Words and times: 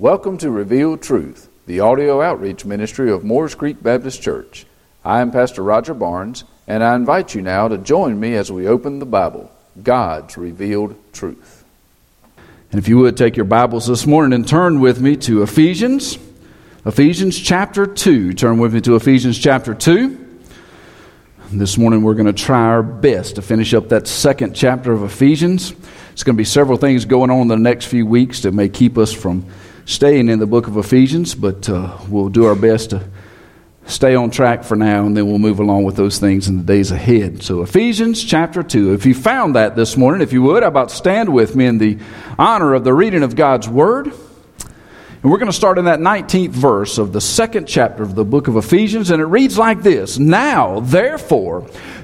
Welcome 0.00 0.38
to 0.38 0.50
Revealed 0.52 1.02
Truth, 1.02 1.48
the 1.66 1.80
audio 1.80 2.22
outreach 2.22 2.64
ministry 2.64 3.10
of 3.10 3.24
Moores 3.24 3.56
Creek 3.56 3.82
Baptist 3.82 4.22
Church. 4.22 4.64
I 5.04 5.20
am 5.20 5.32
Pastor 5.32 5.60
Roger 5.60 5.92
Barnes, 5.92 6.44
and 6.68 6.84
I 6.84 6.94
invite 6.94 7.34
you 7.34 7.42
now 7.42 7.66
to 7.66 7.76
join 7.78 8.20
me 8.20 8.36
as 8.36 8.52
we 8.52 8.68
open 8.68 9.00
the 9.00 9.06
Bible, 9.06 9.50
God's 9.82 10.38
revealed 10.38 10.94
truth. 11.12 11.64
And 12.70 12.78
if 12.78 12.86
you 12.86 12.98
would 12.98 13.16
take 13.16 13.34
your 13.34 13.44
Bibles 13.44 13.88
this 13.88 14.06
morning 14.06 14.34
and 14.34 14.46
turn 14.46 14.78
with 14.78 15.00
me 15.00 15.16
to 15.16 15.42
Ephesians, 15.42 16.16
Ephesians 16.86 17.36
chapter 17.36 17.84
2. 17.84 18.34
Turn 18.34 18.58
with 18.58 18.74
me 18.74 18.80
to 18.82 18.94
Ephesians 18.94 19.36
chapter 19.36 19.74
2. 19.74 20.26
This 21.50 21.76
morning 21.76 22.02
we're 22.02 22.14
going 22.14 22.26
to 22.26 22.32
try 22.32 22.66
our 22.66 22.84
best 22.84 23.34
to 23.34 23.42
finish 23.42 23.74
up 23.74 23.88
that 23.88 24.06
second 24.06 24.54
chapter 24.54 24.92
of 24.92 25.02
Ephesians. 25.02 25.72
It's 26.12 26.22
going 26.22 26.36
to 26.36 26.40
be 26.40 26.44
several 26.44 26.78
things 26.78 27.04
going 27.04 27.32
on 27.32 27.40
in 27.40 27.48
the 27.48 27.56
next 27.56 27.86
few 27.86 28.06
weeks 28.06 28.42
that 28.42 28.54
may 28.54 28.68
keep 28.68 28.96
us 28.96 29.12
from 29.12 29.44
staying 29.88 30.28
in 30.28 30.38
the 30.38 30.46
book 30.46 30.66
of 30.66 30.76
Ephesians, 30.76 31.34
but 31.34 31.66
uh, 31.66 31.96
we'll 32.10 32.28
do 32.28 32.44
our 32.44 32.54
best 32.54 32.90
to 32.90 33.08
stay 33.86 34.14
on 34.14 34.30
track 34.30 34.62
for 34.62 34.76
now, 34.76 35.06
and 35.06 35.16
then 35.16 35.26
we'll 35.26 35.38
move 35.38 35.60
along 35.60 35.84
with 35.84 35.96
those 35.96 36.18
things 36.18 36.46
in 36.46 36.58
the 36.58 36.62
days 36.62 36.90
ahead. 36.90 37.42
So, 37.42 37.62
Ephesians 37.62 38.22
chapter 38.22 38.62
2. 38.62 38.92
If 38.92 39.06
you 39.06 39.14
found 39.14 39.56
that 39.56 39.76
this 39.76 39.96
morning, 39.96 40.20
if 40.20 40.34
you 40.34 40.42
would, 40.42 40.62
how 40.62 40.68
about 40.68 40.90
stand 40.90 41.32
with 41.32 41.56
me 41.56 41.64
in 41.64 41.78
the 41.78 41.98
honor 42.38 42.74
of 42.74 42.84
the 42.84 42.92
reading 42.92 43.22
of 43.22 43.34
God's 43.34 43.66
Word? 43.66 44.08
And 44.08 45.32
we're 45.32 45.38
going 45.38 45.50
to 45.50 45.56
start 45.56 45.78
in 45.78 45.86
that 45.86 46.00
19th 46.00 46.50
verse 46.50 46.98
of 46.98 47.14
the 47.14 47.20
second 47.22 47.66
chapter 47.66 48.02
of 48.02 48.14
the 48.14 48.26
book 48.26 48.46
of 48.46 48.56
Ephesians, 48.56 49.08
and 49.10 49.22
it 49.22 49.26
reads 49.26 49.56
like 49.56 49.82
this 49.82 50.18
Now, 50.18 50.80
therefore, 50.80 51.66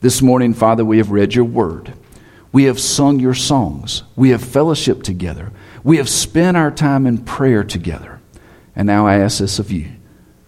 This 0.00 0.22
morning, 0.22 0.54
Father, 0.54 0.84
we 0.84 0.98
have 0.98 1.10
read 1.10 1.34
your 1.34 1.44
word. 1.44 1.92
We 2.52 2.64
have 2.64 2.78
sung 2.78 3.18
your 3.18 3.34
songs. 3.34 4.04
We 4.14 4.30
have 4.30 4.44
fellowship 4.44 5.02
together. 5.02 5.50
We 5.82 5.96
have 5.96 6.08
spent 6.08 6.56
our 6.56 6.70
time 6.70 7.04
in 7.04 7.18
prayer 7.18 7.64
together. 7.64 8.20
And 8.76 8.86
now 8.86 9.08
I 9.08 9.18
ask 9.18 9.40
this 9.40 9.58
of 9.58 9.72
you 9.72 9.88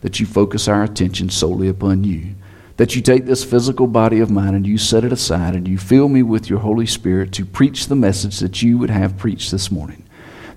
that 0.02 0.20
you 0.20 0.26
focus 0.26 0.68
our 0.68 0.84
attention 0.84 1.30
solely 1.30 1.68
upon 1.68 2.04
you. 2.04 2.36
That 2.76 2.94
you 2.94 3.02
take 3.02 3.26
this 3.26 3.44
physical 3.44 3.88
body 3.88 4.20
of 4.20 4.30
mine 4.30 4.54
and 4.54 4.64
you 4.64 4.78
set 4.78 5.04
it 5.04 5.12
aside 5.12 5.56
and 5.56 5.66
you 5.66 5.78
fill 5.78 6.08
me 6.08 6.22
with 6.22 6.48
your 6.48 6.60
Holy 6.60 6.86
Spirit 6.86 7.32
to 7.32 7.44
preach 7.44 7.88
the 7.88 7.96
message 7.96 8.38
that 8.38 8.62
you 8.62 8.78
would 8.78 8.88
have 8.88 9.18
preached 9.18 9.50
this 9.50 9.70
morning. 9.70 10.04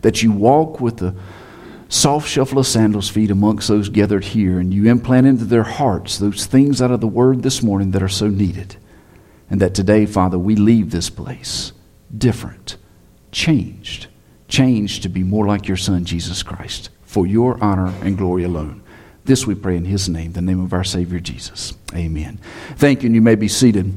That 0.02 0.22
you 0.22 0.32
walk 0.32 0.80
with 0.80 0.98
the 0.98 1.16
soft 1.90 2.30
shuffle 2.30 2.60
of 2.60 2.68
sandals 2.68 3.10
feet 3.10 3.32
amongst 3.32 3.68
those 3.68 3.90
gathered 3.90 4.24
here 4.24 4.60
and 4.60 4.72
you 4.72 4.90
implant 4.90 5.26
into 5.26 5.46
their 5.46 5.64
hearts 5.64 6.20
those 6.20 6.46
things 6.46 6.80
out 6.80 6.92
of 6.92 7.02
the 7.02 7.08
word 7.08 7.42
this 7.42 7.64
morning 7.64 7.90
that 7.92 8.04
are 8.04 8.08
so 8.08 8.28
needed. 8.28 8.78
And 9.50 9.62
that 9.62 9.74
today, 9.74 10.06
Father, 10.06 10.38
we 10.38 10.56
leave 10.56 10.92
this 10.92 11.10
place 11.10 11.74
different, 12.16 12.78
changed, 13.32 14.08
changed 14.48 15.04
to 15.04 15.10
be 15.10 15.24
more 15.24 15.46
like 15.46 15.68
your 15.68 15.78
Son, 15.78 16.06
Jesus 16.06 16.44
Christ, 16.44 16.90
for 17.02 17.26
your 17.26 17.62
honor 17.64 17.94
and 18.02 18.18
glory 18.18 18.44
alone. 18.44 18.83
This 19.26 19.48
we 19.48 19.56
pray 19.56 19.78
in 19.78 19.86
His 19.86 20.10
name, 20.10 20.34
the 20.34 20.42
name 20.42 20.60
of 20.60 20.74
our 20.74 20.84
Savior 20.84 21.20
Jesus. 21.20 21.74
Amen. 21.96 22.40
Thank 22.76 23.04
you, 23.04 23.08
and 23.08 23.16
you 23.16 23.22
may 23.22 23.36
be 23.36 23.48
seated. 23.48 23.94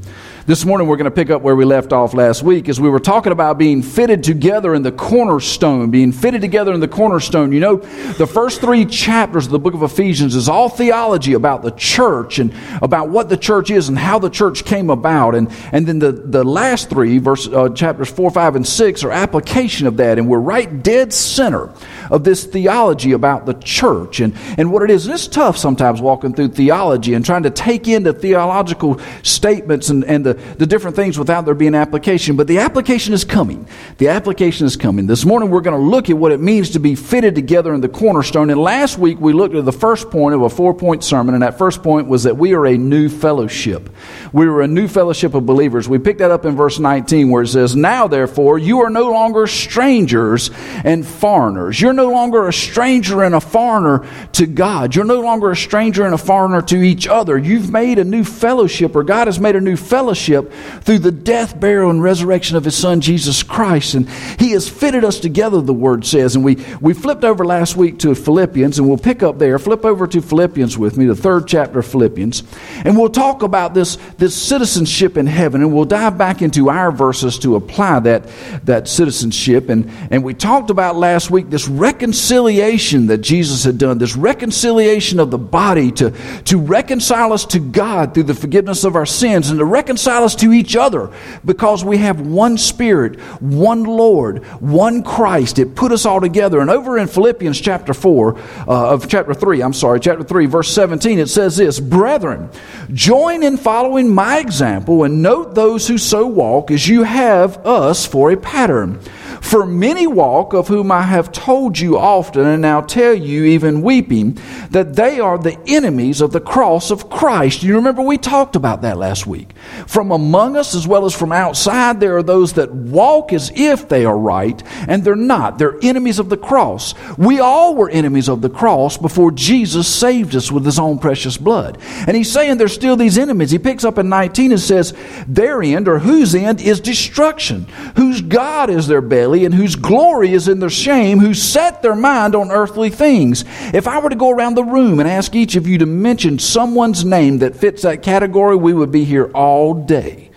This 0.47 0.65
morning 0.65 0.87
we're 0.87 0.97
going 0.97 1.07
to 1.07 1.11
pick 1.11 1.31
up 1.31 1.43
where 1.43 1.57
we 1.57 1.65
left 1.65 1.93
off 1.93 2.15
last 2.15 2.45
week 2.45 2.69
as 2.69 2.81
we 2.81 2.89
were 2.89 3.01
talking 3.01 3.33
about 3.33 3.59
being 3.59 3.83
fitted 3.83 4.23
together 4.23 4.73
in 4.77 4.83
the 4.83 4.93
cornerstone, 4.93 5.91
being 5.91 6.13
fitted 6.13 6.41
together 6.41 6.73
in 6.73 6.79
the 6.79 6.87
cornerstone. 6.87 7.51
You 7.51 7.59
know, 7.59 7.77
the 8.19 8.29
first 8.29 8.61
three 8.61 8.85
chapters 8.85 9.47
of 9.47 9.51
the 9.51 9.59
book 9.59 9.75
of 9.75 9.83
Ephesians 9.83 10.37
is 10.37 10.49
all 10.49 10.69
theology 10.69 11.33
about 11.33 11.63
the 11.63 11.73
church 11.73 12.39
and 12.39 12.55
about 12.81 13.09
what 13.09 13.29
the 13.29 13.37
church 13.37 13.73
is 13.73 13.89
and 13.89 13.99
how 13.99 14.21
the 14.21 14.31
church 14.31 14.65
came 14.65 14.89
about. 14.89 15.35
And, 15.35 15.51
and 15.73 15.85
then 15.85 15.99
the, 15.99 16.13
the 16.13 16.45
last 16.45 16.89
three, 16.89 17.19
verse, 17.19 17.49
uh, 17.49 17.71
chapters 17.71 18.09
4, 18.13 18.31
5, 18.31 18.55
and 18.55 18.69
6, 18.69 19.03
are 19.03 19.11
application 19.11 19.89
of 19.89 19.97
that. 19.97 20.17
And 20.17 20.29
we're 20.29 20.39
right 20.39 20.81
dead 20.85 21.13
center 21.13 21.73
of 22.11 22.25
this 22.25 22.45
theology 22.45 23.13
about 23.13 23.47
the 23.47 23.55
church 23.55 24.21
and, 24.21 24.35
and 24.59 24.73
what 24.73 24.83
it 24.83 24.91
is. 24.91 25.07
And 25.07 25.15
it's 25.15 25.27
tough 25.27 25.57
sometimes 25.57 26.01
walking 26.01 26.35
through 26.35 26.49
theology 26.49 27.15
and 27.15 27.25
trying 27.25 27.45
to 27.45 27.51
take 27.51 27.89
into 27.89 28.13
theological 28.13 29.01
statements 29.23 29.89
and, 29.91 30.05
and 30.05 30.25
the, 30.25 30.35
the 30.35 30.67
different 30.67 30.97
things 30.97 31.19
without 31.19 31.45
there 31.45 31.55
being 31.55 31.75
application. 31.75 32.37
But 32.37 32.47
the 32.47 32.59
application 32.59 33.15
is 33.15 33.25
coming. 33.25 33.67
The 33.99 34.09
application 34.09 34.67
is 34.67 34.77
coming. 34.77 35.07
This 35.07 35.25
morning 35.25 35.51
we're 35.51 35.61
going 35.61 35.81
to 35.81 35.89
look 35.89 36.11
at 36.11 36.17
what 36.17 36.33
it 36.33 36.41
means 36.41 36.71
to 36.71 36.79
be 36.79 36.95
fitted 36.95 37.35
together 37.35 37.75
in 37.75 37.81
the 37.81 37.89
cornerstone. 37.89 38.51
And 38.51 38.61
last 38.61 38.99
week 38.99 39.21
we 39.21 39.33
looked 39.33 39.55
at 39.55 39.65
the 39.65 39.73
first 39.73 40.11
point 40.11 40.35
of 40.35 40.43
a 40.43 40.51
four 40.51 40.75
point 40.75 41.05
sermon, 41.05 41.35
and 41.35 41.43
that 41.43 41.59
first 41.59 41.83
point 41.83 42.09
was 42.09 42.25
that 42.25 42.37
we 42.37 42.55
are 42.55 42.67
a 42.67 42.77
new 42.77 43.09
fellowship. 43.09 43.91
We 44.33 44.47
are 44.47 44.61
a 44.61 44.69
new 44.69 44.89
fellowship 44.89 45.35
of 45.35 45.47
believers. 45.47 45.89
We 45.89 45.99
picked 45.99 46.19
that 46.19 46.31
up 46.31 46.45
in 46.45 46.57
verse 46.57 46.79
19 46.79 47.31
where 47.31 47.43
it 47.43 47.49
says, 47.49 47.75
Now 47.75 48.09
therefore 48.09 48.59
you 48.59 48.81
are 48.81 48.91
no 48.91 49.11
longer 49.11 49.47
strangers 49.47 50.51
and 50.85 51.07
foreigners. 51.07 51.81
You're 51.81 51.93
no 51.97 52.11
longer 52.11 52.47
a 52.47 52.53
stranger 52.53 53.23
and 53.23 53.35
a 53.35 53.41
foreigner 53.41 54.07
to 54.33 54.47
God. 54.47 54.95
You're 54.95 55.05
no 55.05 55.21
longer 55.21 55.51
a 55.51 55.57
stranger 55.57 56.05
and 56.05 56.15
a 56.15 56.19
foreigner 56.19 56.63
to 56.63 56.77
each 56.77 57.09
other. 57.09 57.37
You've 57.37 57.73
made 57.73 57.99
a 57.99 58.05
new 58.05 58.23
fellowship, 58.23 58.95
or 58.95 59.03
God 59.03 59.27
has 59.27 59.41
made 59.41 59.57
a 59.57 59.61
new 59.61 59.77
fellowship 59.77 60.53
through 60.83 61.01
the 61.01 61.11
death, 61.11 61.59
burial, 61.59 61.91
and 61.91 62.03
resurrection 62.03 62.57
of 62.57 62.65
His 62.65 62.77
Son, 62.77 63.01
Jesus 63.01 63.43
Christ. 63.43 63.95
And 63.95 64.09
He 64.39 64.53
has 64.53 64.69
fitted 64.69 65.05
us 65.05 65.19
together, 65.19 65.61
the 65.61 65.73
Word 65.73 66.07
says. 66.07 66.37
And 66.37 66.45
we, 66.45 66.57
we 66.81 66.95
flipped 66.95 67.25
over 67.25 67.45
last 67.45 67.77
week 67.77 67.99
to 68.01 68.15
Philippians, 68.15 68.79
and 68.79 68.89
we'll 68.89 68.99
pick 68.99 69.23
up 69.23 69.39
there. 69.39 69.59
Flip 69.59 69.85
over 69.85 70.07
to 70.07 70.21
Philippians 70.21 70.79
with 70.79 70.97
me, 70.97 71.07
the 71.07 71.17
third 71.17 71.49
chapter 71.49 71.81
of 71.81 71.87
Philippians. 71.87 72.43
And 72.85 72.97
we'll 72.97 73.09
talk 73.09 73.43
about 73.43 73.75
this, 73.75 73.97
this 74.19 74.35
citizenship 74.35 75.17
in 75.17 75.27
heaven, 75.27 75.63
and 75.63 75.73
we'll 75.73 75.85
dive 75.85 76.19
back 76.19 76.43
into 76.43 76.69
our 76.69 76.93
verses 76.93 77.39
to 77.41 77.57
apply 77.57 78.01
that, 78.01 78.29
that 78.65 78.89
citizenship. 78.89 79.69
And, 79.69 79.91
and 80.11 80.23
we 80.23 80.35
talked 80.35 80.71
about 80.71 80.97
last 80.97 81.31
week 81.31 81.51
this 81.51 81.69
reconciliation 81.87 83.07
that 83.07 83.19
Jesus 83.19 83.63
had 83.63 83.79
done, 83.79 83.99
this 83.99 84.17
reconciliation 84.17 85.21
of 85.21 85.31
the 85.31 85.39
body 85.39 85.93
to, 85.93 86.11
to 86.43 86.59
reconcile 86.59 87.33
us 87.33 87.45
to 87.47 87.61
God 87.61 88.13
through 88.13 88.25
the 88.25 88.35
forgiveness 88.35 88.83
of 88.83 88.97
our 88.97 89.07
sins 89.07 89.51
and 89.51 89.61
to 89.61 89.65
reconcile 89.65 90.25
us 90.25 90.35
to 90.37 90.53
each 90.53 90.75
other 90.75 91.13
because 91.45 91.85
we 91.85 91.99
have 91.99 92.21
one 92.21 92.59
Spirit, 92.59 93.21
one 93.41 93.85
Lord, 93.85 94.45
one 94.61 95.05
Christ. 95.05 95.61
It 95.61 95.77
put 95.77 95.93
us 95.93 96.05
all 96.05 96.21
together. 96.21 96.59
And 96.59 96.71
over 96.71 96.99
in 96.99 97.07
Philippians 97.07 97.61
chapter 97.61 97.95
4, 97.95 98.37
uh, 98.37 98.43
of 98.67 99.09
chapter 99.09 99.33
3, 99.33 99.63
I'm 99.63 99.73
sorry, 99.73 100.01
chapter 100.01 100.25
3, 100.25 100.47
verse 100.47 100.73
17, 100.73 101.21
it 101.21 101.29
says 101.29 101.57
this 101.57 101.79
Brethren, 101.79 102.51
join 102.93 103.45
in 103.45 103.57
following 103.57 104.13
my 104.13 104.41
example 104.41 105.05
and 105.05 105.23
note 105.23 105.55
those 105.55 105.87
who 105.87 105.99
so 105.99 106.27
walk 106.27 106.73
as 106.73 106.89
you 106.89 107.05
have 107.05 107.65
us 107.65 108.05
for 108.05 108.33
a 108.33 108.37
pattern. 108.37 109.01
For 109.47 109.65
many 109.65 110.09
walk, 110.09 110.55
of 110.55 110.67
whom 110.67 110.91
I 110.91 111.03
have 111.03 111.31
told 111.31 111.79
you 111.79 111.97
often, 111.97 112.45
and 112.45 112.61
now 112.61 112.81
tell 112.81 113.15
you, 113.15 113.45
even 113.45 113.81
weeping, 113.81 114.41
that 114.71 114.97
they 114.97 115.21
are 115.21 115.39
the 115.39 115.57
enemies 115.69 116.21
of 116.21 116.33
the 116.33 116.41
cross 116.41 116.91
of 116.91 117.09
Christ. 117.09 117.63
You 117.63 117.77
remember 117.77 118.03
we 118.03 118.19
talked 118.19 118.57
about 118.57 118.83
that 118.83 118.99
last 118.99 119.25
week. 119.25 119.53
From 119.87 120.11
among 120.11 120.57
us, 120.57 120.75
as 120.75 120.89
well 120.89 121.07
as 121.07 121.15
from 121.15 121.31
outside, 121.31 122.01
there 122.01 122.17
are 122.17 122.25
those 122.25 122.55
that 122.55 122.75
walk 122.75 123.33
as 123.33 123.53
if 123.55 123.89
they 123.89 124.05
are 124.05 124.19
right, 124.19 124.61
and 124.89 125.05
they're 125.05 125.15
not. 125.15 125.59
They're 125.59 125.79
enemies 125.81 126.19
of 126.19 126.29
the 126.29 126.37
cross. 126.37 126.95
We 127.17 127.39
all 127.39 127.77
were 127.77 127.89
enemies 127.89 128.29
of 128.29 128.43
the 128.43 128.51
cross 128.51 128.97
before 128.97 129.31
Jesus 129.31 129.87
saved 129.87 130.35
us 130.35 130.51
with 130.51 130.65
his 130.65 130.81
own 130.81 130.99
precious 130.99 131.37
blood. 131.37 131.79
And 132.09 132.17
he's 132.17 132.33
saying 132.33 132.59
there's 132.59 132.75
still 132.75 132.97
these 132.97 133.17
enemies. 133.17 133.53
He 133.53 133.61
picks 133.61 133.85
up 133.85 133.97
in 133.97 134.09
19 134.09 134.51
and 134.51 134.61
says, 134.61 134.93
Their 135.29 135.63
end, 135.63 135.87
or 135.87 136.01
whose 136.01 136.35
end, 136.35 136.61
is 136.61 136.81
destruction, 136.81 137.67
whose 137.95 138.21
God 138.21 138.71
is 138.71 138.89
their 138.89 139.01
belly 139.01 139.36
and 139.45 139.55
whose 139.55 139.77
glory 139.77 140.33
is 140.33 140.49
in 140.49 140.61
their 140.61 140.71
shame, 140.71 141.19
who 141.19 141.35
set 141.35 141.83
their 141.83 141.95
mind 141.95 142.35
on 142.35 142.51
earthly 142.51 142.91
things. 142.91 143.45
If 143.75 143.87
I 143.87 143.99
were 143.99 144.11
to 144.11 144.17
go 144.17 144.31
around 144.31 144.55
the 144.55 144.65
room 144.65 145.01
and 145.01 145.09
ask 145.09 145.35
each 145.35 145.57
of 145.57 145.67
you 145.67 145.79
to 145.79 145.87
mention 145.87 146.39
someone's 146.39 147.05
name 147.05 147.39
that 147.39 147.57
fits 147.57 147.83
that 147.83 148.03
category, 148.03 148.57
we 148.57 148.73
would 148.73 148.91
be 148.91 149.05
here 149.05 149.31
all 149.35 149.75
day 149.75 150.31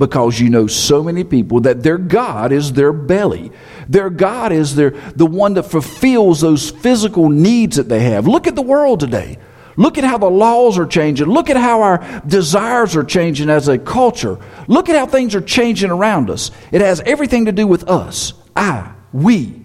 because 0.00 0.40
you 0.40 0.48
know 0.48 0.66
so 0.66 1.02
many 1.02 1.24
people 1.24 1.60
that 1.60 1.82
their 1.82 1.98
God 1.98 2.52
is 2.52 2.72
their 2.72 2.92
belly. 2.92 3.52
Their 3.86 4.08
God 4.08 4.50
is 4.50 4.74
their, 4.74 4.90
the 4.90 5.26
one 5.26 5.54
that 5.54 5.64
fulfills 5.64 6.40
those 6.40 6.70
physical 6.70 7.28
needs 7.28 7.76
that 7.76 7.90
they 7.90 8.00
have. 8.00 8.26
Look 8.26 8.46
at 8.46 8.56
the 8.56 8.62
world 8.62 9.00
today. 9.00 9.36
Look 9.76 9.98
at 9.98 10.04
how 10.04 10.18
the 10.18 10.30
laws 10.30 10.78
are 10.78 10.86
changing. 10.86 11.28
Look 11.28 11.50
at 11.50 11.56
how 11.56 11.82
our 11.82 12.22
desires 12.26 12.96
are 12.96 13.04
changing 13.04 13.50
as 13.50 13.68
a 13.68 13.78
culture. 13.78 14.38
Look 14.68 14.88
at 14.88 14.96
how 14.96 15.06
things 15.06 15.34
are 15.34 15.40
changing 15.40 15.90
around 15.90 16.30
us. 16.30 16.50
It 16.72 16.80
has 16.80 17.00
everything 17.00 17.44
to 17.44 17.52
do 17.52 17.66
with 17.66 17.88
us. 17.88 18.32
I, 18.54 18.92
we. 19.12 19.64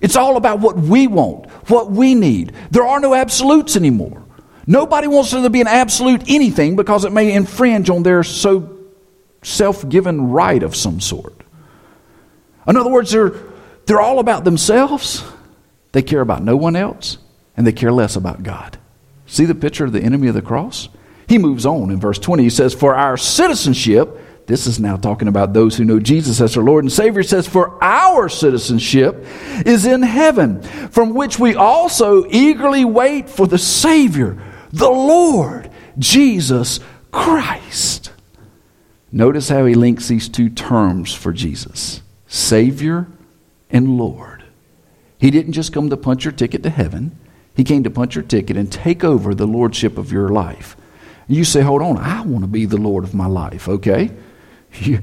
It's 0.00 0.16
all 0.16 0.36
about 0.36 0.60
what 0.60 0.76
we 0.76 1.06
want, 1.06 1.50
what 1.68 1.90
we 1.90 2.14
need. 2.14 2.52
There 2.70 2.86
are 2.86 3.00
no 3.00 3.14
absolutes 3.14 3.76
anymore. 3.76 4.22
Nobody 4.66 5.06
wants 5.06 5.30
there 5.30 5.42
to 5.42 5.50
be 5.50 5.60
an 5.60 5.68
absolute 5.68 6.24
anything 6.28 6.76
because 6.76 7.04
it 7.04 7.12
may 7.12 7.32
infringe 7.32 7.88
on 7.88 8.02
their 8.02 8.22
so 8.22 8.76
self 9.42 9.88
given 9.88 10.30
right 10.30 10.62
of 10.62 10.74
some 10.74 11.00
sort. 11.00 11.34
In 12.66 12.76
other 12.76 12.90
words, 12.90 13.12
they're, 13.12 13.32
they're 13.86 14.00
all 14.00 14.18
about 14.18 14.44
themselves, 14.44 15.24
they 15.92 16.02
care 16.02 16.20
about 16.20 16.42
no 16.42 16.56
one 16.56 16.74
else, 16.74 17.18
and 17.56 17.66
they 17.66 17.72
care 17.72 17.92
less 17.92 18.16
about 18.16 18.42
God. 18.42 18.78
See 19.26 19.44
the 19.44 19.54
picture 19.54 19.84
of 19.84 19.92
the 19.92 20.02
enemy 20.02 20.28
of 20.28 20.34
the 20.34 20.42
cross? 20.42 20.88
He 21.28 21.38
moves 21.38 21.64
on 21.64 21.90
in 21.90 21.98
verse 21.98 22.18
20. 22.18 22.42
He 22.42 22.50
says, 22.50 22.74
For 22.74 22.94
our 22.94 23.16
citizenship, 23.16 24.20
this 24.46 24.68
is 24.68 24.78
now 24.78 24.96
talking 24.96 25.26
about 25.26 25.52
those 25.52 25.76
who 25.76 25.84
know 25.84 25.98
Jesus 25.98 26.40
as 26.40 26.54
their 26.54 26.62
Lord 26.62 26.84
and 26.84 26.92
Savior, 26.92 27.24
says, 27.24 27.48
For 27.48 27.82
our 27.82 28.28
citizenship 28.28 29.24
is 29.66 29.84
in 29.84 30.02
heaven, 30.02 30.62
from 30.62 31.14
which 31.14 31.38
we 31.38 31.56
also 31.56 32.24
eagerly 32.28 32.84
wait 32.84 33.28
for 33.28 33.48
the 33.48 33.58
Savior, 33.58 34.40
the 34.72 34.88
Lord, 34.88 35.70
Jesus 35.98 36.78
Christ. 37.10 38.12
Notice 39.10 39.48
how 39.48 39.66
he 39.66 39.74
links 39.74 40.08
these 40.08 40.28
two 40.28 40.48
terms 40.48 41.12
for 41.12 41.32
Jesus 41.32 42.02
Savior 42.28 43.08
and 43.70 43.96
Lord. 43.96 44.44
He 45.18 45.30
didn't 45.30 45.54
just 45.54 45.72
come 45.72 45.90
to 45.90 45.96
punch 45.96 46.24
your 46.24 46.32
ticket 46.32 46.62
to 46.62 46.70
heaven, 46.70 47.18
he 47.54 47.64
came 47.64 47.82
to 47.82 47.90
punch 47.90 48.14
your 48.14 48.24
ticket 48.24 48.56
and 48.56 48.70
take 48.70 49.02
over 49.02 49.34
the 49.34 49.46
lordship 49.46 49.98
of 49.98 50.12
your 50.12 50.28
life. 50.28 50.76
You 51.26 51.42
say, 51.42 51.62
hold 51.62 51.82
on, 51.82 51.96
I 51.96 52.20
want 52.20 52.44
to 52.44 52.48
be 52.48 52.66
the 52.66 52.76
Lord 52.76 53.02
of 53.02 53.14
my 53.14 53.26
life, 53.26 53.68
okay? 53.68 54.10
You, 54.86 55.00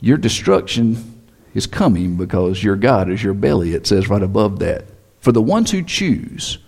your 0.00 0.16
destruction 0.16 1.22
is 1.54 1.66
coming 1.66 2.16
because 2.16 2.62
your 2.62 2.76
God 2.76 3.10
is 3.10 3.22
your 3.22 3.34
belly, 3.34 3.72
it 3.72 3.86
says 3.86 4.08
right 4.08 4.22
above 4.22 4.58
that. 4.60 4.84
For 5.20 5.32
the 5.32 5.42
ones 5.42 5.70
who 5.70 5.82
choose 5.82 6.58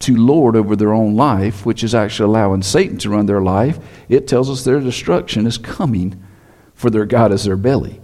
to 0.00 0.16
lord 0.16 0.56
over 0.56 0.76
their 0.76 0.94
own 0.94 1.14
life, 1.14 1.66
which 1.66 1.84
is 1.84 1.94
actually 1.94 2.28
allowing 2.28 2.62
Satan 2.62 2.96
to 2.98 3.10
run 3.10 3.26
their 3.26 3.42
life, 3.42 3.78
it 4.08 4.26
tells 4.26 4.48
us 4.48 4.64
their 4.64 4.80
destruction 4.80 5.46
is 5.46 5.58
coming, 5.58 6.22
for 6.74 6.90
their 6.90 7.04
God 7.04 7.32
is 7.32 7.44
their 7.44 7.56
belly. 7.56 8.00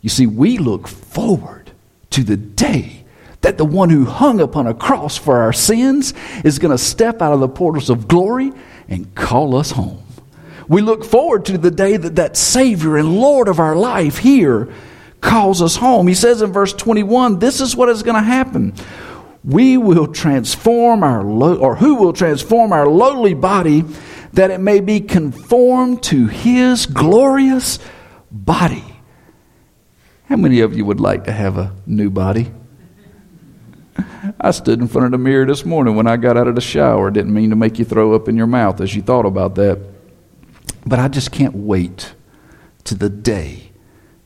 You 0.00 0.08
see, 0.10 0.26
we 0.26 0.58
look 0.58 0.86
forward 0.86 1.72
to 2.10 2.22
the 2.22 2.36
day 2.36 3.04
that 3.40 3.58
the 3.58 3.64
one 3.64 3.90
who 3.90 4.04
hung 4.04 4.40
upon 4.40 4.66
a 4.66 4.74
cross 4.74 5.16
for 5.16 5.38
our 5.38 5.52
sins 5.52 6.14
is 6.44 6.58
going 6.58 6.72
to 6.72 6.78
step 6.78 7.20
out 7.22 7.32
of 7.32 7.40
the 7.40 7.48
portals 7.48 7.90
of 7.90 8.06
glory 8.06 8.52
and 8.88 9.14
call 9.14 9.56
us 9.56 9.72
home. 9.72 10.02
We 10.68 10.82
look 10.82 11.04
forward 11.04 11.46
to 11.46 11.58
the 11.58 11.70
day 11.70 11.96
that 11.96 12.16
that 12.16 12.36
Savior 12.36 12.96
and 12.96 13.18
Lord 13.18 13.48
of 13.48 13.58
our 13.58 13.74
life 13.74 14.18
here 14.18 14.68
calls 15.20 15.62
us 15.62 15.76
home. 15.76 16.06
He 16.06 16.14
says 16.14 16.42
in 16.42 16.52
verse 16.52 16.72
21 16.72 17.38
this 17.38 17.60
is 17.60 17.74
what 17.74 17.88
is 17.88 18.02
going 18.02 18.16
to 18.16 18.22
happen. 18.22 18.74
We 19.44 19.78
will 19.78 20.08
transform 20.08 21.02
our, 21.02 21.24
lo- 21.24 21.56
or 21.56 21.76
who 21.76 21.94
will 21.94 22.12
transform 22.12 22.72
our 22.72 22.86
lowly 22.86 23.34
body 23.34 23.84
that 24.34 24.50
it 24.50 24.58
may 24.60 24.80
be 24.80 25.00
conformed 25.00 26.02
to 26.04 26.26
His 26.26 26.84
glorious 26.84 27.78
body. 28.30 28.84
How 30.26 30.36
many 30.36 30.60
of 30.60 30.76
you 30.76 30.84
would 30.84 31.00
like 31.00 31.24
to 31.24 31.32
have 31.32 31.56
a 31.56 31.74
new 31.86 32.10
body? 32.10 32.50
I 34.38 34.50
stood 34.50 34.80
in 34.80 34.88
front 34.88 35.06
of 35.06 35.12
the 35.12 35.18
mirror 35.18 35.46
this 35.46 35.64
morning 35.64 35.96
when 35.96 36.06
I 36.06 36.16
got 36.18 36.36
out 36.36 36.46
of 36.46 36.54
the 36.54 36.60
shower. 36.60 37.10
Didn't 37.10 37.32
mean 37.32 37.50
to 37.50 37.56
make 37.56 37.78
you 37.78 37.84
throw 37.84 38.14
up 38.14 38.28
in 38.28 38.36
your 38.36 38.46
mouth 38.46 38.80
as 38.80 38.94
you 38.94 39.00
thought 39.00 39.24
about 39.24 39.54
that. 39.54 39.78
But 40.88 40.98
I 40.98 41.08
just 41.08 41.30
can't 41.30 41.54
wait 41.54 42.14
to 42.84 42.94
the 42.94 43.10
day 43.10 43.72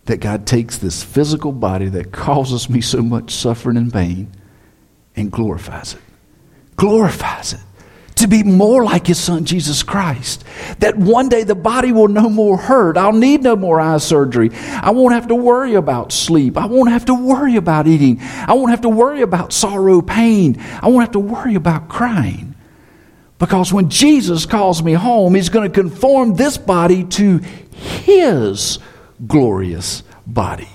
that 0.05 0.19
God 0.19 0.47
takes 0.47 0.79
this 0.79 1.03
physical 1.03 1.53
body 1.53 1.89
that 1.89 2.13
causes 2.13 2.71
me 2.71 2.81
so 2.81 3.03
much 3.03 3.33
suffering 3.33 3.77
and 3.77 3.93
pain 3.93 4.31
and 5.17 5.31
glorifies 5.31 5.95
it. 5.95 6.01
Glorifies 6.77 7.53
it 7.53 7.61
to 8.23 8.29
be 8.29 8.45
more 8.45 8.85
like 8.85 9.07
his 9.07 9.19
son 9.19 9.45
Jesus 9.45 9.83
Christ. 9.83 10.45
That 10.79 10.97
one 10.97 11.29
day 11.29 11.43
the 11.43 11.57
body 11.57 11.91
will 11.91 12.09
no 12.09 12.29
more 12.29 12.57
hurt. 12.57 12.97
I'll 12.97 13.13
need 13.13 13.43
no 13.43 13.57
more 13.57 13.81
eye 13.81 13.99
surgery. 13.99 14.51
I 14.53 14.91
won't 14.91 15.13
have 15.13 15.27
to 15.29 15.35
worry 15.35 15.75
about 15.75 16.13
sleep. 16.13 16.57
I 16.57 16.67
won't 16.67 16.91
have 16.91 17.07
to 17.07 17.15
worry 17.15 17.57
about 17.57 17.89
eating. 17.89 18.21
I 18.21 18.55
won't 18.55 18.71
have 18.71 18.83
to 18.83 18.89
worry 18.89 19.23
about 19.23 19.53
sorrow, 19.53 20.01
pain. 20.03 20.61
I 20.81 20.89
won't 20.89 21.03
have 21.03 21.13
to 21.13 21.19
worry 21.19 21.57
about 21.57 21.89
crying. 21.89 22.52
Because 23.43 23.73
when 23.73 23.91
Jesus 23.91 24.47
calls 24.47 24.85
me 24.85 24.93
home, 24.93 25.35
he's 25.35 25.49
going 25.49 25.69
to 25.69 25.75
conform 25.75 26.37
this 26.37 26.57
body 26.57 27.03
to 27.03 27.39
his 27.73 28.79
glorious 29.27 30.05
body. 30.25 30.69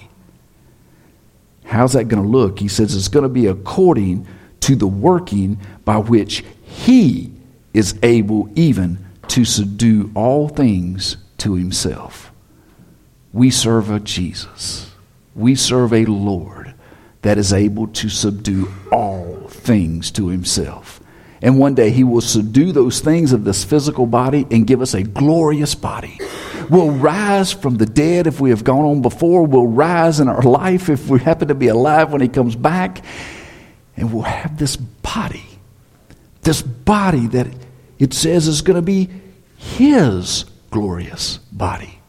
How's 1.63 1.93
that 1.93 2.09
going 2.09 2.21
to 2.21 2.27
look? 2.27 2.59
He 2.59 2.67
says 2.67 2.93
it's 2.93 3.07
going 3.07 3.23
to 3.23 3.29
be 3.29 3.47
according 3.47 4.27
to 4.59 4.75
the 4.75 4.85
working 4.85 5.59
by 5.85 5.95
which 5.95 6.43
he 6.61 7.31
is 7.73 7.97
able 8.03 8.49
even 8.55 8.97
to 9.29 9.45
subdue 9.45 10.11
all 10.13 10.49
things 10.49 11.15
to 11.37 11.53
himself. 11.53 12.33
We 13.31 13.49
serve 13.49 13.89
a 13.89 14.01
Jesus. 14.01 14.91
We 15.35 15.55
serve 15.55 15.93
a 15.93 16.03
Lord 16.03 16.73
that 17.21 17.37
is 17.37 17.53
able 17.53 17.87
to 17.87 18.09
subdue 18.09 18.69
all 18.91 19.47
things 19.47 20.11
to 20.11 20.27
himself. 20.27 20.99
And 21.41 21.59
one 21.59 21.75
day 21.75 21.91
he 21.91 22.03
will 22.03 22.21
subdue 22.21 22.71
those 22.71 22.99
things 22.99 23.31
of 23.31 23.43
this 23.43 23.63
physical 23.63 24.05
body 24.05 24.47
and 24.49 24.65
give 24.65 24.81
us 24.81 24.93
a 24.93 25.03
glorious 25.03 25.75
body. 25.75 26.19
We'll 26.69 26.91
rise 26.91 27.53
from 27.53 27.77
the 27.77 27.85
dead 27.85 28.27
if 28.27 28.41
we 28.41 28.49
have 28.49 28.63
gone 28.63 28.85
on 28.85 29.01
before. 29.01 29.43
We'll 29.43 29.67
rise 29.67 30.19
in 30.19 30.27
our 30.27 30.41
life 30.41 30.89
if 30.89 31.07
we 31.07 31.19
happen 31.19 31.47
to 31.49 31.55
be 31.55 31.67
alive 31.67 32.11
when 32.11 32.21
he 32.21 32.27
comes 32.27 32.55
back. 32.55 33.03
And 33.95 34.13
we'll 34.13 34.23
have 34.23 34.57
this 34.57 34.75
body 34.75 35.45
this 36.47 36.61
body 36.61 37.27
that 37.27 37.45
it 37.99 38.13
says 38.13 38.47
is 38.47 38.61
going 38.61 38.77
to 38.77 38.81
be 38.81 39.09
his 39.57 40.45
glorious 40.71 41.39
body. 41.51 41.99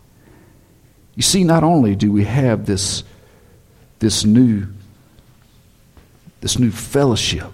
You 1.16 1.22
see, 1.22 1.42
not 1.42 1.64
only 1.64 1.96
do 1.96 2.12
we 2.12 2.22
have 2.22 2.64
this, 2.64 3.02
this 3.98 4.24
new 4.24 4.68
this 6.40 6.56
new 6.56 6.70
fellowship, 6.70 7.50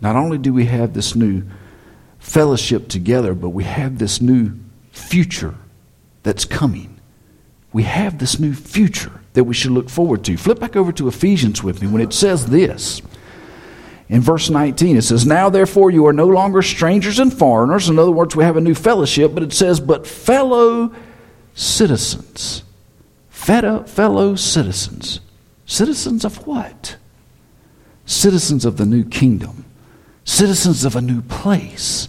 not 0.00 0.16
only 0.16 0.38
do 0.38 0.52
we 0.52 0.66
have 0.66 0.94
this 0.94 1.14
new 1.14 1.42
fellowship 2.18 2.88
together, 2.88 3.34
but 3.34 3.50
we 3.50 3.64
have 3.64 3.98
this 3.98 4.20
new 4.20 4.52
future 4.90 5.54
that's 6.22 6.44
coming. 6.44 7.00
We 7.72 7.84
have 7.84 8.18
this 8.18 8.38
new 8.38 8.54
future 8.54 9.20
that 9.34 9.44
we 9.44 9.54
should 9.54 9.72
look 9.72 9.90
forward 9.90 10.24
to. 10.24 10.36
Flip 10.36 10.58
back 10.58 10.76
over 10.76 10.92
to 10.92 11.08
Ephesians 11.08 11.62
with 11.62 11.82
me 11.82 11.88
when 11.88 12.02
it 12.02 12.12
says 12.12 12.46
this. 12.46 13.02
In 14.08 14.20
verse 14.20 14.48
19, 14.48 14.96
it 14.96 15.02
says, 15.02 15.26
Now 15.26 15.50
therefore 15.50 15.90
you 15.90 16.06
are 16.06 16.12
no 16.12 16.26
longer 16.26 16.62
strangers 16.62 17.18
and 17.18 17.32
foreigners. 17.32 17.88
In 17.88 17.98
other 17.98 18.10
words, 18.10 18.36
we 18.36 18.44
have 18.44 18.56
a 18.56 18.60
new 18.60 18.74
fellowship, 18.74 19.34
but 19.34 19.42
it 19.42 19.52
says, 19.52 19.80
But 19.80 20.06
fellow 20.06 20.94
citizens. 21.54 22.62
Feta, 23.28 23.84
Fellow 23.86 24.34
citizens. 24.34 25.20
Citizens 25.66 26.24
of 26.24 26.46
what? 26.46 26.96
Citizens 28.04 28.64
of 28.64 28.76
the 28.76 28.86
new 28.86 29.04
kingdom. 29.04 29.65
Citizens 30.26 30.84
of 30.84 30.96
a 30.96 31.00
new 31.00 31.22
place. 31.22 32.08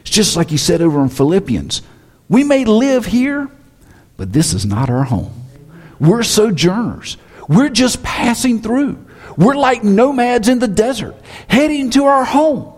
It's 0.00 0.10
just 0.10 0.36
like 0.36 0.50
he 0.50 0.56
said 0.56 0.82
over 0.82 1.00
in 1.00 1.10
Philippians. 1.10 1.82
We 2.28 2.42
may 2.42 2.64
live 2.64 3.06
here, 3.06 3.48
but 4.16 4.32
this 4.32 4.52
is 4.52 4.66
not 4.66 4.90
our 4.90 5.04
home. 5.04 5.32
We're 6.00 6.24
sojourners. 6.24 7.18
We're 7.48 7.68
just 7.68 8.02
passing 8.02 8.62
through. 8.62 9.04
We're 9.36 9.54
like 9.54 9.84
nomads 9.84 10.48
in 10.48 10.58
the 10.58 10.66
desert, 10.66 11.14
heading 11.46 11.90
to 11.90 12.06
our 12.06 12.24
home. 12.24 12.72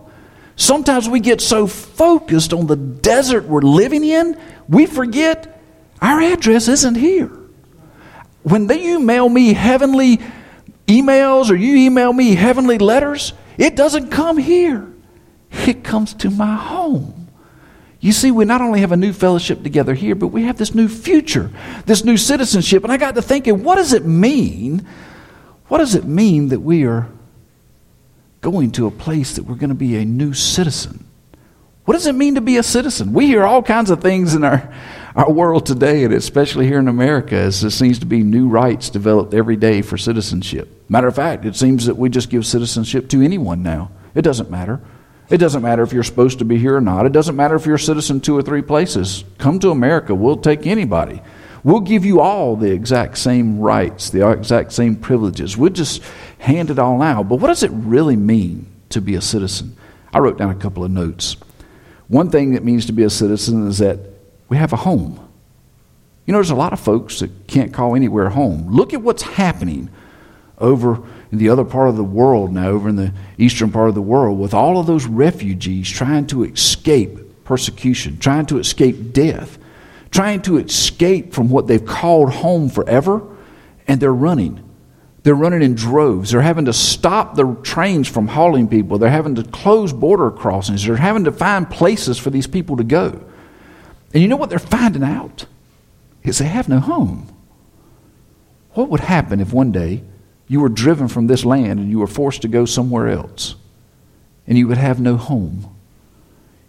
Sometimes 0.57 1.09
we 1.09 1.19
get 1.21 1.41
so 1.41 1.67
focused 1.67 2.53
on 2.53 2.67
the 2.67 2.75
desert 2.75 3.45
we're 3.45 3.61
living 3.61 4.03
in, 4.03 4.39
we 4.69 4.85
forget 4.85 5.61
our 6.01 6.21
address 6.21 6.67
isn't 6.67 6.95
here. 6.95 7.31
When 8.43 8.67
they, 8.67 8.83
you 8.83 8.99
mail 8.99 9.27
me 9.27 9.53
heavenly 9.53 10.19
emails 10.87 11.49
or 11.49 11.55
you 11.55 11.75
email 11.77 12.13
me 12.13 12.35
heavenly 12.35 12.77
letters, 12.77 13.33
it 13.57 13.75
doesn't 13.75 14.09
come 14.09 14.37
here, 14.37 14.87
it 15.51 15.83
comes 15.83 16.13
to 16.15 16.29
my 16.29 16.55
home. 16.55 17.29
You 17.99 18.11
see, 18.11 18.29
we 18.29 18.45
not 18.45 18.61
only 18.61 18.81
have 18.81 18.91
a 18.91 18.97
new 18.97 19.13
fellowship 19.13 19.63
together 19.63 19.95
here, 19.95 20.13
but 20.13 20.27
we 20.27 20.43
have 20.43 20.57
this 20.57 20.75
new 20.75 20.87
future, 20.87 21.51
this 21.85 22.03
new 22.03 22.17
citizenship. 22.17 22.83
And 22.83 22.91
I 22.91 22.97
got 22.97 23.15
to 23.15 23.21
thinking, 23.21 23.63
what 23.63 23.75
does 23.75 23.93
it 23.93 24.05
mean 24.05 24.85
what 25.67 25.79
does 25.79 25.95
it 25.95 26.05
mean 26.05 26.49
that 26.49 26.59
we 26.59 26.85
are 26.85 27.09
going 28.41 28.71
to 28.71 28.85
a 28.85 28.91
place 28.91 29.35
that 29.35 29.43
we're 29.43 29.55
going 29.55 29.69
to 29.69 29.75
be 29.75 29.97
a 29.97 30.05
new 30.05 30.33
citizen? 30.33 31.05
What 31.85 31.93
does 31.93 32.07
it 32.07 32.13
mean 32.13 32.35
to 32.35 32.41
be 32.41 32.57
a 32.57 32.63
citizen? 32.63 33.13
We 33.13 33.27
hear 33.27 33.43
all 33.43 33.63
kinds 33.63 33.89
of 33.89 34.01
things 34.01 34.35
in 34.35 34.43
our, 34.43 34.73
our 35.15 35.31
world 35.31 35.65
today, 35.65 36.03
and 36.03 36.13
especially 36.13 36.67
here 36.67 36.79
in 36.79 36.87
America, 36.87 37.35
as 37.35 37.61
there 37.61 37.69
seems 37.69 37.99
to 37.99 38.05
be 38.05 38.23
new 38.23 38.47
rights 38.47 38.89
developed 38.89 39.33
every 39.33 39.55
day 39.55 39.81
for 39.81 39.97
citizenship. 39.97 40.74
Matter 40.87 41.07
of 41.07 41.15
fact, 41.15 41.45
it 41.45 41.55
seems 41.55 41.85
that 41.85 41.97
we 41.97 42.09
just 42.09 42.29
give 42.29 42.45
citizenship 42.45 43.09
to 43.09 43.21
anyone 43.21 43.63
now. 43.63 43.91
It 44.13 44.21
doesn't 44.21 44.51
matter. 44.51 44.81
It 45.29 45.37
doesn't 45.37 45.63
matter 45.63 45.81
if 45.81 45.91
you're 45.91 46.03
supposed 46.03 46.39
to 46.39 46.45
be 46.45 46.57
here 46.57 46.75
or 46.75 46.81
not. 46.81 47.05
It 47.05 47.11
doesn't 47.11 47.35
matter 47.35 47.55
if 47.55 47.65
you're 47.65 47.75
a 47.75 47.79
citizen 47.79 48.21
two 48.21 48.37
or 48.37 48.43
three 48.43 48.61
places. 48.61 49.23
Come 49.39 49.59
to 49.59 49.71
America. 49.71 50.13
We'll 50.13 50.37
take 50.37 50.67
anybody. 50.67 51.21
We'll 51.63 51.79
give 51.79 52.05
you 52.05 52.21
all 52.21 52.55
the 52.55 52.71
exact 52.71 53.17
same 53.17 53.59
rights, 53.59 54.11
the 54.11 54.29
exact 54.29 54.71
same 54.71 54.95
privileges. 54.95 55.57
We'll 55.57 55.71
just 55.71 56.03
hand 56.37 56.69
it 56.69 56.77
all 56.77 57.01
out. 57.01 57.27
But 57.27 57.37
what 57.37 57.47
does 57.47 57.63
it 57.63 57.71
really 57.73 58.15
mean 58.15 58.67
to 58.89 59.01
be 59.01 59.15
a 59.15 59.21
citizen? 59.21 59.75
I 60.13 60.19
wrote 60.19 60.37
down 60.37 60.51
a 60.51 60.55
couple 60.55 60.83
of 60.83 60.91
notes. 60.91 61.37
One 62.07 62.29
thing 62.29 62.53
that 62.53 62.63
means 62.63 62.85
to 62.85 62.93
be 62.93 63.01
a 63.01 63.09
citizen 63.09 63.67
is 63.67 63.79
that 63.79 63.99
we 64.47 64.57
have 64.57 64.73
a 64.73 64.77
home. 64.77 65.19
You 66.27 66.33
know, 66.33 66.37
there's 66.37 66.51
a 66.51 66.55
lot 66.55 66.71
of 66.71 66.79
folks 66.79 67.19
that 67.19 67.47
can't 67.47 67.73
call 67.73 67.95
anywhere 67.95 68.29
home. 68.29 68.69
Look 68.69 68.93
at 68.93 69.01
what's 69.01 69.23
happening 69.23 69.89
over 70.59 71.03
in 71.31 71.37
the 71.37 71.49
other 71.49 71.65
part 71.65 71.89
of 71.89 71.97
the 71.97 72.03
world 72.03 72.53
now, 72.53 72.67
over 72.67 72.89
in 72.89 72.95
the 72.95 73.13
eastern 73.37 73.71
part 73.71 73.89
of 73.89 73.95
the 73.95 74.01
world, 74.01 74.39
with 74.39 74.53
all 74.53 74.79
of 74.79 74.87
those 74.87 75.05
refugees 75.05 75.89
trying 75.89 76.27
to 76.27 76.43
escape 76.43 77.43
persecution, 77.43 78.17
trying 78.17 78.45
to 78.45 78.57
escape 78.57 79.13
death, 79.13 79.57
trying 80.11 80.41
to 80.41 80.57
escape 80.57 81.33
from 81.33 81.49
what 81.49 81.67
they've 81.67 81.85
called 81.85 82.31
home 82.31 82.69
forever, 82.69 83.21
and 83.87 83.99
they're 83.99 84.13
running. 84.13 84.61
They're 85.23 85.35
running 85.35 85.63
in 85.63 85.73
droves. 85.73 86.31
They're 86.31 86.41
having 86.41 86.65
to 86.65 86.73
stop 86.73 87.35
the 87.35 87.55
trains 87.63 88.07
from 88.07 88.27
hauling 88.27 88.67
people. 88.67 88.99
They're 88.99 89.09
having 89.09 89.35
to 89.35 89.43
close 89.43 89.91
border 89.91 90.29
crossings. 90.29 90.85
They're 90.85 90.95
having 90.95 91.23
to 91.23 91.31
find 91.31 91.69
places 91.69 92.19
for 92.19 92.29
these 92.29 92.45
people 92.45 92.77
to 92.77 92.83
go. 92.83 93.23
And 94.13 94.21
you 94.21 94.29
know 94.29 94.35
what 94.35 94.49
they're 94.49 94.59
finding 94.59 95.03
out? 95.03 95.45
Is 96.23 96.37
they 96.37 96.45
have 96.45 96.69
no 96.69 96.79
home. 96.79 97.27
What 98.73 98.89
would 98.89 98.99
happen 98.99 99.39
if 99.39 99.51
one 99.51 99.71
day 99.71 100.03
you 100.47 100.59
were 100.59 100.69
driven 100.69 101.07
from 101.07 101.27
this 101.27 101.45
land 101.45 101.79
and 101.79 101.89
you 101.89 101.99
were 101.99 102.07
forced 102.07 102.41
to 102.43 102.47
go 102.47 102.65
somewhere 102.65 103.09
else 103.09 103.55
and 104.47 104.57
you 104.57 104.67
would 104.67 104.77
have 104.77 104.99
no 104.99 105.17
home? 105.17 105.75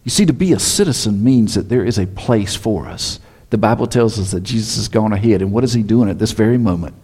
You 0.05 0.11
see, 0.11 0.25
to 0.27 0.33
be 0.33 0.53
a 0.53 0.59
citizen 0.59 1.25
means 1.25 1.55
that 1.55 1.69
there 1.69 1.85
is 1.85 1.99
a 1.99 2.07
place 2.07 2.55
for 2.55 2.87
us. 2.87 3.19
The 3.51 3.59
Bible 3.59 3.87
tells 3.87 4.19
us 4.19 4.31
that 4.31 4.43
Jesus 4.43 4.77
has 4.77 4.89
gone 4.89 5.13
ahead, 5.13 5.43
and 5.43 5.53
what 5.53 5.65
is 5.65 5.73
he 5.73 5.83
doing 5.83 6.09
at 6.09 6.19
this 6.19 6.33
very 6.33 6.59
moment? 6.59 6.95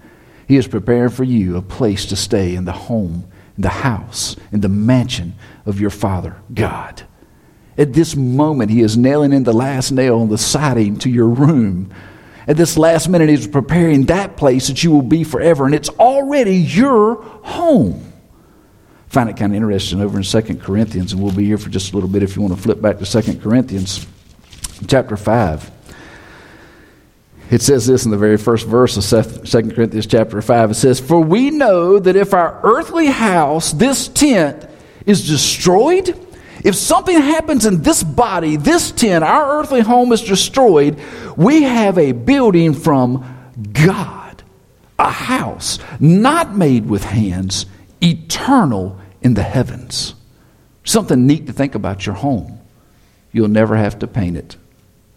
He 0.46 0.56
is 0.56 0.68
preparing 0.68 1.10
for 1.10 1.24
you 1.24 1.56
a 1.56 1.62
place 1.62 2.06
to 2.06 2.16
stay 2.16 2.54
in 2.54 2.64
the 2.64 2.72
home, 2.72 3.24
in 3.56 3.62
the 3.62 3.68
house, 3.68 4.36
in 4.52 4.60
the 4.60 4.68
mansion 4.68 5.34
of 5.66 5.80
your 5.80 5.90
Father, 5.90 6.36
God. 6.52 7.02
At 7.78 7.92
this 7.92 8.14
moment, 8.14 8.70
He 8.70 8.82
is 8.82 8.96
nailing 8.96 9.32
in 9.32 9.44
the 9.44 9.52
last 9.52 9.92
nail 9.92 10.20
on 10.20 10.28
the 10.28 10.38
siding 10.38 10.98
to 10.98 11.10
your 11.10 11.28
room. 11.28 11.92
At 12.46 12.56
this 12.56 12.76
last 12.76 13.08
minute, 13.08 13.28
He's 13.28 13.46
preparing 13.46 14.06
that 14.06 14.37
place 14.37 14.68
that 14.68 14.82
you 14.82 14.90
will 14.90 15.02
be 15.02 15.25
forever, 15.25 15.66
and 15.66 15.75
it's 15.75 15.88
already 15.90 16.56
your 16.56 17.22
home. 17.22 18.12
I 19.08 19.12
find 19.12 19.28
it 19.28 19.37
kind 19.37 19.52
of 19.52 19.56
interesting 19.56 20.00
over 20.00 20.16
in 20.16 20.25
2 20.25 20.56
Corinthians, 20.56 21.12
and 21.12 21.22
we'll 21.22 21.34
be 21.34 21.44
here 21.44 21.58
for 21.58 21.68
just 21.68 21.92
a 21.92 21.94
little 21.94 22.08
bit 22.08 22.22
if 22.22 22.34
you 22.34 22.42
want 22.42 22.54
to 22.54 22.61
flip 22.61 22.80
back 22.80 22.99
to 22.99 23.22
2 23.22 23.38
Corinthians 23.38 24.06
chapter 24.88 25.16
5. 25.16 25.70
It 27.50 27.61
says 27.61 27.87
this 27.87 28.06
in 28.06 28.11
the 28.11 28.16
very 28.16 28.38
first 28.38 28.66
verse 28.66 28.96
of 29.12 29.44
2 29.44 29.70
Corinthians 29.75 30.06
chapter 30.06 30.40
5. 30.40 30.70
It 30.70 30.75
says, 30.75 31.00
For 31.00 31.20
we 31.20 31.50
know 31.50 31.99
that 31.99 32.16
if 32.16 32.32
our 32.32 32.58
earthly 32.62 33.06
house, 33.06 33.72
this 33.72 34.08
tent, 34.08 34.66
is 35.04 35.28
destroyed, 35.28 36.18
if 36.62 36.76
something 36.76 37.21
happens 37.21 37.66
in 37.66 37.83
this 37.83 38.04
body, 38.04 38.57
this 38.57 38.92
tent, 38.92 39.25
our 39.25 39.59
earthly 39.59 39.81
home 39.81 40.12
is 40.12 40.23
destroyed, 40.23 41.00
we 41.37 41.62
have 41.62 41.99
a 41.99 42.12
building 42.12 42.73
from 42.73 43.52
God, 43.73 44.42
a 44.99 45.11
house 45.11 45.81
not 45.99 46.54
made 46.54 46.87
with 46.87 47.02
hands, 47.02 47.66
eternal 48.00 48.99
in 49.23 49.35
the 49.35 49.42
heavens. 49.42 50.14
Something 50.85 51.26
neat 51.26 51.47
to 51.47 51.52
think 51.52 51.75
about 51.75 52.07
your 52.07 52.14
home. 52.14 52.61
You'll 53.33 53.49
never 53.49 53.76
have 53.76 53.99
to 54.00 54.07
paint 54.07 54.37
it, 54.37 54.57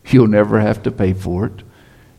you'll 0.08 0.28
never 0.28 0.60
have 0.60 0.84
to 0.84 0.92
pay 0.92 1.14
for 1.14 1.46
it, 1.46 1.64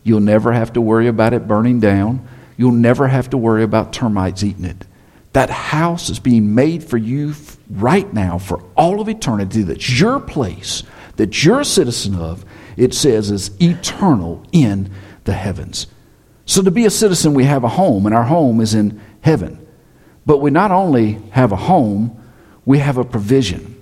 you'll 0.04 0.20
never 0.20 0.52
have 0.52 0.72
to 0.74 0.80
worry 0.80 1.08
about 1.08 1.32
it 1.32 1.48
burning 1.48 1.80
down, 1.80 2.28
you'll 2.56 2.72
never 2.72 3.08
have 3.08 3.30
to 3.30 3.36
worry 3.36 3.64
about 3.64 3.92
termites 3.92 4.44
eating 4.44 4.66
it. 4.66 4.84
That 5.32 5.50
house 5.50 6.10
is 6.10 6.18
being 6.20 6.54
made 6.54 6.84
for 6.84 6.96
you 6.96 7.34
right 7.70 8.12
now 8.12 8.38
for 8.38 8.62
all 8.76 9.00
of 9.00 9.08
eternity. 9.08 9.62
That's 9.62 9.98
your 10.00 10.20
place, 10.20 10.82
that 11.16 11.44
you're 11.44 11.60
a 11.60 11.64
citizen 11.64 12.14
of. 12.14 12.44
It 12.76 12.94
says 12.94 13.30
is 13.30 13.50
eternal 13.60 14.44
in 14.52 14.90
the 15.24 15.32
heavens. 15.32 15.86
So 16.44 16.62
to 16.62 16.70
be 16.70 16.84
a 16.84 16.90
citizen, 16.90 17.34
we 17.34 17.44
have 17.44 17.64
a 17.64 17.68
home, 17.68 18.06
and 18.06 18.14
our 18.14 18.24
home 18.24 18.60
is 18.60 18.74
in 18.74 19.00
heaven. 19.20 19.66
But 20.24 20.38
we 20.38 20.50
not 20.50 20.70
only 20.70 21.12
have 21.30 21.52
a 21.52 21.56
home, 21.56 22.22
we 22.64 22.78
have 22.78 22.98
a 22.98 23.04
provision. 23.04 23.72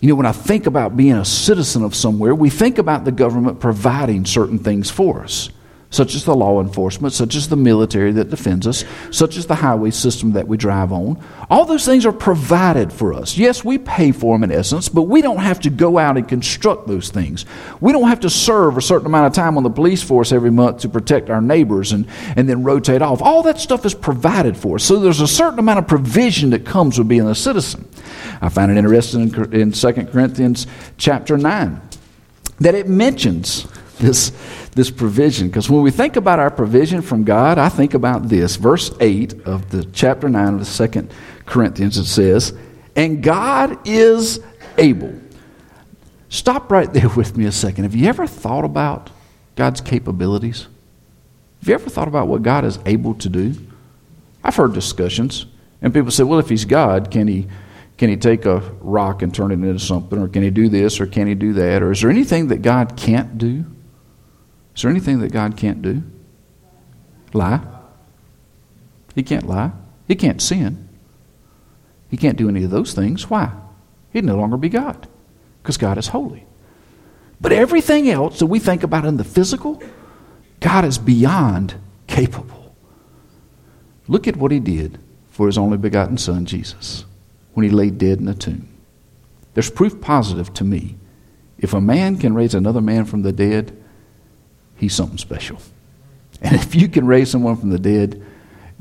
You 0.00 0.08
know, 0.10 0.14
when 0.16 0.26
I 0.26 0.32
think 0.32 0.66
about 0.66 0.96
being 0.96 1.14
a 1.14 1.24
citizen 1.24 1.82
of 1.82 1.94
somewhere, 1.94 2.34
we 2.34 2.50
think 2.50 2.78
about 2.78 3.04
the 3.04 3.12
government 3.12 3.60
providing 3.60 4.26
certain 4.26 4.58
things 4.58 4.90
for 4.90 5.22
us 5.22 5.48
such 5.94 6.14
as 6.14 6.24
the 6.24 6.34
law 6.34 6.60
enforcement, 6.60 7.14
such 7.14 7.36
as 7.36 7.48
the 7.48 7.56
military 7.56 8.10
that 8.12 8.30
defends 8.30 8.66
us, 8.66 8.84
such 9.10 9.36
as 9.36 9.46
the 9.46 9.54
highway 9.54 9.90
system 9.90 10.32
that 10.32 10.48
we 10.48 10.56
drive 10.56 10.92
on. 10.92 11.22
All 11.48 11.64
those 11.64 11.84
things 11.84 12.04
are 12.04 12.12
provided 12.12 12.92
for 12.92 13.14
us. 13.14 13.38
Yes, 13.38 13.64
we 13.64 13.78
pay 13.78 14.10
for 14.10 14.34
them 14.34 14.44
in 14.44 14.50
essence, 14.50 14.88
but 14.88 15.02
we 15.02 15.22
don't 15.22 15.38
have 15.38 15.60
to 15.60 15.70
go 15.70 15.98
out 15.98 16.16
and 16.16 16.28
construct 16.28 16.88
those 16.88 17.10
things. 17.10 17.46
We 17.80 17.92
don't 17.92 18.08
have 18.08 18.20
to 18.20 18.30
serve 18.30 18.76
a 18.76 18.82
certain 18.82 19.06
amount 19.06 19.28
of 19.28 19.32
time 19.34 19.56
on 19.56 19.62
the 19.62 19.70
police 19.70 20.02
force 20.02 20.32
every 20.32 20.50
month 20.50 20.80
to 20.80 20.88
protect 20.88 21.30
our 21.30 21.40
neighbors 21.40 21.92
and, 21.92 22.08
and 22.36 22.48
then 22.48 22.64
rotate 22.64 23.00
off. 23.00 23.22
All 23.22 23.44
that 23.44 23.60
stuff 23.60 23.86
is 23.86 23.94
provided 23.94 24.56
for 24.56 24.76
us. 24.76 24.84
So 24.84 24.98
there's 24.98 25.20
a 25.20 25.28
certain 25.28 25.60
amount 25.60 25.78
of 25.78 25.86
provision 25.86 26.50
that 26.50 26.66
comes 26.66 26.98
with 26.98 27.08
being 27.08 27.26
a 27.26 27.34
citizen. 27.34 27.88
I 28.40 28.48
find 28.48 28.70
it 28.70 28.76
interesting 28.76 29.32
in, 29.32 29.52
in 29.52 29.72
2 29.72 29.92
Corinthians 30.06 30.66
chapter 30.98 31.38
9 31.38 31.80
that 32.60 32.74
it 32.74 32.88
mentions 32.88 33.66
this, 33.98 34.32
this 34.74 34.90
provision. 34.90 35.48
Because 35.48 35.70
when 35.70 35.82
we 35.82 35.90
think 35.90 36.16
about 36.16 36.38
our 36.38 36.50
provision 36.50 37.02
from 37.02 37.24
God, 37.24 37.58
I 37.58 37.68
think 37.68 37.94
about 37.94 38.28
this. 38.28 38.56
Verse 38.56 38.92
8 39.00 39.42
of 39.42 39.70
the 39.70 39.84
chapter 39.84 40.28
9 40.28 40.54
of 40.54 40.58
the 40.60 40.66
second 40.66 41.12
Corinthians, 41.46 41.96
it 41.96 42.06
says, 42.06 42.56
And 42.96 43.22
God 43.22 43.78
is 43.86 44.40
able. 44.78 45.14
Stop 46.28 46.70
right 46.70 46.92
there 46.92 47.08
with 47.16 47.36
me 47.36 47.46
a 47.46 47.52
second. 47.52 47.84
Have 47.84 47.94
you 47.94 48.08
ever 48.08 48.26
thought 48.26 48.64
about 48.64 49.10
God's 49.56 49.80
capabilities? 49.80 50.66
Have 51.60 51.68
you 51.68 51.74
ever 51.74 51.88
thought 51.88 52.08
about 52.08 52.28
what 52.28 52.42
God 52.42 52.64
is 52.64 52.78
able 52.86 53.14
to 53.14 53.28
do? 53.28 53.54
I've 54.42 54.56
heard 54.56 54.74
discussions, 54.74 55.46
and 55.80 55.94
people 55.94 56.10
say, 56.10 56.22
well, 56.22 56.38
if 56.38 56.50
He's 56.50 56.66
God, 56.66 57.10
can 57.10 57.28
He 57.28 57.48
can 57.96 58.10
he 58.10 58.16
take 58.16 58.44
a 58.44 58.58
rock 58.80 59.22
and 59.22 59.32
turn 59.32 59.50
it 59.50 59.54
into 59.54 59.78
something? 59.78 60.18
Or 60.18 60.28
can 60.28 60.42
he 60.42 60.50
do 60.50 60.68
this? 60.68 61.00
Or 61.00 61.06
can 61.06 61.26
he 61.26 61.34
do 61.34 61.52
that? 61.54 61.82
Or 61.82 61.92
is 61.92 62.00
there 62.00 62.10
anything 62.10 62.48
that 62.48 62.62
God 62.62 62.96
can't 62.96 63.38
do? 63.38 63.64
Is 64.74 64.82
there 64.82 64.90
anything 64.90 65.20
that 65.20 65.32
God 65.32 65.56
can't 65.56 65.82
do? 65.82 66.02
Lie? 67.32 67.60
He 69.14 69.22
can't 69.22 69.46
lie. 69.46 69.72
He 70.08 70.14
can't 70.14 70.42
sin. 70.42 70.88
He 72.08 72.16
can't 72.16 72.38
do 72.38 72.48
any 72.48 72.64
of 72.64 72.70
those 72.70 72.92
things. 72.92 73.30
Why? 73.30 73.52
He'd 74.12 74.24
no 74.24 74.36
longer 74.36 74.56
be 74.56 74.68
God 74.68 75.08
because 75.62 75.76
God 75.76 75.98
is 75.98 76.08
holy. 76.08 76.46
But 77.40 77.52
everything 77.52 78.08
else 78.08 78.38
that 78.38 78.46
we 78.46 78.58
think 78.58 78.82
about 78.82 79.04
in 79.04 79.16
the 79.16 79.24
physical, 79.24 79.82
God 80.60 80.84
is 80.84 80.98
beyond 80.98 81.74
capable. 82.06 82.74
Look 84.06 84.28
at 84.28 84.36
what 84.36 84.52
he 84.52 84.60
did 84.60 84.98
for 85.28 85.46
his 85.46 85.58
only 85.58 85.76
begotten 85.76 86.18
Son, 86.18 86.46
Jesus, 86.46 87.04
when 87.54 87.64
he 87.64 87.70
lay 87.70 87.90
dead 87.90 88.20
in 88.20 88.28
a 88.28 88.34
tomb. 88.34 88.68
There's 89.54 89.70
proof 89.70 90.00
positive 90.00 90.52
to 90.54 90.64
me. 90.64 90.96
If 91.58 91.72
a 91.72 91.80
man 91.80 92.18
can 92.18 92.34
raise 92.34 92.54
another 92.54 92.80
man 92.80 93.04
from 93.04 93.22
the 93.22 93.32
dead, 93.32 93.76
he's 94.76 94.94
something 94.94 95.18
special. 95.18 95.58
And 96.40 96.54
if 96.56 96.74
you 96.74 96.88
can 96.88 97.06
raise 97.06 97.30
someone 97.30 97.56
from 97.56 97.70
the 97.70 97.78
dead, 97.78 98.22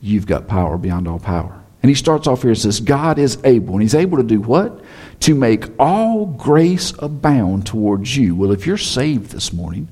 you've 0.01 0.27
got 0.27 0.47
power 0.47 0.77
beyond 0.77 1.07
all 1.07 1.19
power. 1.19 1.63
And 1.81 1.89
he 1.89 1.95
starts 1.95 2.27
off 2.27 2.41
here 2.41 2.51
and 2.51 2.57
says, 2.57 2.79
God 2.79 3.19
is 3.19 3.37
able. 3.43 3.73
And 3.73 3.81
he's 3.81 3.95
able 3.95 4.17
to 4.17 4.23
do 4.23 4.39
what? 4.39 4.81
To 5.21 5.35
make 5.35 5.65
all 5.77 6.25
grace 6.25 6.93
abound 6.99 7.65
towards 7.67 8.15
you. 8.15 8.35
Well, 8.35 8.51
if 8.51 8.65
you're 8.65 8.77
saved 8.77 9.31
this 9.31 9.51
morning, 9.51 9.89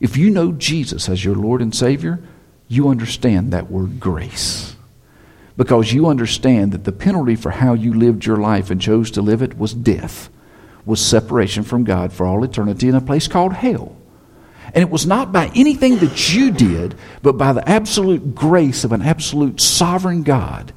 if 0.00 0.16
you 0.16 0.30
know 0.30 0.52
Jesus 0.52 1.08
as 1.08 1.24
your 1.24 1.34
Lord 1.34 1.60
and 1.60 1.74
Savior, 1.74 2.22
you 2.68 2.88
understand 2.88 3.52
that 3.52 3.70
word 3.70 4.00
grace. 4.00 4.76
Because 5.56 5.92
you 5.92 6.06
understand 6.06 6.72
that 6.72 6.84
the 6.84 6.92
penalty 6.92 7.36
for 7.36 7.50
how 7.50 7.74
you 7.74 7.94
lived 7.94 8.26
your 8.26 8.36
life 8.36 8.70
and 8.70 8.80
chose 8.80 9.10
to 9.12 9.22
live 9.22 9.40
it 9.42 9.58
was 9.58 9.72
death, 9.72 10.28
was 10.84 11.00
separation 11.00 11.62
from 11.62 11.84
God 11.84 12.12
for 12.12 12.26
all 12.26 12.44
eternity 12.44 12.88
in 12.88 12.94
a 12.94 13.00
place 13.00 13.26
called 13.26 13.54
hell. 13.54 13.95
And 14.74 14.82
it 14.82 14.90
was 14.90 15.06
not 15.06 15.32
by 15.32 15.50
anything 15.54 15.98
that 15.98 16.34
you 16.34 16.50
did, 16.50 16.96
but 17.22 17.34
by 17.34 17.52
the 17.52 17.66
absolute 17.68 18.34
grace 18.34 18.84
of 18.84 18.92
an 18.92 19.02
absolute 19.02 19.60
sovereign 19.60 20.22
God 20.22 20.72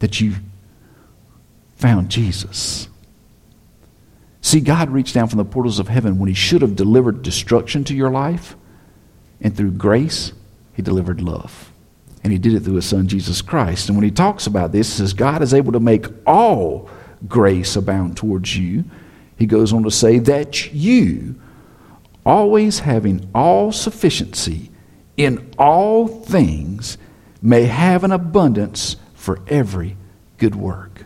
that 0.00 0.20
you 0.20 0.34
found 1.76 2.10
Jesus. 2.10 2.88
See, 4.40 4.60
God 4.60 4.90
reached 4.90 5.14
down 5.14 5.28
from 5.28 5.38
the 5.38 5.44
portals 5.44 5.78
of 5.78 5.88
heaven 5.88 6.18
when 6.18 6.28
He 6.28 6.34
should 6.34 6.60
have 6.60 6.76
delivered 6.76 7.22
destruction 7.22 7.84
to 7.84 7.94
your 7.94 8.10
life, 8.10 8.56
and 9.40 9.56
through 9.56 9.72
grace, 9.72 10.32
He 10.74 10.82
delivered 10.82 11.22
love. 11.22 11.72
And 12.22 12.32
He 12.32 12.38
did 12.38 12.54
it 12.54 12.60
through 12.60 12.74
His 12.74 12.86
Son, 12.86 13.08
Jesus 13.08 13.40
Christ. 13.40 13.88
And 13.88 13.96
when 13.96 14.04
He 14.04 14.10
talks 14.10 14.46
about 14.46 14.72
this, 14.72 14.90
He 14.92 14.98
says, 14.98 15.14
God 15.14 15.42
is 15.42 15.54
able 15.54 15.72
to 15.72 15.80
make 15.80 16.06
all 16.26 16.90
grace 17.26 17.76
abound 17.76 18.16
towards 18.16 18.56
you. 18.56 18.84
He 19.38 19.46
goes 19.46 19.72
on 19.72 19.82
to 19.84 19.90
say 19.90 20.18
that 20.18 20.72
you 20.74 21.40
always 22.24 22.80
having 22.80 23.28
all 23.34 23.72
sufficiency 23.72 24.70
in 25.16 25.52
all 25.58 26.08
things, 26.08 26.98
may 27.40 27.64
have 27.64 28.04
an 28.04 28.12
abundance 28.12 28.96
for 29.14 29.40
every 29.48 29.96
good 30.38 30.54
work. 30.54 31.04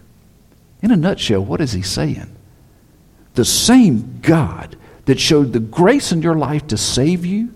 In 0.81 0.91
a 0.91 0.97
nutshell, 0.97 1.45
what 1.45 1.61
is 1.61 1.73
he 1.73 1.83
saying? 1.83 2.35
The 3.35 3.45
same 3.45 4.21
God 4.23 4.77
that 5.05 5.21
showed 5.21 5.53
the 5.53 5.61
grace 5.61 6.13
in 6.13 6.23
your 6.23 6.37
life 6.37 6.67
to 6.69 6.77
save 6.77 7.27
you 7.27 7.53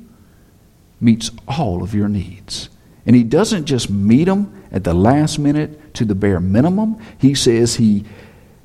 meets 1.00 1.30
all 1.48 1.82
of 1.82 1.94
your 1.94 2.08
needs. 2.08 2.68
And 3.04 3.16
he 3.16 3.24
doesn't 3.24 3.66
just 3.66 3.90
meet 3.90 4.24
them 4.24 4.62
at 4.70 4.84
the 4.84 4.94
last 4.94 5.38
minute 5.38 5.94
to 5.94 6.04
the 6.04 6.14
bare 6.14 6.40
minimum. 6.40 6.98
He 7.18 7.34
says 7.34 7.76
he 7.76 8.04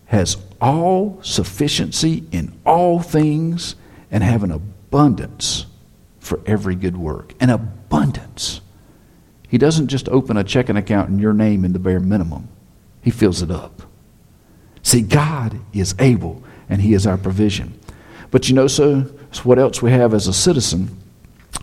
has 0.05 0.37
all 0.61 1.19
sufficiency 1.21 2.23
in 2.31 2.57
all 2.65 2.99
things 2.99 3.75
and 4.11 4.23
have 4.23 4.43
an 4.43 4.51
abundance 4.87 5.65
for 6.19 6.39
every 6.45 6.75
good 6.75 6.97
work. 6.97 7.33
An 7.39 7.49
abundance. 7.49 8.61
He 9.47 9.57
doesn't 9.57 9.87
just 9.87 10.09
open 10.09 10.37
a 10.37 10.43
checking 10.43 10.77
account 10.77 11.09
in 11.09 11.19
your 11.19 11.33
name 11.33 11.63
in 11.63 11.73
the 11.73 11.79
bare 11.79 11.99
minimum, 11.99 12.49
He 13.01 13.11
fills 13.11 13.41
it 13.41 13.51
up. 13.51 13.83
See, 14.81 15.01
God 15.01 15.59
is 15.73 15.95
able, 15.99 16.43
and 16.69 16.81
He 16.81 16.93
is 16.93 17.07
our 17.07 17.17
provision. 17.17 17.79
But 18.31 18.49
you 18.49 18.55
know, 18.55 18.67
so, 18.67 19.09
so 19.31 19.41
what 19.43 19.59
else 19.59 19.81
we 19.81 19.91
have 19.91 20.13
as 20.13 20.27
a 20.27 20.33
citizen? 20.33 20.97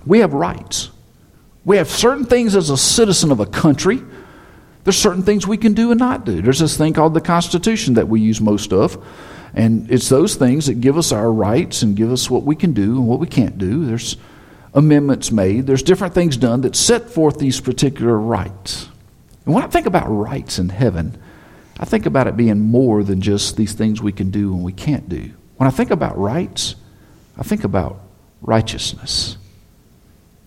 We 0.07 0.21
have 0.21 0.33
rights. 0.33 0.91
We 1.65 1.77
have 1.79 1.91
certain 1.91 2.27
things 2.27 2.55
as 2.55 2.71
a 2.71 2.77
citizen 2.77 3.33
of 3.33 3.41
a 3.41 3.47
country. 3.47 4.03
There's 4.85 4.99
certain 4.99 5.23
things 5.23 5.47
we 5.47 5.57
can 5.57 5.73
do 5.73 5.91
and 5.91 5.99
not 5.99 6.27
do. 6.27 6.43
There's 6.43 6.59
this 6.59 6.77
thing 6.77 6.93
called 6.93 7.15
the 7.15 7.21
Constitution 7.21 7.95
that 7.95 8.09
we 8.09 8.21
use 8.21 8.41
most 8.41 8.73
of. 8.73 9.03
And 9.55 9.91
it's 9.91 10.09
those 10.09 10.35
things 10.35 10.67
that 10.67 10.81
give 10.81 10.99
us 10.99 11.13
our 11.13 11.33
rights 11.33 11.83
and 11.83 11.97
give 11.97 12.11
us 12.11 12.29
what 12.29 12.43
we 12.43 12.57
can 12.57 12.73
do 12.73 12.97
and 12.97 13.07
what 13.07 13.21
we 13.21 13.27
can't 13.27 13.57
do. 13.57 13.87
There's 13.87 14.17
amendments 14.75 15.31
made, 15.31 15.67
there's 15.67 15.85
different 15.85 16.15
things 16.15 16.37
done 16.37 16.63
that 16.63 16.75
set 16.75 17.09
forth 17.09 17.39
these 17.39 17.61
particular 17.61 18.19
rights. 18.19 18.89
And 19.47 19.55
when 19.55 19.63
I 19.63 19.69
think 19.69 19.87
about 19.87 20.09
rights 20.09 20.59
in 20.59 20.69
heaven, 20.69 21.17
I 21.79 21.85
think 21.85 22.07
about 22.07 22.27
it 22.27 22.37
being 22.37 22.61
more 22.61 23.05
than 23.05 23.21
just 23.21 23.57
these 23.57 23.73
things 23.73 24.03
we 24.03 24.13
can 24.13 24.31
do 24.31 24.53
and 24.53 24.65
we 24.65 24.73
can't 24.73 25.09
do. 25.09 25.31
When 25.57 25.69
I 25.69 25.71
think 25.71 25.91
about 25.91 26.19
rights, 26.19 26.75
I 27.39 27.45
think 27.45 27.63
about 27.63 28.01
righteousness. 28.43 29.37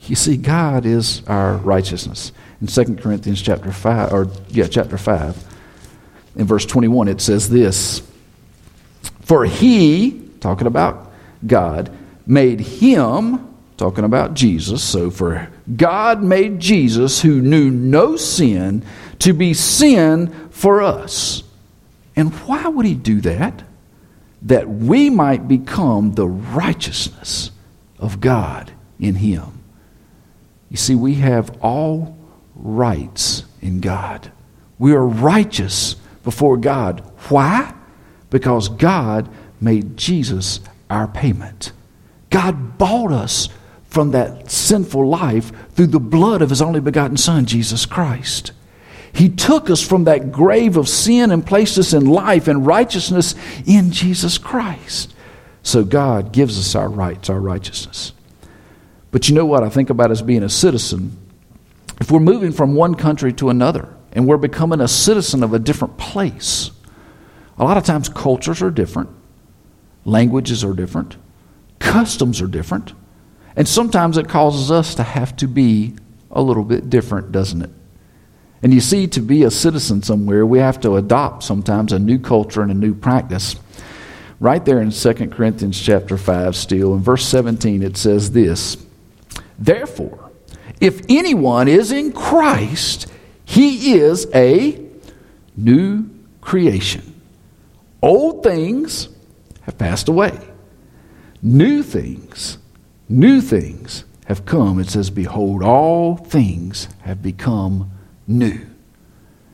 You 0.02 0.16
see, 0.16 0.38
God 0.38 0.86
is 0.86 1.22
our 1.28 1.56
righteousness. 1.58 2.32
In 2.62 2.68
2 2.68 2.96
Corinthians 2.96 3.42
chapter 3.42 3.72
5, 3.72 4.14
or 4.14 4.28
yeah, 4.50 4.68
chapter 4.68 4.98
5, 4.98 5.44
in 6.38 6.46
verse 6.46 6.66
21, 6.66 7.08
it 7.08 7.22
says 7.22 7.50
this 7.50 8.02
For 9.28 9.44
he, 9.44 10.22
talking 10.40 10.68
about 10.68 11.12
God, 11.46 11.92
made 12.26 12.62
him, 12.62 13.54
talking 13.76 14.06
about 14.06 14.36
Jesus, 14.36 14.82
so 14.82 15.12
for 15.12 15.50
God 15.76 16.24
made 16.24 16.62
Jesus, 16.62 17.22
who 17.22 17.42
knew 17.42 17.70
no 17.70 18.16
sin, 18.16 18.86
to 19.20 19.34
be 19.34 19.54
sin 19.54 20.34
for 20.50 20.82
us. 20.82 21.44
And 22.16 22.34
why 22.34 22.70
would 22.70 22.86
he 22.86 22.94
do 22.94 23.20
that? 23.20 23.64
That 24.44 24.70
we 24.70 25.10
might 25.10 25.46
become 25.46 26.14
the 26.14 26.28
righteousness 26.28 27.52
of 28.00 28.22
God 28.22 28.72
in 28.98 29.16
him. 29.16 29.62
You 30.70 30.78
see, 30.78 30.96
we 30.96 31.16
have 31.16 31.62
all 31.62 32.18
rights 32.56 33.44
in 33.62 33.82
God. 33.82 34.32
We 34.80 34.94
are 34.94 35.06
righteous 35.06 35.96
before 36.24 36.56
God. 36.56 37.02
Why? 37.28 37.74
Because 38.30 38.70
God 38.70 39.30
made 39.62 39.98
Jesus 39.98 40.60
our 40.90 41.08
payment. 41.08 41.72
God 42.30 42.78
bought 42.78 43.12
us 43.12 43.50
from 43.86 44.12
that 44.12 44.52
sinful 44.52 45.08
life 45.08 45.52
through 45.72 45.88
the 45.88 46.00
blood 46.00 46.42
of 46.42 46.50
His 46.50 46.62
only 46.62 46.80
begotten 46.80 47.18
Son, 47.18 47.46
Jesus 47.46 47.86
Christ. 47.86 48.52
He 49.14 49.30
took 49.30 49.70
us 49.70 49.82
from 49.82 50.04
that 50.04 50.32
grave 50.32 50.78
of 50.78 50.88
sin 50.88 51.32
and 51.32 51.46
placed 51.46 51.78
us 51.78 51.94
in 51.94 52.06
life 52.06 52.48
and 52.48 52.68
righteousness 52.68 53.34
in 53.66 53.92
Jesus 53.92 54.38
Christ. 54.38 55.14
So 55.64 55.84
God 55.84 56.32
gives 56.32 56.60
us 56.60 56.76
our 56.76 56.88
rights, 56.88 57.30
our 57.30 57.40
righteousness. 57.40 58.14
But 59.12 59.28
you 59.28 59.36
know 59.36 59.46
what 59.46 59.64
I 59.64 59.70
think 59.70 59.90
about 59.90 60.12
as 60.12 60.22
being 60.22 60.44
a 60.44 60.50
citizen? 60.50 61.18
If 62.00 62.12
we're 62.12 62.20
moving 62.20 62.52
from 62.52 62.76
one 62.76 62.96
country 62.96 63.34
to 63.34 63.50
another 63.50 63.94
and 64.12 64.28
we're 64.28 64.38
becoming 64.38 64.82
a 64.82 64.88
citizen 64.88 65.44
of 65.44 65.54
a 65.54 65.60
different 65.60 65.98
place, 65.98 66.70
a 67.58 67.64
lot 67.64 67.78
of 67.78 67.84
times 67.84 68.10
cultures 68.10 68.62
are 68.62 68.72
different, 68.72 69.10
languages 70.06 70.64
are 70.64 70.74
different, 70.74 71.18
customs 71.80 72.42
are 72.42 72.48
different, 72.48 72.94
and 73.56 73.68
sometimes 73.68 74.18
it 74.18 74.30
causes 74.30 74.70
us 74.72 74.96
to 74.96 75.04
have 75.04 75.36
to 75.38 75.48
be 75.48 75.96
a 76.32 76.42
little 76.42 76.64
bit 76.64 76.90
different, 76.90 77.32
doesn't 77.32 77.62
it? 77.64 77.72
And 78.62 78.74
you 78.74 78.80
see, 78.80 79.08
to 79.08 79.22
be 79.22 79.44
a 79.44 79.52
citizen 79.52 80.02
somewhere, 80.02 80.46
we 80.46 80.60
have 80.60 80.80
to 80.82 80.96
adopt 80.96 81.44
sometimes 81.44 81.92
a 81.92 82.00
new 82.00 82.20
culture 82.20 82.62
and 82.62 82.72
a 82.72 82.76
new 82.76 82.94
practice. 82.94 83.56
Right 84.40 84.64
there 84.64 84.82
in 84.82 84.92
2 84.92 85.14
Corinthians 85.30 85.80
chapter 85.80 86.18
5, 86.18 86.56
still, 86.56 86.94
in 86.94 87.02
verse 87.02 87.26
17, 87.26 87.84
it 87.84 87.98
says 87.98 88.32
this 88.32 88.78
Therefore, 89.58 90.32
if 90.80 91.02
anyone 91.10 91.68
is 91.68 91.92
in 91.92 92.12
Christ, 92.12 93.08
he 93.46 93.94
is 93.94 94.28
a 94.34 94.84
new 95.56 96.10
creation. 96.42 97.07
Old 98.02 98.44
things 98.44 99.10
have 99.62 99.78
passed 99.78 100.08
away. 100.08 100.38
New 101.42 101.84
things, 101.84 102.58
new 103.10 103.42
things 103.42 104.06
have 104.26 104.46
come. 104.46 104.80
It 104.80 104.90
says, 104.90 105.10
Behold, 105.10 105.64
all 105.64 106.18
things 106.18 106.88
have 107.02 107.22
become 107.22 107.92
new. 108.28 108.66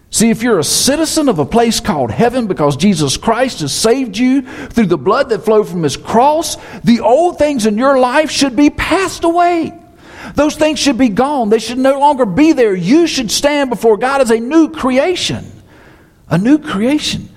See, 0.10 0.30
if 0.30 0.44
you're 0.44 0.60
a 0.60 0.64
citizen 0.64 1.28
of 1.28 1.40
a 1.40 1.46
place 1.46 1.80
called 1.80 2.12
heaven 2.12 2.46
because 2.46 2.78
Jesus 2.78 3.18
Christ 3.18 3.62
has 3.62 3.74
saved 3.74 4.16
you 4.16 4.44
through 4.44 4.86
the 4.86 4.98
blood 4.98 5.30
that 5.30 5.44
flowed 5.44 5.68
from 5.68 5.82
his 5.82 5.98
cross, 5.98 6.56
the 6.84 7.00
old 7.00 7.40
things 7.40 7.66
in 7.66 7.80
your 7.80 7.98
life 7.98 8.30
should 8.30 8.56
be 8.56 8.70
passed 8.70 9.24
away. 9.24 9.74
Those 10.36 10.56
things 10.56 10.78
should 10.78 11.00
be 11.00 11.10
gone. 11.10 11.50
They 11.50 11.58
should 11.58 11.80
no 11.80 12.00
longer 12.00 12.28
be 12.28 12.54
there. 12.54 12.76
You 12.76 13.08
should 13.08 13.32
stand 13.32 13.72
before 13.72 13.98
God 13.98 14.22
as 14.22 14.30
a 14.30 14.40
new 14.40 14.70
creation. 14.70 15.52
A 16.30 16.38
new 16.38 16.60
creation. 16.60 17.30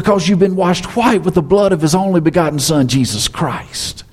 Because 0.00 0.26
you've 0.26 0.38
been 0.38 0.56
washed 0.56 0.96
white 0.96 1.24
with 1.24 1.34
the 1.34 1.42
blood 1.42 1.72
of 1.72 1.82
His 1.82 1.94
only 1.94 2.22
begotten 2.22 2.58
Son, 2.58 2.88
Jesus 2.88 3.28
Christ. 3.28 4.04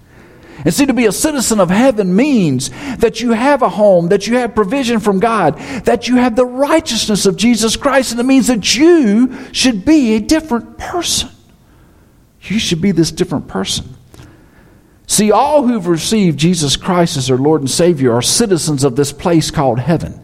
And 0.65 0.73
see, 0.73 0.85
to 0.85 0.93
be 0.93 1.05
a 1.05 1.13
citizen 1.13 1.61
of 1.61 1.69
heaven 1.69 2.13
means 2.13 2.71
that 2.97 3.21
you 3.21 3.31
have 3.31 3.61
a 3.61 3.69
home, 3.69 4.09
that 4.09 4.27
you 4.27 4.35
have 4.35 4.53
provision 4.53 4.99
from 4.99 5.21
God, 5.21 5.57
that 5.85 6.09
you 6.09 6.17
have 6.17 6.35
the 6.35 6.45
righteousness 6.45 7.25
of 7.25 7.37
Jesus 7.37 7.77
Christ, 7.77 8.11
and 8.11 8.19
it 8.19 8.25
means 8.25 8.47
that 8.47 8.75
you 8.75 9.33
should 9.53 9.85
be 9.85 10.15
a 10.15 10.19
different 10.19 10.77
person. 10.77 11.29
You 12.41 12.59
should 12.59 12.81
be 12.81 12.91
this 12.91 13.13
different 13.13 13.47
person. 13.47 13.95
See, 15.05 15.31
all 15.31 15.65
who've 15.65 15.87
received 15.87 16.37
Jesus 16.37 16.75
Christ 16.75 17.15
as 17.15 17.27
their 17.27 17.37
Lord 17.37 17.61
and 17.61 17.69
Savior 17.69 18.11
are 18.11 18.21
citizens 18.21 18.83
of 18.83 18.97
this 18.97 19.13
place 19.13 19.51
called 19.51 19.79
heaven. 19.79 20.19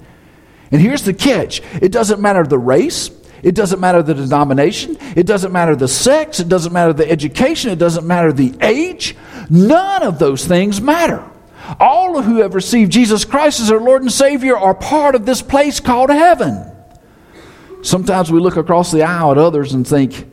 And 0.73 0.81
here's 0.81 1.03
the 1.03 1.13
catch 1.13 1.61
it 1.81 1.93
doesn't 1.93 2.19
matter 2.19 2.43
the 2.43 2.59
race, 2.59 3.07
it 3.43 3.55
doesn't 3.55 3.79
matter 3.79 4.01
the 4.01 4.13
denomination, 4.13 4.97
it 5.15 5.27
doesn't 5.27 5.51
matter 5.51 5.75
the 5.75 5.87
sex, 5.87 6.39
it 6.39 6.49
doesn't 6.49 6.73
matter 6.73 6.93
the 6.93 7.09
education, 7.09 7.71
it 7.71 7.77
doesn't 7.77 8.07
matter 8.07 8.31
the 8.31 8.55
age. 8.61 9.15
None 9.49 10.01
of 10.01 10.17
those 10.17 10.45
things 10.45 10.81
matter. 10.81 11.29
All 11.79 12.21
who 12.21 12.41
have 12.41 12.55
received 12.55 12.91
Jesus 12.91 13.25
Christ 13.25 13.59
as 13.59 13.67
their 13.67 13.79
Lord 13.79 14.01
and 14.01 14.11
Savior 14.11 14.57
are 14.57 14.73
part 14.73 15.15
of 15.15 15.25
this 15.25 15.41
place 15.41 15.79
called 15.79 16.09
heaven. 16.09 16.69
Sometimes 17.81 18.31
we 18.31 18.39
look 18.39 18.57
across 18.57 18.91
the 18.91 19.03
aisle 19.03 19.31
at 19.31 19.37
others 19.37 19.73
and 19.73 19.85
think, 19.85 20.29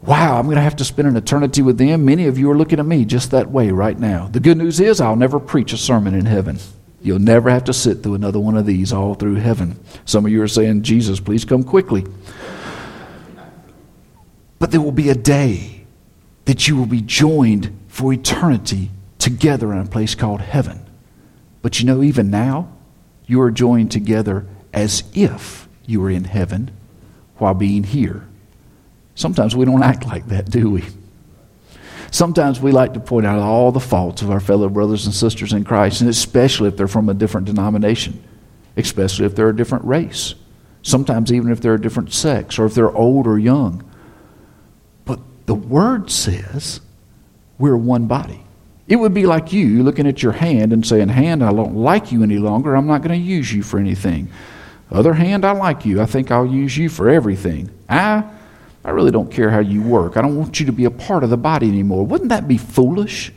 wow, 0.00 0.38
I'm 0.38 0.46
going 0.46 0.56
to 0.56 0.62
have 0.62 0.76
to 0.76 0.84
spend 0.84 1.08
an 1.08 1.16
eternity 1.16 1.60
with 1.62 1.76
them. 1.76 2.04
Many 2.04 2.26
of 2.26 2.38
you 2.38 2.50
are 2.50 2.56
looking 2.56 2.78
at 2.78 2.86
me 2.86 3.04
just 3.04 3.32
that 3.32 3.50
way 3.50 3.70
right 3.70 3.98
now. 3.98 4.28
The 4.28 4.40
good 4.40 4.56
news 4.56 4.80
is, 4.80 5.00
I'll 5.00 5.16
never 5.16 5.38
preach 5.38 5.72
a 5.72 5.76
sermon 5.76 6.14
in 6.14 6.24
heaven. 6.24 6.58
You'll 7.06 7.20
never 7.20 7.48
have 7.50 7.62
to 7.66 7.72
sit 7.72 8.02
through 8.02 8.14
another 8.14 8.40
one 8.40 8.56
of 8.56 8.66
these 8.66 8.92
all 8.92 9.14
through 9.14 9.36
heaven. 9.36 9.78
Some 10.06 10.26
of 10.26 10.32
you 10.32 10.42
are 10.42 10.48
saying, 10.48 10.82
Jesus, 10.82 11.20
please 11.20 11.44
come 11.44 11.62
quickly. 11.62 12.04
But 14.58 14.72
there 14.72 14.80
will 14.80 14.90
be 14.90 15.08
a 15.08 15.14
day 15.14 15.84
that 16.46 16.66
you 16.66 16.74
will 16.74 16.86
be 16.86 17.02
joined 17.02 17.78
for 17.86 18.12
eternity 18.12 18.90
together 19.20 19.72
in 19.72 19.78
a 19.78 19.86
place 19.86 20.16
called 20.16 20.40
heaven. 20.40 20.84
But 21.62 21.78
you 21.78 21.86
know, 21.86 22.02
even 22.02 22.28
now, 22.28 22.72
you 23.24 23.40
are 23.40 23.52
joined 23.52 23.92
together 23.92 24.44
as 24.72 25.04
if 25.14 25.68
you 25.86 26.00
were 26.00 26.10
in 26.10 26.24
heaven 26.24 26.72
while 27.36 27.54
being 27.54 27.84
here. 27.84 28.26
Sometimes 29.14 29.54
we 29.54 29.64
don't 29.64 29.84
act 29.84 30.06
like 30.06 30.26
that, 30.26 30.50
do 30.50 30.70
we? 30.70 30.82
Sometimes 32.10 32.60
we 32.60 32.72
like 32.72 32.94
to 32.94 33.00
point 33.00 33.26
out 33.26 33.38
all 33.38 33.72
the 33.72 33.80
faults 33.80 34.22
of 34.22 34.30
our 34.30 34.40
fellow 34.40 34.68
brothers 34.68 35.06
and 35.06 35.14
sisters 35.14 35.52
in 35.52 35.64
Christ, 35.64 36.00
and 36.00 36.10
especially 36.10 36.68
if 36.68 36.76
they're 36.76 36.88
from 36.88 37.08
a 37.08 37.14
different 37.14 37.46
denomination, 37.46 38.22
especially 38.76 39.26
if 39.26 39.34
they're 39.34 39.50
a 39.50 39.56
different 39.56 39.84
race, 39.84 40.34
sometimes 40.82 41.32
even 41.32 41.50
if 41.50 41.60
they're 41.60 41.74
a 41.74 41.80
different 41.80 42.12
sex, 42.12 42.58
or 42.58 42.66
if 42.66 42.74
they're 42.74 42.94
old 42.94 43.26
or 43.26 43.38
young. 43.38 43.88
But 45.04 45.20
the 45.46 45.54
Word 45.54 46.10
says 46.10 46.80
we're 47.58 47.76
one 47.76 48.06
body. 48.06 48.42
It 48.88 48.96
would 48.96 49.14
be 49.14 49.26
like 49.26 49.52
you 49.52 49.82
looking 49.82 50.06
at 50.06 50.22
your 50.22 50.32
hand 50.32 50.72
and 50.72 50.86
saying, 50.86 51.08
Hand, 51.08 51.42
I 51.42 51.52
don't 51.52 51.74
like 51.74 52.12
you 52.12 52.22
any 52.22 52.38
longer. 52.38 52.76
I'm 52.76 52.86
not 52.86 53.02
going 53.02 53.20
to 53.20 53.26
use 53.26 53.52
you 53.52 53.62
for 53.62 53.80
anything. 53.80 54.28
Other 54.90 55.14
hand, 55.14 55.44
I 55.44 55.50
like 55.52 55.84
you. 55.84 56.00
I 56.00 56.06
think 56.06 56.30
I'll 56.30 56.46
use 56.46 56.76
you 56.76 56.88
for 56.88 57.08
everything. 57.08 57.70
I 57.88 58.22
I 58.86 58.90
really 58.90 59.10
don't 59.10 59.32
care 59.32 59.50
how 59.50 59.58
you 59.58 59.82
work. 59.82 60.16
I 60.16 60.22
don't 60.22 60.36
want 60.36 60.60
you 60.60 60.66
to 60.66 60.72
be 60.72 60.84
a 60.84 60.92
part 60.92 61.24
of 61.24 61.30
the 61.30 61.36
body 61.36 61.68
anymore. 61.68 62.06
Wouldn't 62.06 62.28
that 62.28 62.46
be 62.46 62.56
foolish? 62.56 63.32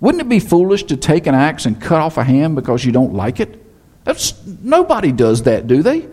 Wouldn't 0.00 0.20
it 0.20 0.28
be 0.28 0.40
foolish 0.40 0.82
to 0.84 0.96
take 0.96 1.28
an 1.28 1.34
axe 1.36 1.64
and 1.64 1.80
cut 1.80 2.00
off 2.00 2.16
a 2.16 2.24
hand 2.24 2.56
because 2.56 2.84
you 2.84 2.90
don't 2.90 3.14
like 3.14 3.38
it? 3.38 3.64
That's, 4.02 4.44
nobody 4.44 5.12
does 5.12 5.44
that, 5.44 5.68
do 5.68 5.84
they? 5.84 6.08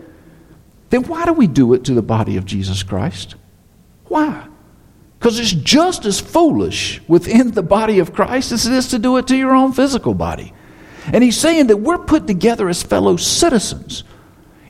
Then 0.90 1.02
why 1.08 1.24
do 1.24 1.32
we 1.32 1.48
do 1.48 1.74
it 1.74 1.82
to 1.86 1.94
the 1.94 2.02
body 2.02 2.36
of 2.36 2.44
Jesus 2.44 2.84
Christ? 2.84 3.34
Why? 4.04 4.46
Because 5.18 5.40
it's 5.40 5.52
just 5.52 6.04
as 6.04 6.20
foolish 6.20 7.00
within 7.08 7.50
the 7.50 7.64
body 7.64 7.98
of 7.98 8.12
Christ 8.12 8.52
as 8.52 8.64
it 8.64 8.72
is 8.72 8.86
to 8.88 9.00
do 9.00 9.16
it 9.16 9.26
to 9.26 9.36
your 9.36 9.56
own 9.56 9.72
physical 9.72 10.14
body. 10.14 10.52
And 11.12 11.24
he's 11.24 11.36
saying 11.36 11.66
that 11.66 11.78
we're 11.78 11.98
put 11.98 12.28
together 12.28 12.68
as 12.68 12.84
fellow 12.84 13.16
citizens 13.16 14.04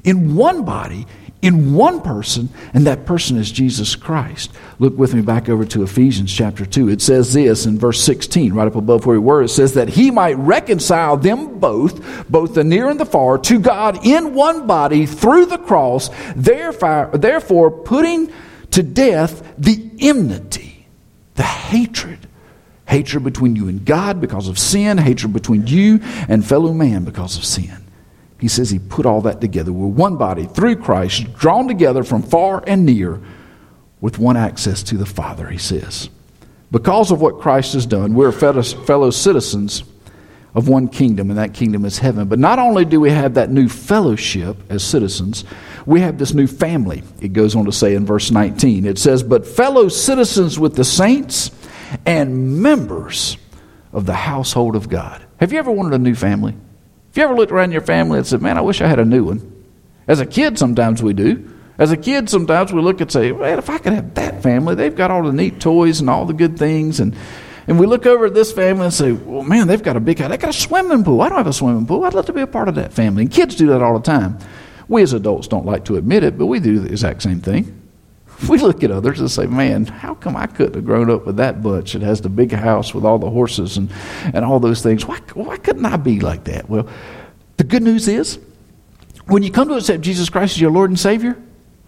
in 0.02 0.34
one 0.34 0.64
body, 0.64 1.06
in 1.40 1.74
one 1.74 2.00
person, 2.00 2.48
and 2.74 2.86
that 2.86 3.06
person 3.06 3.36
is 3.36 3.50
Jesus 3.52 3.94
Christ. 3.94 4.50
Look 4.78 4.98
with 4.98 5.14
me 5.14 5.22
back 5.22 5.48
over 5.48 5.64
to 5.66 5.84
Ephesians 5.84 6.34
chapter 6.34 6.66
2. 6.66 6.88
It 6.88 7.00
says 7.00 7.32
this 7.32 7.64
in 7.64 7.78
verse 7.78 8.02
16, 8.02 8.52
right 8.52 8.66
up 8.66 8.74
above 8.74 9.06
where 9.06 9.20
we 9.20 9.24
were. 9.24 9.42
It 9.42 9.50
says 9.50 9.74
that 9.74 9.88
he 9.88 10.10
might 10.10 10.36
reconcile 10.36 11.16
them 11.16 11.60
both, 11.60 12.28
both 12.28 12.54
the 12.54 12.64
near 12.64 12.88
and 12.88 12.98
the 12.98 13.06
far, 13.06 13.38
to 13.38 13.60
God 13.60 14.04
in 14.04 14.34
one 14.34 14.66
body 14.66 15.06
through 15.06 15.46
the 15.46 15.58
cross, 15.58 16.10
therefore, 16.34 17.10
therefore 17.14 17.70
putting 17.70 18.32
to 18.72 18.82
death 18.82 19.54
the 19.56 19.90
enmity, 20.00 20.86
the 21.36 21.42
hatred. 21.42 22.18
Hatred 22.86 23.22
between 23.22 23.54
you 23.54 23.68
and 23.68 23.84
God 23.84 24.20
because 24.20 24.48
of 24.48 24.58
sin, 24.58 24.96
hatred 24.96 25.32
between 25.34 25.66
you 25.66 26.00
and 26.26 26.44
fellow 26.44 26.72
man 26.72 27.04
because 27.04 27.36
of 27.36 27.44
sin. 27.44 27.87
He 28.40 28.48
says 28.48 28.70
he 28.70 28.78
put 28.78 29.06
all 29.06 29.22
that 29.22 29.40
together. 29.40 29.72
We're 29.72 29.88
one 29.88 30.16
body 30.16 30.46
through 30.46 30.76
Christ, 30.76 31.32
drawn 31.34 31.66
together 31.66 32.04
from 32.04 32.22
far 32.22 32.62
and 32.66 32.86
near 32.86 33.20
with 34.00 34.18
one 34.18 34.36
access 34.36 34.82
to 34.84 34.96
the 34.96 35.06
Father, 35.06 35.48
he 35.48 35.58
says. 35.58 36.08
Because 36.70 37.10
of 37.10 37.20
what 37.20 37.40
Christ 37.40 37.72
has 37.72 37.86
done, 37.86 38.14
we're 38.14 38.30
fellow 38.30 39.10
citizens 39.10 39.82
of 40.54 40.68
one 40.68 40.88
kingdom, 40.88 41.30
and 41.30 41.38
that 41.38 41.54
kingdom 41.54 41.84
is 41.84 41.98
heaven. 41.98 42.28
But 42.28 42.38
not 42.38 42.58
only 42.58 42.84
do 42.84 43.00
we 43.00 43.10
have 43.10 43.34
that 43.34 43.50
new 43.50 43.68
fellowship 43.68 44.56
as 44.70 44.84
citizens, 44.84 45.44
we 45.86 46.00
have 46.00 46.18
this 46.18 46.34
new 46.34 46.46
family. 46.46 47.02
It 47.20 47.32
goes 47.32 47.56
on 47.56 47.64
to 47.64 47.72
say 47.72 47.94
in 47.94 48.06
verse 48.06 48.30
19, 48.30 48.84
it 48.84 48.98
says, 48.98 49.22
But 49.22 49.46
fellow 49.46 49.88
citizens 49.88 50.58
with 50.58 50.76
the 50.76 50.84
saints 50.84 51.50
and 52.04 52.62
members 52.62 53.36
of 53.92 54.06
the 54.06 54.14
household 54.14 54.76
of 54.76 54.88
God. 54.88 55.22
Have 55.38 55.52
you 55.52 55.58
ever 55.58 55.70
wanted 55.70 55.94
a 55.94 55.98
new 55.98 56.14
family? 56.14 56.54
Have 57.08 57.16
you 57.16 57.22
ever 57.24 57.34
looked 57.34 57.52
around 57.52 57.72
your 57.72 57.80
family 57.80 58.18
and 58.18 58.26
said, 58.26 58.42
Man, 58.42 58.58
I 58.58 58.60
wish 58.60 58.80
I 58.80 58.86
had 58.86 58.98
a 58.98 59.04
new 59.04 59.24
one? 59.24 59.64
As 60.06 60.20
a 60.20 60.26
kid, 60.26 60.58
sometimes 60.58 61.02
we 61.02 61.12
do. 61.12 61.48
As 61.78 61.92
a 61.92 61.96
kid, 61.96 62.28
sometimes 62.28 62.72
we 62.72 62.80
look 62.80 63.00
and 63.00 63.10
say, 63.10 63.32
Man, 63.32 63.58
if 63.58 63.70
I 63.70 63.78
could 63.78 63.92
have 63.92 64.14
that 64.14 64.42
family, 64.42 64.74
they've 64.74 64.94
got 64.94 65.10
all 65.10 65.22
the 65.22 65.32
neat 65.32 65.60
toys 65.60 66.00
and 66.00 66.10
all 66.10 66.24
the 66.24 66.32
good 66.34 66.58
things. 66.58 67.00
And, 67.00 67.16
and 67.66 67.78
we 67.78 67.86
look 67.86 68.06
over 68.06 68.26
at 68.26 68.34
this 68.34 68.52
family 68.52 68.84
and 68.84 68.94
say, 68.94 69.12
Well, 69.12 69.42
man, 69.42 69.68
they've 69.68 69.82
got 69.82 69.96
a 69.96 70.00
big 70.00 70.18
house. 70.18 70.30
They've 70.30 70.40
got 70.40 70.50
a 70.50 70.58
swimming 70.58 71.04
pool. 71.04 71.22
I 71.22 71.28
don't 71.28 71.38
have 71.38 71.46
a 71.46 71.52
swimming 71.52 71.86
pool. 71.86 72.04
I'd 72.04 72.14
love 72.14 72.26
to 72.26 72.32
be 72.32 72.42
a 72.42 72.46
part 72.46 72.68
of 72.68 72.74
that 72.74 72.92
family. 72.92 73.22
And 73.22 73.30
kids 73.30 73.54
do 73.54 73.68
that 73.68 73.82
all 73.82 73.98
the 73.98 74.04
time. 74.04 74.38
We 74.88 75.02
as 75.02 75.12
adults 75.12 75.48
don't 75.48 75.66
like 75.66 75.84
to 75.86 75.96
admit 75.96 76.24
it, 76.24 76.38
but 76.38 76.46
we 76.46 76.60
do 76.60 76.78
the 76.78 76.90
exact 76.90 77.22
same 77.22 77.40
thing. 77.40 77.77
We 78.48 78.58
look 78.58 78.84
at 78.84 78.90
others 78.90 79.20
and 79.20 79.30
say, 79.30 79.46
man, 79.46 79.86
how 79.86 80.14
come 80.14 80.36
I 80.36 80.46
couldn't 80.46 80.74
have 80.74 80.84
grown 80.84 81.10
up 81.10 81.26
with 81.26 81.36
that 81.36 81.62
bunch 81.62 81.94
that 81.94 82.02
has 82.02 82.20
the 82.20 82.28
big 82.28 82.52
house 82.52 82.94
with 82.94 83.04
all 83.04 83.18
the 83.18 83.30
horses 83.30 83.76
and, 83.76 83.90
and 84.32 84.44
all 84.44 84.60
those 84.60 84.82
things? 84.82 85.06
Why, 85.06 85.18
why 85.34 85.56
couldn't 85.56 85.84
I 85.84 85.96
be 85.96 86.20
like 86.20 86.44
that? 86.44 86.68
Well, 86.68 86.88
the 87.56 87.64
good 87.64 87.82
news 87.82 88.06
is, 88.06 88.38
when 89.26 89.42
you 89.42 89.50
come 89.50 89.68
to 89.68 89.74
accept 89.74 90.02
Jesus 90.02 90.30
Christ 90.30 90.54
as 90.56 90.60
your 90.60 90.70
Lord 90.70 90.90
and 90.90 90.98
Savior, 90.98 91.36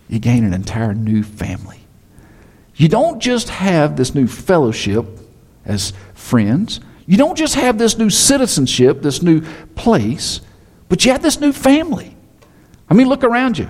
you 0.08 0.18
gain 0.18 0.44
an 0.44 0.52
entire 0.52 0.92
new 0.92 1.22
family. 1.22 1.78
You 2.74 2.88
don't 2.88 3.20
just 3.20 3.48
have 3.48 3.96
this 3.96 4.14
new 4.14 4.26
fellowship 4.26 5.06
as 5.64 5.92
friends, 6.14 6.80
you 7.06 7.16
don't 7.16 7.36
just 7.36 7.54
have 7.54 7.78
this 7.78 7.98
new 7.98 8.10
citizenship, 8.10 9.02
this 9.02 9.22
new 9.22 9.42
place, 9.74 10.40
but 10.88 11.04
you 11.04 11.12
have 11.12 11.22
this 11.22 11.40
new 11.40 11.52
family. 11.52 12.16
I 12.88 12.94
mean, 12.94 13.08
look 13.08 13.24
around 13.24 13.58
you. 13.58 13.68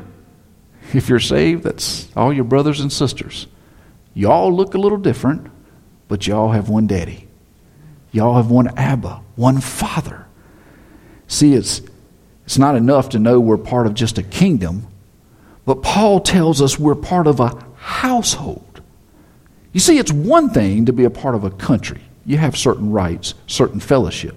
If 0.93 1.09
you're 1.09 1.21
saved, 1.21 1.65
that's 1.65 2.09
all 2.17 2.33
your 2.33 2.45
brothers 2.45 2.81
and 2.81 2.93
sisters. 2.93 3.47
You 4.15 4.31
all 4.31 4.55
look 4.55 4.75
a 4.75 4.79
little 4.79 4.99
different, 4.99 5.47
but 6.09 6.27
you 6.27 6.35
all 6.35 6.51
have 6.51 6.69
one 6.69 6.87
daddy. 6.87 7.29
You 8.13 8.25
all 8.25 8.35
have 8.35 8.51
one 8.51 8.77
Abba, 8.77 9.23
one 9.37 9.61
Father. 9.61 10.27
See, 11.29 11.55
it's, 11.55 11.81
it's 12.45 12.59
not 12.59 12.75
enough 12.75 13.11
to 13.11 13.19
know 13.19 13.39
we're 13.39 13.57
part 13.57 13.87
of 13.87 13.95
just 13.95 14.19
a 14.19 14.23
kingdom, 14.23 14.89
but 15.65 15.83
Paul 15.83 16.21
tells 16.21 16.61
us 16.61 16.79
we're 16.79 16.97
part 16.97 17.29
of 17.29 17.39
a 17.39 17.65
household. 17.77 18.81
You 19.73 19.79
see, 19.79 19.99
it's 19.99 20.11
one 20.11 20.51
thing 20.51 20.87
to 20.87 20.93
be 20.93 21.05
a 21.05 21.11
part 21.11 21.37
of 21.37 21.45
a 21.45 21.51
country. 21.51 22.01
You 22.27 22.39
have 22.39 22.57
certain 22.57 22.91
rights, 22.91 23.35
certain 23.47 23.79
fellowship. 23.79 24.35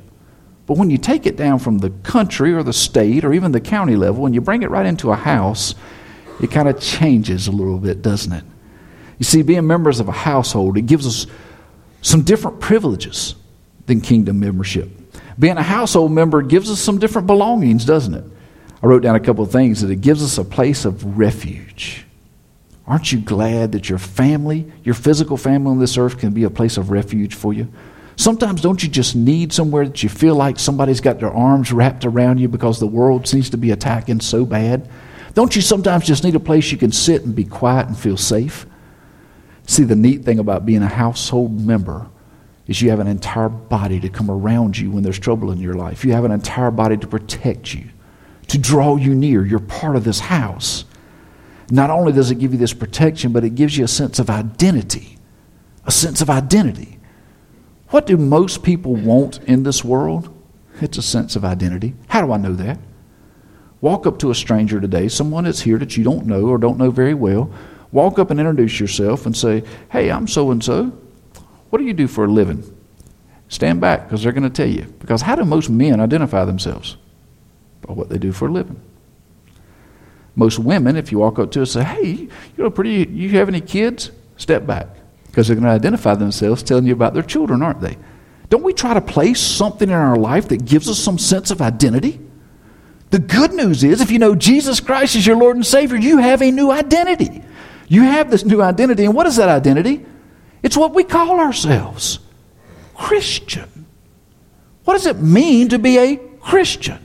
But 0.66 0.78
when 0.78 0.90
you 0.90 0.98
take 0.98 1.26
it 1.26 1.36
down 1.36 1.60
from 1.60 1.80
the 1.80 1.90
country 1.90 2.54
or 2.54 2.64
the 2.64 2.74
state 2.74 3.26
or 3.26 3.34
even 3.34 3.52
the 3.52 3.60
county 3.60 3.96
level 3.96 4.26
and 4.26 4.34
you 4.34 4.42
bring 4.42 4.64
it 4.64 4.70
right 4.70 4.86
into 4.86 5.12
a 5.12 5.16
house, 5.16 5.76
it 6.42 6.52
kind 6.52 6.68
of 6.68 6.80
changes 6.80 7.48
a 7.48 7.52
little 7.52 7.78
bit, 7.78 8.02
doesn't 8.02 8.32
it? 8.32 8.44
You 9.20 9.26
see, 9.26 9.42
being 9.42 9.68
members 9.68 10.00
of 10.00 10.08
a 10.08 10.14
household, 10.14 10.78
it 10.78 10.84
gives 10.84 11.08
us 11.08 11.28
some 12.02 12.24
different 12.24 12.60
privileges 12.60 13.36
than 13.86 14.02
kingdom 14.02 14.40
membership. 14.40 14.90
Being 15.40 15.58
a 15.58 15.64
household 15.64 16.12
member 16.12 16.42
gives 16.42 16.70
us 16.70 16.80
some 16.80 17.00
different 17.00 17.28
belongings, 17.28 17.86
doesn't 17.86 18.14
it? 18.14 18.26
I 18.82 18.88
wrote 18.88 19.02
down 19.02 19.16
a 19.16 19.20
couple 19.20 19.44
of 19.44 19.52
things 19.52 19.82
that 19.82 19.90
it 19.90 20.02
gives 20.02 20.22
us 20.24 20.38
a 20.38 20.44
place 20.44 20.86
of 20.86 21.18
refuge. 21.18 22.06
Aren't 22.86 23.14
you 23.14 23.20
glad 23.20 23.72
that 23.72 23.88
your 23.88 23.98
family, 23.98 24.70
your 24.84 24.96
physical 24.96 25.38
family 25.38 25.72
on 25.72 25.80
this 25.80 25.98
earth, 25.98 26.18
can 26.18 26.34
be 26.34 26.44
a 26.44 26.50
place 26.50 26.76
of 26.78 26.92
refuge 26.92 27.34
for 27.34 27.54
you? 27.54 27.72
Sometimes 28.18 28.62
don't 28.62 28.84
you 28.84 28.90
just 28.90 29.16
need 29.16 29.54
somewhere 29.54 29.86
that 29.88 30.04
you 30.04 30.10
feel 30.10 30.36
like 30.36 30.60
somebody's 30.60 31.02
got 31.02 31.20
their 31.20 31.32
arms 31.32 31.72
wrapped 31.72 32.06
around 32.06 32.40
you 32.40 32.48
because 32.48 32.80
the 32.80 32.88
world 32.88 33.28
seems 33.28 33.50
to 33.52 33.58
be 33.58 33.72
attacking 33.72 34.20
so 34.20 34.46
bad? 34.46 34.88
Don't 35.34 35.56
you 35.56 35.62
sometimes 35.62 36.06
just 36.06 36.24
need 36.24 36.36
a 36.36 36.40
place 36.40 36.72
you 36.72 36.78
can 36.78 36.92
sit 36.92 37.24
and 37.24 37.36
be 37.36 37.44
quiet 37.44 37.88
and 37.88 37.98
feel 37.98 38.18
safe? 38.18 38.66
See, 39.66 39.84
the 39.84 39.96
neat 39.96 40.24
thing 40.24 40.40
about 40.40 40.66
being 40.66 40.84
a 40.84 40.88
household 40.88 41.60
member 41.60 42.08
is 42.68 42.82
you 42.82 42.90
have 42.90 43.00
an 43.00 43.08
entire 43.08 43.50
body 43.50 44.00
to 44.00 44.10
come 44.10 44.30
around 44.30 44.78
you 44.78 44.92
when 44.92 45.04
there's 45.04 45.20
trouble 45.20 45.52
in 45.52 45.60
your 45.60 45.74
life. 45.74 46.06
You 46.06 46.14
have 46.14 46.26
an 46.26 46.32
entire 46.32 46.72
body 46.72 46.98
to 46.98 47.08
protect 47.08 47.74
you, 47.74 47.86
to 48.48 48.58
draw 48.58 48.96
you 48.96 49.16
near. 49.16 49.46
You're 49.46 49.60
part 49.60 49.96
of 49.96 50.04
this 50.04 50.20
house. 50.20 50.86
Not 51.72 51.90
only 51.90 52.14
does 52.14 52.30
it 52.30 52.36
give 52.36 52.54
you 52.54 52.60
this 52.60 52.74
protection, 52.74 53.32
but 53.32 53.44
it 53.44 53.56
gives 53.56 53.78
you 53.78 53.84
a 53.84 53.88
sense 53.88 54.20
of 54.20 54.30
identity. 54.30 55.18
A 55.86 55.92
sense 55.92 56.22
of 56.22 56.30
identity. 56.30 57.00
What 57.90 58.06
do 58.06 58.18
most 58.18 58.64
people 58.64 58.96
want 58.96 59.42
in 59.44 59.64
this 59.64 59.84
world? 59.84 60.30
It's 60.82 60.98
a 60.98 61.02
sense 61.02 61.36
of 61.36 61.44
identity. 61.46 61.96
How 62.08 62.26
do 62.26 62.32
I 62.32 62.38
know 62.38 62.54
that? 62.54 62.80
Walk 63.84 64.08
up 64.08 64.18
to 64.20 64.32
a 64.32 64.36
stranger 64.36 64.80
today, 64.80 65.10
someone 65.10 65.44
that's 65.44 65.60
here 65.60 65.78
that 65.78 65.98
you 65.98 66.06
don't 66.06 66.26
know 66.26 66.46
or 66.46 66.58
don't 66.58 66.78
know 66.78 66.90
very 66.90 67.14
well. 67.14 67.52
Walk 67.92 68.18
up 68.18 68.32
and 68.32 68.40
introduce 68.40 68.80
yourself 68.80 69.26
and 69.26 69.36
say, 69.36 69.62
Hey, 69.92 70.10
I'm 70.10 70.26
so 70.26 70.52
and 70.52 70.64
so. 70.64 70.86
What 71.70 71.80
do 71.80 71.84
you 71.84 71.92
do 71.92 72.08
for 72.08 72.24
a 72.24 72.32
living? 72.32 72.64
Stand 73.50 73.82
back 73.82 74.06
because 74.06 74.24
they're 74.24 74.32
going 74.32 74.44
to 74.44 74.50
tell 74.50 74.70
you. 74.70 74.84
Because 75.00 75.24
how 75.24 75.36
do 75.36 75.44
most 75.44 75.70
men 75.70 76.00
identify 76.00 76.46
themselves? 76.46 76.96
By 77.82 77.92
what 77.92 78.08
they 78.08 78.18
do 78.18 78.32
for 78.32 78.48
a 78.48 78.52
living. 78.54 78.80
Most 80.34 80.60
women, 80.60 80.96
if 80.96 81.12
you 81.12 81.20
walk 81.20 81.38
up 81.38 81.52
to 81.52 81.64
us 81.64 81.76
and 81.76 81.86
say, 81.86 81.94
Hey, 81.94 82.12
you 82.12 82.64
know, 82.64 82.70
pretty, 82.70 83.06
you 83.12 83.32
have 83.32 83.50
any 83.50 83.60
kids? 83.60 84.12
Step 84.38 84.66
back 84.66 84.88
because 85.26 85.48
they're 85.48 85.58
going 85.58 85.66
to 85.66 85.72
identify 85.72 86.16
themselves 86.16 86.64
telling 86.64 86.86
you 86.86 86.94
about 86.94 87.14
their 87.14 87.22
children, 87.22 87.62
aren't 87.62 87.82
they? 87.82 87.98
Don't 88.48 88.64
we 88.64 88.72
try 88.72 88.94
to 88.94 89.02
place 89.02 89.42
something 89.42 89.90
in 89.90 89.94
our 89.94 90.16
life 90.16 90.48
that 90.48 90.64
gives 90.64 90.88
us 90.88 91.00
some 91.00 91.18
sense 91.18 91.52
of 91.52 91.62
identity? 91.62 92.22
The 93.14 93.20
good 93.20 93.54
news 93.54 93.84
is, 93.84 94.02
if 94.02 94.10
you 94.10 94.18
know 94.18 94.34
Jesus 94.34 94.80
Christ 94.80 95.16
is 95.16 95.28
your 95.28 95.36
Lord 95.36 95.56
and 95.56 95.64
Savior, 95.64 95.98
you 95.98 96.18
have 96.18 96.42
a 96.42 96.50
new 96.50 96.72
identity. 96.72 97.44
You 97.88 98.02
have 98.02 98.32
this 98.32 98.44
new 98.44 98.60
identity. 98.60 99.06
And 99.06 99.14
what 99.14 99.28
is 99.28 99.36
that 99.36 99.50
identity? 99.50 100.04
It's 100.64 100.76
what 100.76 100.96
we 100.96 101.04
call 101.04 101.40
ourselves 101.40 102.18
Christian. 102.96 103.86
What 104.86 104.96
does 104.96 105.06
it 105.06 105.18
mean 105.18 105.70
to 105.70 105.78
be 105.78 106.00
a 106.00 106.18
Christian? 106.42 106.98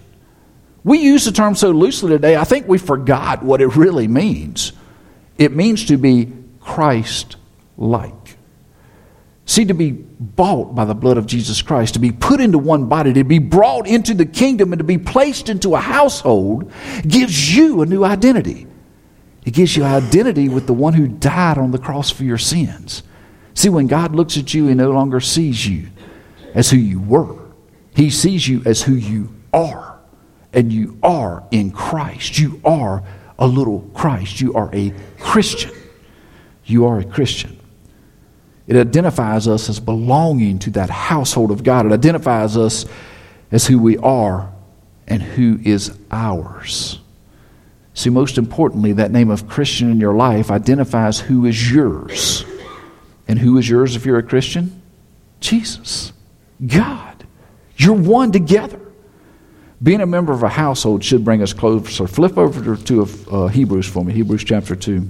We 0.83 1.01
use 1.01 1.27
the 1.27 1.33
term 1.33 1.55
so 1.55 1.73
loosely 1.73 2.09
today, 2.09 2.37
I 2.37 2.45
think 2.45 2.67
we 2.67 2.79
forgot 2.79 3.43
what 3.43 3.61
it 3.61 3.77
really 3.77 4.09
means. 4.09 4.73
It 5.37 5.55
means 5.55 5.85
to 5.89 5.99
be 5.99 6.33
Christ 6.61 7.37
like. 7.77 8.18
See, 9.49 9.65
to 9.65 9.73
be 9.73 9.93
bought 9.93 10.75
by 10.75 10.85
the 10.85 10.95
blood 10.95 11.17
of 11.17 11.25
Jesus 11.25 11.63
Christ, 11.63 11.95
to 11.95 12.01
be 12.01 12.13
put 12.13 12.39
into 12.39 12.59
one 12.59 12.85
body, 12.85 13.15
to 13.15 13.25
be 13.25 13.39
brought 13.39 13.87
into 13.87 14.13
the 14.13 14.27
kingdom, 14.27 14.75
and 14.75 14.79
to 14.79 14.85
be 14.85 14.99
placed 14.99 15.49
into 15.49 15.75
a 15.75 15.81
household 15.81 16.71
gives 17.07 17.57
you 17.57 17.81
a 17.81 17.87
new 17.87 18.05
identity. 18.05 18.67
It 19.47 19.55
gives 19.55 19.75
you 19.75 19.85
identity 19.85 20.51
with 20.51 20.67
the 20.67 20.75
one 20.75 20.93
who 20.93 21.09
died 21.09 21.57
on 21.57 21.71
the 21.71 21.79
cross 21.79 22.11
for 22.11 22.25
your 22.25 22.37
sins. 22.37 23.03
See, 23.55 23.71
when 23.71 23.87
God 23.87 24.15
looks 24.15 24.37
at 24.37 24.53
you, 24.53 24.67
He 24.67 24.75
no 24.75 24.91
longer 24.91 25.19
sees 25.19 25.67
you 25.67 25.89
as 26.53 26.69
who 26.69 26.77
you 26.77 27.01
were, 27.01 27.39
He 27.97 28.11
sees 28.11 28.47
you 28.47 28.63
as 28.67 28.83
who 28.83 28.93
you 28.97 29.35
are. 29.55 29.99
And 30.53 30.71
you 30.71 30.99
are 31.03 31.43
in 31.51 31.71
Christ. 31.71 32.39
You 32.39 32.61
are 32.67 33.03
a 33.39 33.47
little 33.47 33.81
Christ. 33.95 34.43
You 34.43 34.53
are 34.57 34.69
a 34.75 34.93
Christian. 35.19 35.73
you 36.67 36.85
are 36.85 36.99
a 36.99 37.05
Christian. 37.05 37.58
It 38.69 38.77
identifies 38.77 39.49
us 39.49 39.71
as 39.71 39.81
belonging 39.81 40.59
to 40.61 40.71
that 40.73 40.91
household 40.91 41.51
of 41.51 41.65
God. 41.65 41.87
It 41.87 41.93
identifies 41.93 42.57
us 42.57 42.85
as 43.51 43.67
who 43.67 43.79
we 43.79 43.97
are 43.97 44.53
and 45.07 45.23
who 45.23 45.59
is 45.65 45.99
ours. 46.11 47.01
See, 47.95 48.11
most 48.11 48.37
importantly, 48.37 48.93
that 48.93 49.11
name 49.11 49.31
of 49.31 49.49
Christian 49.49 49.91
in 49.91 49.99
your 49.99 50.15
life 50.15 50.51
identifies 50.51 51.19
who 51.19 51.47
is 51.47 51.73
yours. 51.73 52.45
And 53.27 53.39
who 53.39 53.57
is 53.57 53.69
yours 53.69 53.97
if 53.97 54.05
you're 54.05 54.19
a 54.19 54.23
Christian? 54.23 54.83
Jesus, 55.41 56.13
God. 56.65 57.27
You're 57.77 57.95
one 57.95 58.33
together. 58.33 58.81
Being 59.83 60.01
a 60.01 60.07
member 60.07 60.33
of 60.33 60.43
a 60.43 60.49
household 60.49 61.03
should 61.03 61.25
bring 61.25 61.43
us 61.43 61.53
closer. 61.53 62.07
Flip 62.07 62.37
over 62.37 62.77
to 62.77 63.09
uh, 63.31 63.47
Hebrews 63.47 63.87
for 63.87 64.05
me, 64.05 64.13
Hebrews 64.13 64.45
chapter 64.45 64.77
2. 64.77 65.09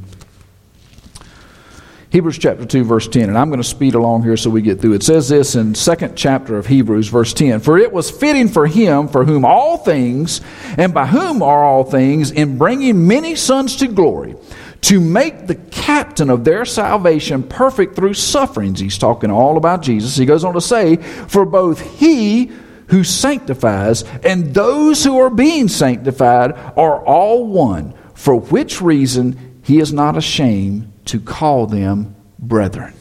Hebrews 2.10 2.38
chapter 2.38 2.64
2, 2.64 2.84
verse 2.84 3.06
10, 3.06 3.28
and 3.28 3.36
I'm 3.36 3.50
going 3.50 3.60
to 3.60 3.68
speed 3.68 3.94
along 3.94 4.22
here 4.22 4.38
so 4.38 4.48
we 4.48 4.62
get 4.62 4.80
through. 4.80 4.94
It 4.94 5.02
says 5.02 5.28
this 5.28 5.54
in 5.54 5.74
second 5.74 6.16
chapter 6.16 6.56
of 6.56 6.66
Hebrews, 6.66 7.08
verse 7.08 7.34
10 7.34 7.60
For 7.60 7.76
it 7.76 7.92
was 7.92 8.10
fitting 8.10 8.48
for 8.48 8.66
him, 8.66 9.08
for 9.08 9.26
whom 9.26 9.44
all 9.44 9.76
things, 9.76 10.40
and 10.78 10.94
by 10.94 11.04
whom 11.04 11.42
are 11.42 11.62
all 11.62 11.84
things, 11.84 12.30
in 12.30 12.56
bringing 12.56 13.06
many 13.06 13.34
sons 13.34 13.76
to 13.76 13.88
glory, 13.88 14.36
to 14.82 15.00
make 15.00 15.46
the 15.46 15.54
captain 15.54 16.30
of 16.30 16.44
their 16.44 16.64
salvation 16.64 17.42
perfect 17.42 17.94
through 17.94 18.14
sufferings. 18.14 18.80
He's 18.80 18.96
talking 18.96 19.30
all 19.30 19.58
about 19.58 19.82
Jesus. 19.82 20.16
He 20.16 20.24
goes 20.24 20.44
on 20.44 20.54
to 20.54 20.62
say, 20.62 20.96
For 20.96 21.44
both 21.44 21.98
he 21.98 22.50
who 22.86 23.04
sanctifies 23.04 24.02
and 24.24 24.54
those 24.54 25.04
who 25.04 25.18
are 25.18 25.28
being 25.28 25.68
sanctified 25.68 26.52
are 26.52 27.04
all 27.04 27.46
one, 27.46 27.92
for 28.14 28.34
which 28.34 28.80
reason 28.80 29.60
he 29.62 29.78
is 29.78 29.92
not 29.92 30.16
ashamed 30.16 30.90
to 31.08 31.20
call 31.20 31.66
them 31.66 32.14
brethren. 32.38 32.94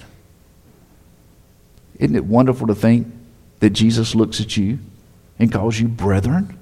Isn't 1.99 2.15
it 2.15 2.25
wonderful 2.25 2.67
to 2.67 2.75
think 2.75 3.07
that 3.59 3.71
Jesus 3.71 4.15
looks 4.15 4.39
at 4.39 4.55
you 4.55 4.79
and 5.39 5.51
calls 5.51 5.79
you 5.79 5.87
brethren? 5.87 6.57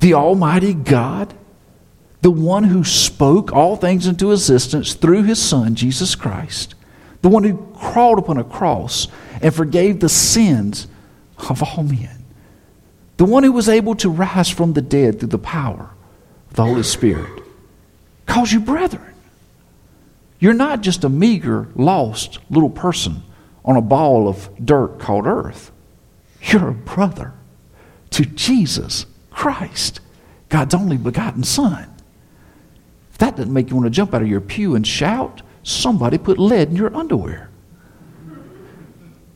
The 0.00 0.14
Almighty 0.14 0.74
God, 0.74 1.34
the 2.20 2.30
one 2.30 2.64
who 2.64 2.84
spoke 2.84 3.52
all 3.52 3.76
things 3.76 4.06
into 4.06 4.32
existence 4.32 4.94
through 4.94 5.24
his 5.24 5.42
Son, 5.42 5.74
Jesus 5.74 6.14
Christ, 6.14 6.74
the 7.22 7.28
one 7.28 7.42
who 7.42 7.56
crawled 7.74 8.18
upon 8.18 8.38
a 8.38 8.44
cross 8.44 9.08
and 9.42 9.52
forgave 9.52 9.98
the 9.98 10.08
sins 10.08 10.86
of 11.48 11.62
all 11.62 11.82
men, 11.82 12.24
the 13.16 13.24
one 13.24 13.42
who 13.42 13.52
was 13.52 13.68
able 13.68 13.96
to 13.96 14.08
rise 14.08 14.48
from 14.48 14.74
the 14.74 14.82
dead 14.82 15.18
through 15.18 15.30
the 15.30 15.38
power 15.38 15.90
of 16.50 16.56
the 16.56 16.64
Holy 16.64 16.84
Spirit, 16.84 17.42
calls 18.26 18.52
you 18.52 18.60
brethren. 18.60 19.14
You're 20.38 20.54
not 20.54 20.82
just 20.82 21.04
a 21.04 21.08
meager, 21.08 21.68
lost 21.74 22.38
little 22.50 22.70
person 22.70 23.22
on 23.64 23.76
a 23.76 23.82
ball 23.82 24.28
of 24.28 24.48
dirt 24.64 24.98
called 24.98 25.26
earth. 25.26 25.72
You're 26.40 26.68
a 26.68 26.74
brother 26.74 27.34
to 28.10 28.24
Jesus 28.24 29.06
Christ, 29.30 30.00
God's 30.48 30.74
only 30.74 30.96
begotten 30.96 31.42
Son. 31.42 31.88
If 33.12 33.18
that 33.18 33.36
doesn't 33.36 33.52
make 33.52 33.70
you 33.70 33.76
want 33.76 33.86
to 33.86 33.90
jump 33.90 34.14
out 34.14 34.22
of 34.22 34.28
your 34.28 34.40
pew 34.40 34.74
and 34.74 34.86
shout, 34.86 35.42
somebody 35.62 36.18
put 36.18 36.38
lead 36.38 36.68
in 36.68 36.76
your 36.76 36.94
underwear. 36.94 37.50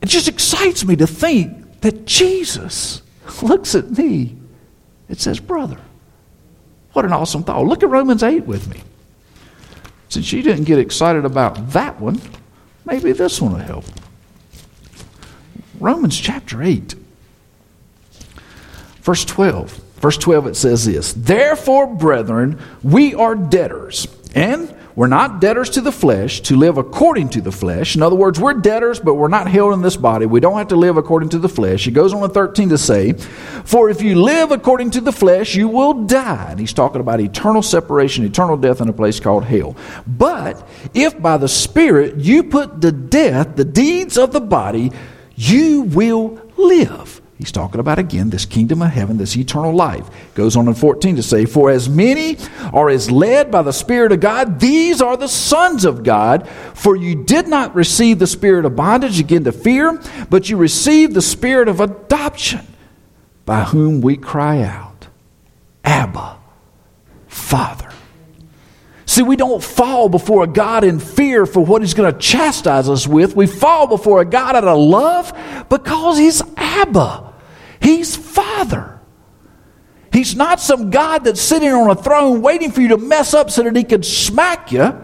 It 0.01 0.07
just 0.07 0.29
excites 0.29 0.85
me 0.85 0.97
to 0.97 1.07
think 1.07 1.81
that 1.81 2.07
Jesus 2.07 3.03
looks 3.43 3.75
at 3.75 3.91
me 3.91 4.37
and 5.09 5.21
says, 5.21 5.41
Brother, 5.41 5.79
what 6.93 7.05
an 7.05 7.13
awesome 7.13 7.45
thought. 7.45 7.65
Look 7.65 7.83
at 7.83 7.89
Romans 7.89 8.23
8 8.23 8.47
with 8.47 8.69
me. 8.69 8.83
Since 10.13 10.31
you 10.31 10.43
didn't 10.43 10.65
get 10.65 10.79
excited 10.79 11.25
about 11.25 11.71
that 11.71 11.99
one, 11.99 12.21
maybe 12.85 13.13
this 13.13 13.41
one 13.41 13.53
will 13.53 13.61
help. 13.61 13.87
Romans 15.81 16.21
chapter 16.21 16.63
8, 16.63 16.95
verse 19.01 19.25
12. 19.25 19.71
Verse 19.73 20.19
12 20.19 20.49
it 20.49 20.57
says 20.57 20.85
this 20.85 21.15
Therefore, 21.15 21.87
brethren, 21.87 22.61
we 22.83 23.15
are 23.15 23.35
debtors, 23.35 24.07
and 24.35 24.77
we're 24.95 25.07
not 25.07 25.41
debtors 25.41 25.71
to 25.71 25.81
the 25.81 25.93
flesh 25.93 26.41
to 26.43 26.57
live 26.57 26.77
according 26.77 27.31
to 27.31 27.41
the 27.41 27.53
flesh. 27.53 27.97
In 27.97 28.03
other 28.03 28.17
words, 28.17 28.39
we're 28.39 28.53
debtors, 28.55 29.01
but 29.01 29.15
we're 29.15 29.29
not 29.29 29.47
held 29.47 29.73
in 29.73 29.81
this 29.81 29.97
body. 29.97 30.27
We 30.27 30.41
don't 30.41 30.59
have 30.59 30.69
to 30.69 30.77
live 30.77 30.99
according 30.99 31.31
to 31.31 31.39
the 31.39 31.49
flesh. 31.49 31.85
He 31.85 31.91
goes 31.91 32.13
on 32.13 32.23
in 32.23 32.31
13 32.31 32.69
to 32.69 32.79
say, 32.79 33.13
For 33.13 33.89
if 33.89 34.03
you 34.03 34.21
live 34.21 34.51
according 34.51 34.91
to 34.91 35.01
the 35.01 35.13
flesh, 35.13 35.55
you 35.55 35.69
will 35.69 36.05
die. 36.05 36.49
And 36.51 36.61
he's 36.61 36.75
talking 36.75 37.01
about 37.01 37.21
eternal 37.21 37.63
separation, 37.63 38.25
eternal 38.25 38.59
death 38.59 38.83
in 38.83 38.89
a 38.89 38.93
place 38.93 39.19
called 39.19 39.45
hell. 39.45 39.77
But 40.07 40.69
if 40.93 41.21
by 41.21 41.39
the 41.39 41.49
Spirit 41.49 42.17
you 42.17 42.43
put 42.43 42.83
to 42.83 42.93
death 42.93 43.57
the 43.57 43.65
deeds 43.65 44.19
of 44.19 44.33
the 44.33 44.41
body, 44.41 44.93
you 45.37 45.83
will 45.83 46.39
live. 46.59 47.22
He's 47.43 47.51
talking 47.51 47.81
about 47.81 47.99
again 47.99 48.31
this 48.31 48.47
kingdom 48.47 48.83
of 48.83 48.93
heaven, 48.93 49.17
this 49.17 49.37
eternal 49.37 49.75
life. 49.75 50.09
Goes 50.35 50.55
on 50.55 50.69
in 50.69 50.75
14 50.75 51.17
to 51.17 51.25
say, 51.25 51.45
For 51.45 51.73
as 51.73 51.89
many 51.89 52.37
are 52.73 52.89
as 52.89 53.11
led 53.11 53.51
by 53.51 53.63
the 53.63 53.73
Spirit 53.73 54.13
of 54.13 54.21
God, 54.21 54.61
these 54.61 55.03
are 55.03 55.17
the 55.17 55.27
sons 55.27 55.85
of 55.85 56.05
God. 56.05 56.49
For 56.75 56.95
you 56.95 57.25
did 57.25 57.49
not 57.49 57.75
receive 57.75 58.21
the 58.21 58.29
spirit 58.29 58.65
of 58.65 58.77
bondage 58.77 59.19
again 59.19 59.43
to 59.43 59.51
fear, 59.51 60.01
but 60.31 60.51
you 60.51 60.57
received 60.57 61.15
the 61.15 61.21
spirit 61.21 61.67
of 61.67 61.81
adoption, 61.81 62.65
by 63.45 63.65
whom 63.65 64.03
we 64.03 64.17
cry 64.17 64.63
out, 64.63 65.09
Abba, 65.83 66.37
Father. 67.27 67.91
See, 69.05 69.23
we 69.23 69.35
don't 69.35 69.61
fall 69.61 70.09
before 70.09 70.45
a 70.45 70.47
God 70.47 70.85
in 70.85 71.01
fear 71.01 71.45
for 71.45 71.59
what 71.59 71.83
He's 71.83 71.95
going 71.95 72.13
to 72.13 72.19
chastise 72.21 72.89
us 72.89 73.09
with. 73.09 73.35
We 73.35 73.49
fall 73.49 73.89
before 73.89 74.21
a 74.21 74.25
God 74.25 74.55
out 74.55 74.63
of 74.63 74.79
love 74.79 75.67
because 75.69 76.19
He's 76.19 76.41
Abba. 76.57 77.32
He's 77.83 78.17
Father. 78.17 79.01
He's 80.13 80.37
not 80.37 80.61
some 80.61 80.91
God 80.91 81.25
that's 81.25 81.41
sitting 81.41 81.71
on 81.71 81.91
a 81.91 81.95
throne 81.95 82.43
waiting 82.43 82.71
for 82.71 82.81
you 82.81 82.89
to 82.89 82.99
mess 82.99 83.35
up 83.35 83.51
so 83.51 83.63
that 83.63 83.75
he 83.75 83.83
can 83.83 84.03
smack 84.03 84.71
you. 84.71 84.95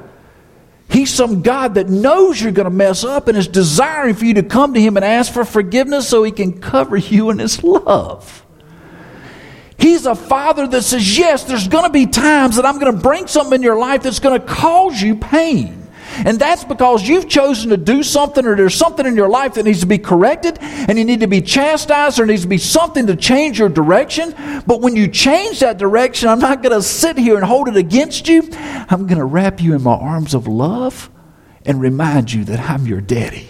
He's 0.91 1.13
some 1.13 1.43
God 1.43 1.75
that 1.75 1.89
knows 1.89 2.41
you're 2.41 2.53
going 2.53 2.65
to 2.65 2.71
mess 2.71 3.05
up 3.05 3.29
and 3.29 3.37
is 3.37 3.49
desiring 3.49 4.15
for 4.15 4.25
you 4.25 4.35
to 4.35 4.43
come 4.43 4.75
to 4.75 4.81
him 4.81 4.97
and 4.97 5.05
ask 5.05 5.33
for 5.33 5.45
forgiveness 5.45 6.09
so 6.09 6.23
he 6.23 6.31
can 6.31 6.61
cover 6.61 6.97
you 6.97 7.31
in 7.31 7.39
his 7.39 7.63
love. 7.63 8.45
He's 9.79 10.07
a 10.07 10.15
father 10.15 10.67
that 10.67 10.83
says, 10.83 11.17
Yes, 11.17 11.45
there's 11.45 11.69
going 11.69 11.85
to 11.85 11.91
be 11.91 12.07
times 12.07 12.57
that 12.57 12.67
I'm 12.67 12.79
going 12.79 12.95
to 12.95 13.01
bring 13.01 13.27
something 13.27 13.57
in 13.57 13.63
your 13.63 13.79
life 13.79 14.03
that's 14.03 14.19
going 14.19 14.41
to 14.41 14.47
cause 14.47 15.01
you 15.01 15.17
pain. 15.17 15.88
And 16.25 16.39
that's 16.39 16.65
because 16.65 17.07
you've 17.07 17.29
chosen 17.29 17.71
to 17.71 17.77
do 17.77 18.03
something 18.03 18.45
or 18.45 18.57
there's 18.57 18.75
something 18.75 19.07
in 19.07 19.17
your 19.17 19.29
life 19.29 19.55
that 19.55 19.65
needs 19.65 19.81
to 19.81 19.87
be 19.87 19.99
corrected 19.99 20.59
and 20.61 20.99
you 20.99 21.05
need 21.05 21.21
to 21.21 21.27
be 21.27 21.41
chastised 21.41 22.19
or 22.19 22.27
needs 22.27 22.43
to 22.43 22.49
be 22.49 22.59
something 22.59 23.07
to 23.07 23.17
change 23.17 23.59
your 23.59 23.69
direction. 23.69 24.35
But 24.67 24.81
when 24.81 24.97
you 24.97 25.09
change 25.09 25.61
that 25.61 25.79
direction, 25.79 26.29
I'm 26.29 26.41
not 26.41 26.63
going 26.63 26.75
to 26.75 26.83
sit 26.83 27.19
here 27.19 27.37
and 27.37 27.45
hold 27.45 27.69
it 27.69 27.77
against 27.77 28.29
you. 28.29 28.49
I'm 28.53 29.07
going 29.07 29.19
to 29.19 29.25
wrap 29.25 29.61
you 29.61 29.75
in 29.75 29.83
my 29.83 29.95
arms 29.95 30.35
of 30.35 30.47
love 30.47 31.11
and 31.65 31.81
remind 31.81 32.33
you 32.33 32.45
that 32.45 32.61
I'm 32.71 32.87
your 32.87 33.01
daddy. 33.01 33.47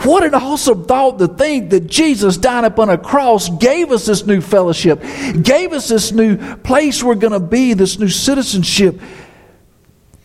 What 0.00 0.24
an 0.24 0.34
awesome 0.34 0.84
thought 0.84 1.18
to 1.18 1.28
think 1.28 1.70
that 1.70 1.86
Jesus 1.86 2.36
died 2.36 2.64
upon 2.64 2.90
a 2.90 2.98
cross 2.98 3.48
gave 3.48 3.90
us 3.90 4.06
this 4.06 4.26
new 4.26 4.40
fellowship, 4.40 5.00
gave 5.40 5.72
us 5.72 5.88
this 5.88 6.12
new 6.12 6.56
place 6.56 7.02
we're 7.02 7.14
going 7.14 7.32
to 7.32 7.40
be, 7.40 7.74
this 7.74 7.98
new 7.98 8.08
citizenship. 8.08 9.00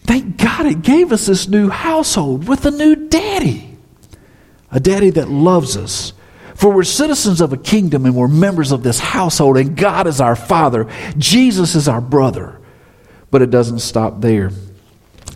Thank 0.09 0.37
God 0.37 0.65
it 0.65 0.81
gave 0.81 1.11
us 1.11 1.27
this 1.27 1.47
new 1.47 1.69
household 1.69 2.47
with 2.47 2.65
a 2.65 2.71
new 2.71 2.95
daddy. 2.95 3.77
A 4.71 4.79
daddy 4.79 5.11
that 5.11 5.29
loves 5.29 5.77
us. 5.77 6.13
For 6.55 6.73
we're 6.73 6.83
citizens 6.83 7.41
of 7.41 7.53
a 7.53 7.57
kingdom 7.57 8.07
and 8.07 8.15
we're 8.15 8.27
members 8.27 8.71
of 8.71 8.81
this 8.81 8.99
household, 8.99 9.57
and 9.57 9.77
God 9.77 10.07
is 10.07 10.19
our 10.19 10.35
Father. 10.35 10.87
Jesus 11.19 11.75
is 11.75 11.87
our 11.87 12.01
brother. 12.01 12.59
But 13.29 13.43
it 13.43 13.51
doesn't 13.51 13.81
stop 13.81 14.19
there. 14.19 14.49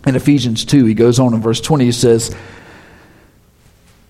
In 0.08 0.16
Ephesians 0.16 0.64
2, 0.64 0.86
he 0.86 0.94
goes 0.94 1.20
on 1.20 1.34
in 1.34 1.40
verse 1.40 1.60
20, 1.60 1.84
he 1.84 1.92
says, 1.92 2.34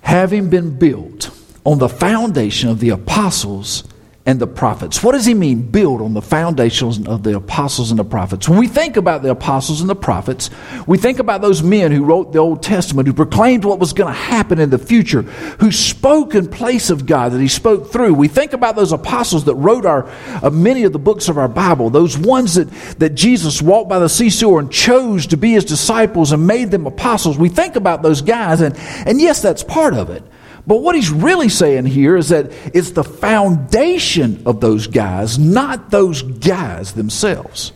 Having 0.01 0.49
been 0.49 0.79
built 0.79 1.29
on 1.65 1.77
the 1.77 1.91
foundation 1.91 2.71
of 2.71 2.81
the 2.81 2.89
apostles 2.89 3.85
and 4.27 4.41
the 4.41 4.47
prophets. 4.47 5.03
What 5.03 5.13
does 5.13 5.27
he 5.27 5.35
mean, 5.35 5.61
build 5.61 6.01
on 6.01 6.15
the 6.15 6.23
foundations 6.23 7.07
of 7.07 7.23
the 7.25 7.37
apostles 7.37 7.91
and 7.91 7.99
the 7.99 8.05
prophets? 8.05 8.49
When 8.49 8.59
we 8.59 8.69
think 8.69 8.97
about 8.97 9.23
the 9.23 9.31
apostles 9.31 9.83
and 9.83 9.91
the 9.91 9.95
prophets, 9.95 10.49
we 10.87 10.97
think 10.97 11.19
about 11.19 11.43
those 11.43 11.63
men 11.63 11.93
who 11.93 12.05
wrote 12.05 12.33
the 12.33 12.39
Old 12.39 12.63
Testament, 12.63 13.07
who 13.07 13.13
proclaimed 13.13 13.67
what 13.67 13.79
was 13.79 13.93
going 13.93 14.13
to 14.13 14.19
happen 14.19 14.59
in 14.59 14.71
the 14.71 14.79
future, 14.79 15.23
who 15.23 15.71
spoke 15.71 16.35
in 16.35 16.49
place 16.49 16.89
of 16.89 17.05
God, 17.05 17.33
that 17.33 17.41
he 17.41 17.49
spoke 17.49 17.93
through. 17.93 18.15
We 18.15 18.29
think 18.29 18.55
about 18.55 18.77
those 18.77 18.93
apostles 18.93 19.45
that 19.45 19.57
wrote 19.57 19.85
our, 19.85 20.09
uh, 20.43 20.49
many 20.49 20.85
of 20.85 20.95
the 20.95 20.99
books 20.99 21.29
of 21.29 21.37
our 21.37 21.49
Bible, 21.49 21.91
those 21.91 22.17
ones 22.17 22.55
that, 22.55 22.71
that 22.99 23.11
Jesus 23.11 23.61
walked 23.61 23.91
by 23.91 23.99
the 23.99 24.09
seashore 24.09 24.59
and 24.59 24.73
chose 24.73 25.27
to 25.27 25.37
be 25.37 25.53
his 25.53 25.67
disciples 25.67 26.33
and 26.33 26.47
made 26.47 26.71
them 26.71 26.87
apostles. 26.87 27.37
We 27.37 27.51
think 27.51 27.77
about 27.77 28.03
those 28.03 28.23
guys, 28.23 28.63
and, 28.63 28.75
and 29.07 29.21
yes, 29.21 29.43
that's 29.43 29.63
part 29.63 29.93
of 29.93 30.09
it. 30.09 30.23
But 30.67 30.79
what 30.79 30.95
he's 30.95 31.11
really 31.11 31.49
saying 31.49 31.87
here 31.87 32.17
is 32.17 32.31
that 32.31 32.53
it's 32.75 32.93
the 32.93 33.05
foundation 33.05 34.43
of 34.47 34.61
those 34.61 34.87
guys, 34.87 35.39
not 35.39 35.91
those 35.91 36.23
guys 36.23 36.95
themselves. 36.95 37.73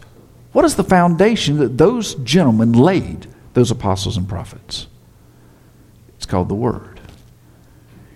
What 0.52 0.64
is 0.64 0.76
the 0.76 0.84
foundation 0.84 1.58
that 1.58 1.76
those 1.76 2.14
gentlemen 2.14 2.72
laid? 2.72 3.26
those 3.58 3.70
apostles 3.72 4.16
and 4.16 4.28
prophets? 4.28 4.86
It's 6.16 6.26
called 6.26 6.48
the 6.48 6.54
Word. 6.54 7.00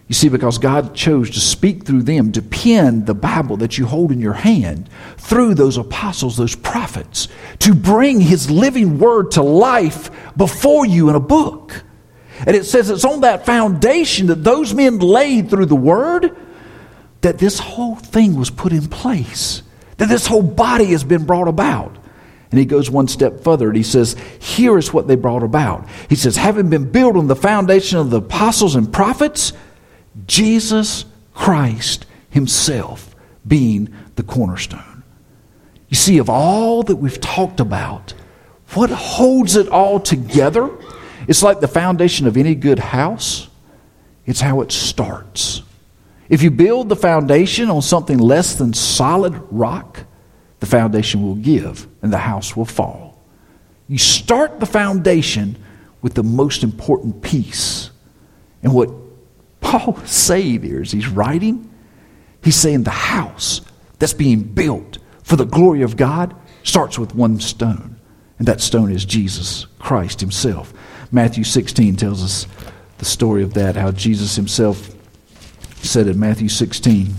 You 0.06 0.14
see, 0.14 0.28
because 0.28 0.58
God 0.58 0.94
chose 0.94 1.30
to 1.30 1.40
speak 1.40 1.84
through 1.84 2.02
them, 2.02 2.32
to 2.32 2.42
pen 2.42 3.06
the 3.06 3.14
Bible 3.14 3.56
that 3.58 3.76
you 3.76 3.86
hold 3.86 4.12
in 4.12 4.20
your 4.20 4.34
hand 4.34 4.88
through 5.16 5.54
those 5.54 5.78
apostles, 5.78 6.36
those 6.36 6.54
prophets, 6.54 7.28
to 7.60 7.74
bring 7.74 8.20
His 8.20 8.50
living 8.50 8.98
Word 8.98 9.32
to 9.32 9.42
life 9.42 10.10
before 10.36 10.86
you 10.86 11.08
in 11.08 11.16
a 11.16 11.20
book. 11.20 11.82
And 12.46 12.56
it 12.56 12.64
says 12.64 12.90
it's 12.90 13.04
on 13.04 13.20
that 13.20 13.46
foundation 13.46 14.26
that 14.28 14.44
those 14.44 14.74
men 14.74 14.98
laid 14.98 15.50
through 15.50 15.66
the 15.66 15.76
Word 15.76 16.36
that 17.20 17.38
this 17.38 17.58
whole 17.58 17.96
thing 17.96 18.36
was 18.36 18.50
put 18.50 18.72
in 18.72 18.88
place, 18.88 19.62
that 19.98 20.08
this 20.08 20.26
whole 20.26 20.42
body 20.42 20.86
has 20.86 21.04
been 21.04 21.24
brought 21.24 21.48
about. 21.48 21.96
And 22.50 22.58
he 22.58 22.66
goes 22.66 22.90
one 22.90 23.08
step 23.08 23.40
further 23.40 23.68
and 23.68 23.76
he 23.76 23.82
says, 23.82 24.14
Here 24.38 24.76
is 24.76 24.92
what 24.92 25.08
they 25.08 25.16
brought 25.16 25.42
about. 25.42 25.88
He 26.10 26.16
says, 26.16 26.36
Having 26.36 26.68
been 26.68 26.90
built 26.90 27.16
on 27.16 27.26
the 27.26 27.36
foundation 27.36 27.98
of 27.98 28.10
the 28.10 28.18
apostles 28.18 28.74
and 28.74 28.92
prophets, 28.92 29.54
Jesus 30.26 31.06
Christ 31.32 32.04
Himself 32.28 33.14
being 33.46 33.94
the 34.16 34.22
cornerstone. 34.22 35.02
You 35.88 35.96
see, 35.96 36.18
of 36.18 36.28
all 36.28 36.82
that 36.82 36.96
we've 36.96 37.20
talked 37.20 37.60
about, 37.60 38.12
what 38.74 38.90
holds 38.90 39.56
it 39.56 39.68
all 39.68 40.00
together? 40.00 40.70
It's 41.28 41.42
like 41.42 41.60
the 41.60 41.68
foundation 41.68 42.26
of 42.26 42.36
any 42.36 42.54
good 42.54 42.78
house, 42.78 43.48
it's 44.26 44.40
how 44.40 44.60
it 44.60 44.72
starts. 44.72 45.62
If 46.28 46.42
you 46.42 46.50
build 46.50 46.88
the 46.88 46.96
foundation 46.96 47.70
on 47.70 47.82
something 47.82 48.18
less 48.18 48.54
than 48.54 48.72
solid 48.72 49.34
rock, 49.50 50.04
the 50.60 50.66
foundation 50.66 51.22
will 51.22 51.34
give 51.34 51.86
and 52.00 52.12
the 52.12 52.18
house 52.18 52.56
will 52.56 52.64
fall. 52.64 53.20
You 53.88 53.98
start 53.98 54.60
the 54.60 54.66
foundation 54.66 55.58
with 56.00 56.14
the 56.14 56.22
most 56.22 56.62
important 56.62 57.22
piece. 57.22 57.90
And 58.62 58.72
what 58.72 58.90
Paul 59.60 59.98
is 60.04 60.10
saying 60.10 60.62
here 60.62 60.82
is 60.82 60.92
he's 60.92 61.08
writing, 61.08 61.70
he's 62.42 62.56
saying 62.56 62.84
the 62.84 62.90
house 62.90 63.60
that's 63.98 64.14
being 64.14 64.42
built 64.42 64.98
for 65.22 65.36
the 65.36 65.44
glory 65.44 65.82
of 65.82 65.96
God 65.96 66.34
starts 66.62 66.98
with 66.98 67.14
one 67.14 67.40
stone, 67.40 67.98
and 68.38 68.48
that 68.48 68.60
stone 68.60 68.90
is 68.90 69.04
Jesus 69.04 69.66
Christ 69.78 70.20
himself. 70.20 70.72
Matthew 71.12 71.44
16 71.44 71.96
tells 71.96 72.24
us 72.24 72.46
the 72.96 73.04
story 73.04 73.42
of 73.42 73.52
that, 73.54 73.76
how 73.76 73.92
Jesus 73.92 74.34
himself 74.34 74.96
said 75.82 76.08
in 76.08 76.18
Matthew 76.18 76.48
16, 76.48 77.14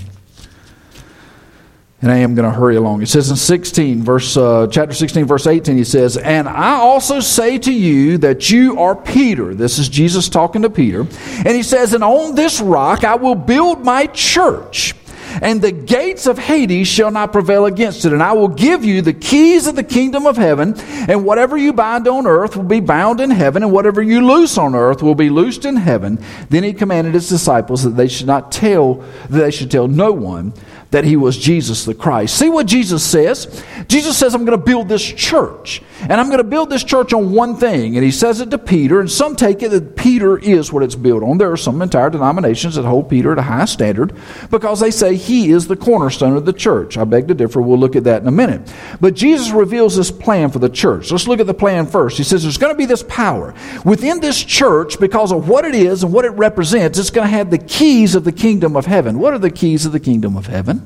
and 2.02 2.12
I 2.12 2.18
am 2.18 2.36
going 2.36 2.52
to 2.52 2.54
hurry 2.54 2.76
along. 2.76 3.02
It 3.02 3.08
says 3.08 3.30
in 3.30 3.38
16, 3.38 4.04
verse, 4.04 4.36
uh, 4.36 4.68
chapter 4.70 4.94
16, 4.94 5.24
verse 5.26 5.48
18, 5.48 5.78
he 5.78 5.86
says, 5.86 6.18
And 6.18 6.50
I 6.50 6.74
also 6.74 7.22
say 7.22 7.58
to 7.60 7.72
you 7.72 8.18
that 8.18 8.50
you 8.50 8.78
are 8.78 8.94
Peter. 8.94 9.56
This 9.56 9.80
is 9.80 9.88
Jesus 9.88 10.28
talking 10.28 10.64
to 10.64 10.70
Peter. 10.70 11.02
And 11.02 11.50
he 11.50 11.64
says, 11.64 11.94
And 11.94 12.04
on 12.04 12.36
this 12.36 12.60
rock 12.60 13.06
I 13.06 13.16
will 13.16 13.36
build 13.36 13.86
my 13.86 14.08
church 14.08 14.96
and 15.42 15.62
the 15.62 15.72
gates 15.72 16.28
of 16.28 16.38
Hades 16.38 16.88
shall 16.88 17.12
not 17.12 17.32
prevail 17.32 17.66
against 17.66 18.06
it. 18.06 18.14
And 18.14 18.24
I 18.24 18.34
will 18.34 18.48
give 18.48 18.84
you 18.86 19.02
the 19.02 19.14
keys 19.14 19.68
of 19.68 19.76
the 19.76 19.84
kingdom 19.84 20.26
of 20.26 20.38
heaven, 20.38 20.76
and 20.80 21.26
whatever 21.26 21.58
you 21.58 21.74
bind 21.74 22.08
on 22.08 22.28
earth 22.28 22.56
will 22.56 22.64
be 22.64 22.80
bound 22.80 23.20
in 23.20 23.32
heaven, 23.32 23.64
and 23.64 23.72
whatever 23.72 24.02
you 24.02 24.26
loose 24.26 24.58
on 24.58 24.76
earth 24.76 25.02
will 25.02 25.16
be 25.16 25.30
loosed 25.30 25.66
in 25.66 25.76
heaven. 25.76 26.24
Then 26.50 26.64
he 26.64 26.74
commanded 26.74 27.14
his 27.14 27.30
disciples 27.30 27.84
that 27.84 27.92
they 27.92 28.08
should 28.08 28.28
not 28.28 28.52
tell, 28.52 28.96
that 29.30 29.40
they 29.40 29.52
should 29.52 29.72
tell 29.72 29.88
no 29.88 30.12
one 30.12 30.54
that 30.94 31.04
he 31.04 31.16
was 31.16 31.38
Jesus 31.38 31.86
the 31.86 31.94
Christ. 31.96 32.38
See 32.38 32.50
what 32.50 32.68
Jesus 32.68 33.04
says? 33.04 33.64
Jesus 33.88 34.16
says, 34.16 34.36
I'm 34.36 34.46
going 34.46 34.58
to 34.58 34.64
build 34.64 34.88
this 34.88 35.04
church. 35.04 35.82
And 36.02 36.14
I'm 36.14 36.28
going 36.28 36.38
to 36.38 36.44
build 36.44 36.70
this 36.70 36.84
church 36.84 37.14
on 37.14 37.32
one 37.32 37.56
thing. 37.56 37.96
And 37.96 38.06
he 38.06 38.12
says 38.12 38.42
it 38.42 38.52
to 38.52 38.60
Peter, 38.60 39.00
and 39.00 39.10
some 39.10 39.36
take 39.36 39.64
it 39.64 39.70
that 39.70 39.96
Peter 39.96 40.38
is 40.38 40.72
what 40.72 40.84
it's 40.84 40.94
built 40.94 41.24
on. 41.24 41.40
There 41.40 41.52
are 41.52 41.58
some 41.58 41.82
entire 41.82 42.12
denominations 42.12 42.76
that 42.76 42.84
hold 42.84 43.10
Peter 43.10 43.32
at 43.32 43.40
a 43.40 43.42
high 43.42 43.66
standard 43.66 44.14
because 44.52 44.82
they 44.82 44.92
say 44.92 45.16
he 45.16 45.50
is 45.50 45.68
the 45.68 45.76
cornerstone 45.76 46.38
of 46.38 46.46
the 46.46 46.54
church. 46.54 46.96
I 46.96 47.06
beg 47.06 47.28
to 47.30 47.34
differ. 47.34 47.60
We'll 47.60 47.80
look 47.80 47.96
at 47.96 48.04
that 48.04 48.22
in 48.22 48.28
a 48.28 48.32
minute. 48.32 48.62
But 49.02 49.16
Jesus 49.16 49.50
reveals 49.52 49.96
this 49.96 50.12
plan 50.12 50.52
for 50.52 50.60
the 50.60 50.70
church. 50.70 51.10
Let's 51.10 51.28
look 51.28 51.40
at 51.40 51.48
the 51.48 51.56
plan 51.56 51.88
first. 51.88 52.18
He 52.18 52.24
says 52.24 52.44
there's 52.44 52.60
going 52.60 52.74
to 52.74 52.78
be 52.78 52.86
this 52.86 53.04
power. 53.08 53.56
Within 53.84 54.20
this 54.20 54.44
church, 54.44 55.00
because 55.00 55.32
of 55.32 55.50
what 55.50 55.66
it 55.66 55.74
is 55.74 56.04
and 56.04 56.14
what 56.14 56.26
it 56.26 56.32
represents, 56.32 57.00
it's 57.00 57.10
going 57.10 57.28
to 57.28 57.36
have 57.36 57.50
the 57.50 57.58
keys 57.58 58.14
of 58.14 58.26
the 58.26 58.32
kingdom 58.32 58.76
of 58.76 58.86
heaven. 58.86 59.18
What 59.18 59.34
are 59.34 59.40
the 59.40 59.50
keys 59.50 59.88
of 59.88 59.92
the 59.92 60.00
kingdom 60.00 60.38
of 60.38 60.48
heaven? 60.48 60.83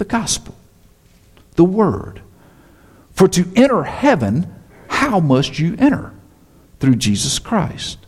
The 0.00 0.06
gospel, 0.06 0.54
the 1.56 1.64
word. 1.64 2.22
For 3.10 3.28
to 3.28 3.52
enter 3.54 3.82
heaven, 3.82 4.50
how 4.88 5.20
must 5.20 5.58
you 5.58 5.76
enter? 5.78 6.14
Through 6.78 6.96
Jesus 6.96 7.38
Christ. 7.38 7.98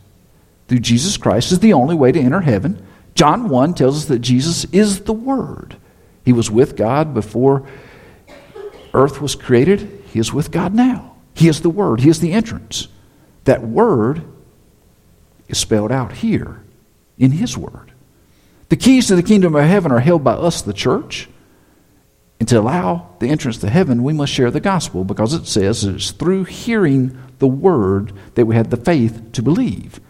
Through 0.67 0.79
Jesus 0.79 1.17
Christ 1.17 1.51
is 1.51 1.59
the 1.59 1.73
only 1.73 1.93
way 1.93 2.11
to 2.11 2.19
enter 2.19 2.41
heaven. 2.41 2.83
John 3.13 3.47
1 3.47 3.75
tells 3.75 3.97
us 3.97 4.05
that 4.05 4.23
Jesus 4.23 4.65
is 4.71 5.01
the 5.01 5.13
Word. 5.13 5.77
He 6.25 6.33
was 6.33 6.49
with 6.49 6.75
God 6.75 7.13
before 7.13 7.67
earth 8.95 9.21
was 9.21 9.35
created. 9.35 10.03
He 10.07 10.17
is 10.17 10.33
with 10.33 10.49
God 10.49 10.73
now. 10.73 11.17
He 11.35 11.47
is 11.47 11.61
the 11.61 11.69
Word. 11.69 11.99
He 11.99 12.09
is 12.09 12.21
the 12.21 12.31
entrance. 12.31 12.87
That 13.43 13.61
Word 13.61 14.23
is 15.47 15.59
spelled 15.59 15.91
out 15.91 16.11
here 16.13 16.63
in 17.19 17.33
His 17.33 17.55
Word. 17.55 17.91
The 18.69 18.77
keys 18.77 19.09
to 19.09 19.15
the 19.15 19.21
kingdom 19.21 19.53
of 19.53 19.63
heaven 19.63 19.91
are 19.91 19.99
held 19.99 20.23
by 20.23 20.33
us, 20.33 20.63
the 20.63 20.73
church. 20.73 21.29
And 22.43 22.47
to 22.49 22.59
allow 22.59 23.07
the 23.19 23.29
entrance 23.29 23.59
to 23.59 23.69
heaven, 23.69 24.03
we 24.03 24.11
must 24.11 24.33
share 24.33 24.51
the 24.51 24.59
gospel 24.59 25.05
because 25.05 25.33
it 25.33 25.47
says 25.47 25.85
it's 25.85 26.11
through 26.11 26.43
hearing 26.43 27.17
the 27.39 27.47
word 27.47 28.11
that 28.35 28.45
we 28.45 28.53
had 28.53 28.69
the 28.69 28.75
faith 28.75 29.31
to 29.31 29.41
believe. 29.41 30.01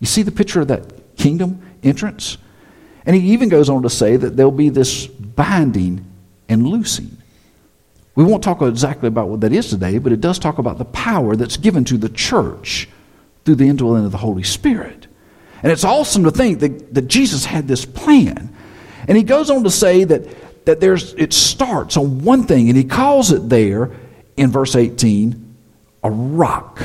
You 0.00 0.06
see 0.06 0.22
the 0.22 0.32
picture 0.32 0.62
of 0.62 0.68
that 0.68 1.14
kingdom 1.18 1.60
entrance? 1.82 2.38
And 3.04 3.14
he 3.14 3.34
even 3.34 3.50
goes 3.50 3.68
on 3.68 3.82
to 3.82 3.90
say 3.90 4.16
that 4.16 4.34
there'll 4.34 4.50
be 4.50 4.70
this 4.70 5.06
binding 5.06 6.10
and 6.48 6.66
loosing. 6.66 7.18
We 8.14 8.24
won't 8.24 8.42
talk 8.42 8.62
exactly 8.62 9.08
about 9.08 9.28
what 9.28 9.42
that 9.42 9.52
is 9.52 9.68
today, 9.68 9.98
but 9.98 10.10
it 10.10 10.22
does 10.22 10.38
talk 10.38 10.56
about 10.56 10.78
the 10.78 10.86
power 10.86 11.36
that's 11.36 11.58
given 11.58 11.84
to 11.84 11.98
the 11.98 12.08
church 12.08 12.88
through 13.44 13.56
the 13.56 13.68
indwelling 13.68 14.06
of 14.06 14.10
the 14.10 14.16
Holy 14.16 14.42
Spirit. 14.42 15.06
And 15.62 15.70
it's 15.70 15.84
awesome 15.84 16.24
to 16.24 16.30
think 16.30 16.60
that, 16.60 16.94
that 16.94 17.08
Jesus 17.08 17.44
had 17.44 17.68
this 17.68 17.84
plan. 17.84 18.56
And 19.06 19.18
he 19.18 19.22
goes 19.22 19.50
on 19.50 19.64
to 19.64 19.70
say 19.70 20.04
that, 20.04 20.43
that 20.64 20.80
there's, 20.80 21.14
it 21.14 21.32
starts 21.32 21.96
on 21.96 22.20
one 22.22 22.44
thing, 22.44 22.68
and 22.68 22.76
he 22.76 22.84
calls 22.84 23.32
it 23.32 23.48
there 23.48 23.90
in 24.36 24.50
verse 24.50 24.74
18 24.74 25.56
a 26.02 26.10
rock. 26.10 26.80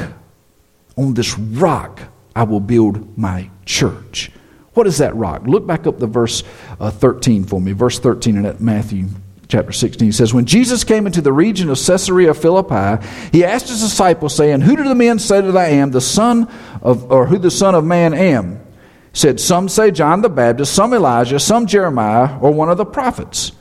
On 0.98 1.14
this 1.14 1.38
rock 1.38 2.02
I 2.36 2.44
will 2.44 2.60
build 2.60 3.18
my 3.18 3.50
church. 3.66 4.32
What 4.74 4.88
is 4.88 5.00
that 5.00 5.16
rock? 5.16 5.44
Look 5.46 5.68
back 5.68 5.88
up 5.88 6.00
the 6.00 6.08
verse 6.08 6.44
uh, 6.80 6.92
13 6.92 7.44
for 7.44 7.60
me. 7.60 7.74
Verse 7.74 8.00
13 8.00 8.46
in 8.46 8.56
Matthew 8.60 9.08
chapter 9.50 9.72
16 9.72 10.08
he 10.08 10.12
says, 10.12 10.34
When 10.34 10.46
Jesus 10.46 10.84
came 10.84 11.06
into 11.06 11.22
the 11.22 11.34
region 11.34 11.70
of 11.70 11.78
Caesarea 11.78 12.34
Philippi, 12.34 13.06
he 13.32 13.44
asked 13.44 13.68
his 13.68 13.82
disciples, 13.82 14.36
saying, 14.36 14.62
Who 14.62 14.76
do 14.78 14.84
the 14.84 14.96
men 14.96 15.20
say 15.20 15.42
that 15.42 15.58
I 15.58 15.68
am, 15.68 15.92
the 15.92 16.02
Son 16.02 16.48
of, 16.82 17.12
or 17.12 17.26
who 17.26 17.38
the 17.38 17.52
Son 17.52 17.76
of 17.76 17.84
Man 17.84 18.14
am? 18.14 18.66
Said, 19.12 19.40
Some 19.40 19.68
say 19.68 19.92
John 19.92 20.22
the 20.22 20.30
Baptist, 20.30 20.74
some 20.74 20.94
Elijah, 20.94 21.40
some 21.40 21.66
Jeremiah, 21.66 22.38
or 22.40 22.54
one 22.54 22.70
of 22.70 22.78
the 22.78 22.86
prophets. 22.86 23.52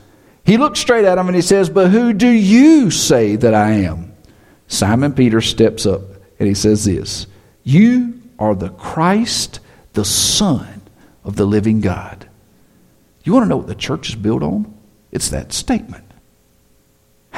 He 0.48 0.56
looks 0.56 0.80
straight 0.80 1.04
at 1.04 1.18
him 1.18 1.26
and 1.26 1.36
he 1.36 1.42
says, 1.42 1.68
But 1.68 1.90
who 1.90 2.14
do 2.14 2.26
you 2.26 2.90
say 2.90 3.36
that 3.36 3.52
I 3.52 3.72
am? 3.72 4.14
Simon 4.66 5.12
Peter 5.12 5.42
steps 5.42 5.84
up 5.84 6.00
and 6.38 6.48
he 6.48 6.54
says 6.54 6.86
this 6.86 7.26
You 7.64 8.18
are 8.38 8.54
the 8.54 8.70
Christ, 8.70 9.60
the 9.92 10.06
Son 10.06 10.80
of 11.22 11.36
the 11.36 11.44
living 11.44 11.82
God. 11.82 12.30
You 13.24 13.34
want 13.34 13.44
to 13.44 13.48
know 13.50 13.58
what 13.58 13.66
the 13.66 13.74
church 13.74 14.08
is 14.08 14.14
built 14.14 14.42
on? 14.42 14.74
It's 15.12 15.28
that 15.28 15.52
statement. 15.52 16.07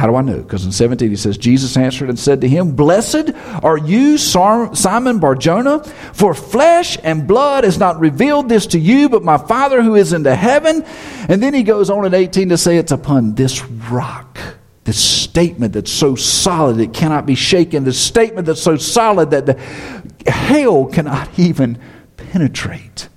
How 0.00 0.06
do 0.06 0.16
I 0.16 0.22
know? 0.22 0.38
Because 0.38 0.64
in 0.64 0.72
17 0.72 1.10
he 1.10 1.16
says, 1.16 1.36
Jesus 1.36 1.76
answered 1.76 2.08
and 2.08 2.18
said 2.18 2.40
to 2.40 2.48
him, 2.48 2.74
Blessed 2.74 3.32
are 3.62 3.76
you, 3.76 4.16
Simon 4.16 5.18
Barjona, 5.18 5.84
for 6.14 6.32
flesh 6.32 6.96
and 7.04 7.28
blood 7.28 7.64
has 7.64 7.76
not 7.76 8.00
revealed 8.00 8.48
this 8.48 8.64
to 8.68 8.78
you, 8.78 9.10
but 9.10 9.22
my 9.22 9.36
Father 9.36 9.82
who 9.82 9.96
is 9.96 10.14
in 10.14 10.22
the 10.22 10.34
heaven. 10.34 10.84
And 11.28 11.42
then 11.42 11.52
he 11.52 11.62
goes 11.62 11.90
on 11.90 12.06
in 12.06 12.14
18 12.14 12.48
to 12.48 12.56
say, 12.56 12.78
It's 12.78 12.92
upon 12.92 13.34
this 13.34 13.62
rock, 13.62 14.38
this 14.84 14.98
statement 14.98 15.74
that's 15.74 15.92
so 15.92 16.14
solid 16.14 16.80
it 16.80 16.94
cannot 16.94 17.26
be 17.26 17.34
shaken, 17.34 17.84
this 17.84 18.00
statement 18.00 18.46
that's 18.46 18.62
so 18.62 18.78
solid 18.78 19.32
that 19.32 19.44
the 19.44 20.30
hell 20.30 20.86
cannot 20.86 21.38
even 21.38 21.78
penetrate. 22.16 23.10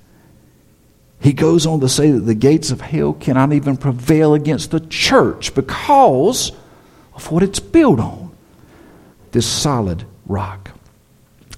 He 1.22 1.32
goes 1.32 1.66
on 1.66 1.80
to 1.80 1.88
say 1.88 2.12
that 2.12 2.20
the 2.20 2.36
gates 2.36 2.72
of 2.72 2.82
hell 2.82 3.14
cannot 3.14 3.54
even 3.54 3.78
prevail 3.78 4.34
against 4.34 4.72
the 4.72 4.82
church 4.82 5.56
because 5.56 6.52
of 7.16 7.32
what 7.32 7.44
it's 7.44 7.60
built 7.60 8.00
on 8.00 8.32
this 9.32 9.46
solid 9.46 10.06
rock. 10.26 10.72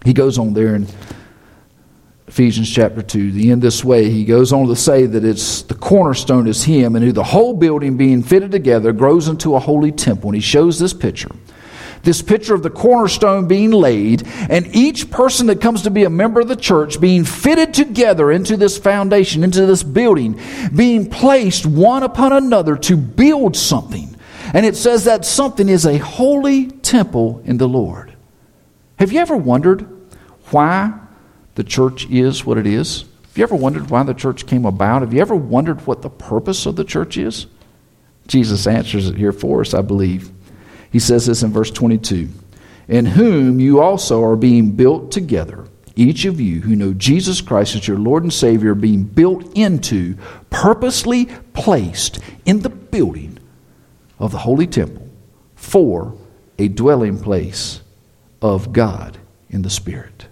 He 0.04 0.14
goes 0.14 0.38
on 0.38 0.54
there 0.54 0.76
in 0.76 0.88
Ephesians 2.28 2.70
chapter 2.70 3.02
2, 3.02 3.32
the 3.32 3.52
end 3.52 3.62
this 3.62 3.84
way, 3.84 4.10
he 4.10 4.26
goes 4.26 4.52
on 4.52 4.68
to 4.68 4.76
say 4.76 5.06
that 5.06 5.24
it's 5.24 5.62
the 5.62 5.76
cornerstone 5.76 6.48
is 6.48 6.64
him, 6.64 6.96
and 6.96 7.06
who 7.06 7.12
the 7.12 7.24
whole 7.24 7.54
building 7.54 7.98
being 7.98 8.24
fitted 8.24 8.52
together 8.52 8.92
grows 8.92 9.28
into 9.28 9.56
a 9.56 9.60
holy 9.60 9.92
temple. 9.92 10.30
And 10.30 10.36
he 10.36 10.42
shows 10.42 10.80
this 10.80 10.94
picture 10.94 11.30
This 12.02 12.22
picture 12.22 12.54
of 12.54 12.64
the 12.64 12.70
cornerstone 12.70 13.48
being 13.48 13.72
laid, 13.72 14.28
and 14.50 14.76
each 14.76 15.10
person 15.12 15.48
that 15.48 15.62
comes 15.62 15.84
to 15.84 15.92
be 15.92 16.04
a 16.04 16.10
member 16.10 16.42
of 16.42 16.48
the 16.48 16.56
church 16.56 17.00
being 17.00 17.24
fitted 17.26 17.74
together 17.74 18.32
into 18.32 18.58
this 18.58 18.78
foundation, 18.78 19.44
into 19.44 19.66
this 19.66 19.84
building, 19.84 20.40
being 20.76 21.10
placed 21.10 21.66
one 21.66 22.04
upon 22.04 22.34
another 22.34 22.76
to 22.78 22.98
build 22.98 23.56
something. 23.56 24.15
And 24.56 24.66
it 24.66 24.78
says 24.78 25.04
that 25.04 25.26
something 25.26 25.68
is 25.68 25.86
a 25.86 25.98
holy 25.98 26.68
temple 26.68 27.42
in 27.44 27.58
the 27.58 27.68
Lord. 27.68 28.16
Have 28.98 29.12
you 29.12 29.20
ever 29.20 29.36
wondered 29.36 29.86
why 30.52 30.98
the 31.56 31.64
church 31.66 32.10
is 32.10 32.46
what 32.46 32.58
it 32.58 32.66
is? 32.66 33.02
Have 33.02 33.38
you 33.38 33.44
ever 33.44 33.56
wondered 33.58 33.90
why 33.90 34.04
the 34.04 34.14
church 34.14 34.48
came 34.48 34.64
about? 34.64 35.02
Have 35.02 35.14
you 35.14 35.20
ever 35.20 35.36
wondered 35.36 35.86
what 35.86 36.02
the 36.02 36.10
purpose 36.10 36.66
of 36.66 36.78
the 36.78 36.86
church 36.86 37.18
is? 37.18 37.48
Jesus 38.28 38.66
answers 38.66 39.10
it 39.10 39.18
here 39.18 39.34
for 39.34 39.60
us, 39.60 39.74
I 39.74 39.82
believe. 39.82 40.32
He 40.90 41.00
says 41.00 41.26
this 41.26 41.44
in 41.44 41.52
verse 41.52 41.70
22 41.70 42.30
In 42.88 43.08
whom 43.08 43.60
you 43.60 43.82
also 43.82 44.24
are 44.24 44.38
being 44.38 44.72
built 44.72 45.12
together, 45.12 45.66
each 45.98 46.24
of 46.24 46.40
you 46.40 46.62
who 46.62 46.78
know 46.78 46.94
Jesus 46.94 47.42
Christ 47.42 47.76
as 47.76 47.90
your 47.90 48.00
Lord 48.00 48.24
and 48.24 48.32
Savior, 48.32 48.74
being 48.74 49.04
built 49.04 49.52
into, 49.58 50.16
purposely 50.50 51.26
placed 51.52 52.20
in 52.46 52.62
the 52.62 52.70
building 52.70 53.35
of 54.26 54.32
the 54.32 54.40
holy 54.40 54.66
temple 54.66 55.08
for 55.56 56.18
a 56.58 56.68
dwelling 56.68 57.20
place 57.20 57.82
of 58.42 58.74
God 58.74 59.20
in 59.52 59.62
the 59.62 59.70
Spirit. 59.70 60.26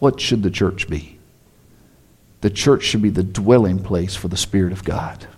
What 0.00 0.20
should 0.20 0.42
the 0.42 0.50
church 0.50 0.88
be? 0.88 1.18
The 2.40 2.50
church 2.50 2.82
should 2.82 3.02
be 3.02 3.10
the 3.10 3.22
dwelling 3.22 3.78
place 3.80 4.16
for 4.16 4.26
the 4.26 4.36
Spirit 4.36 4.72
of 4.72 4.82
God. 4.82 5.28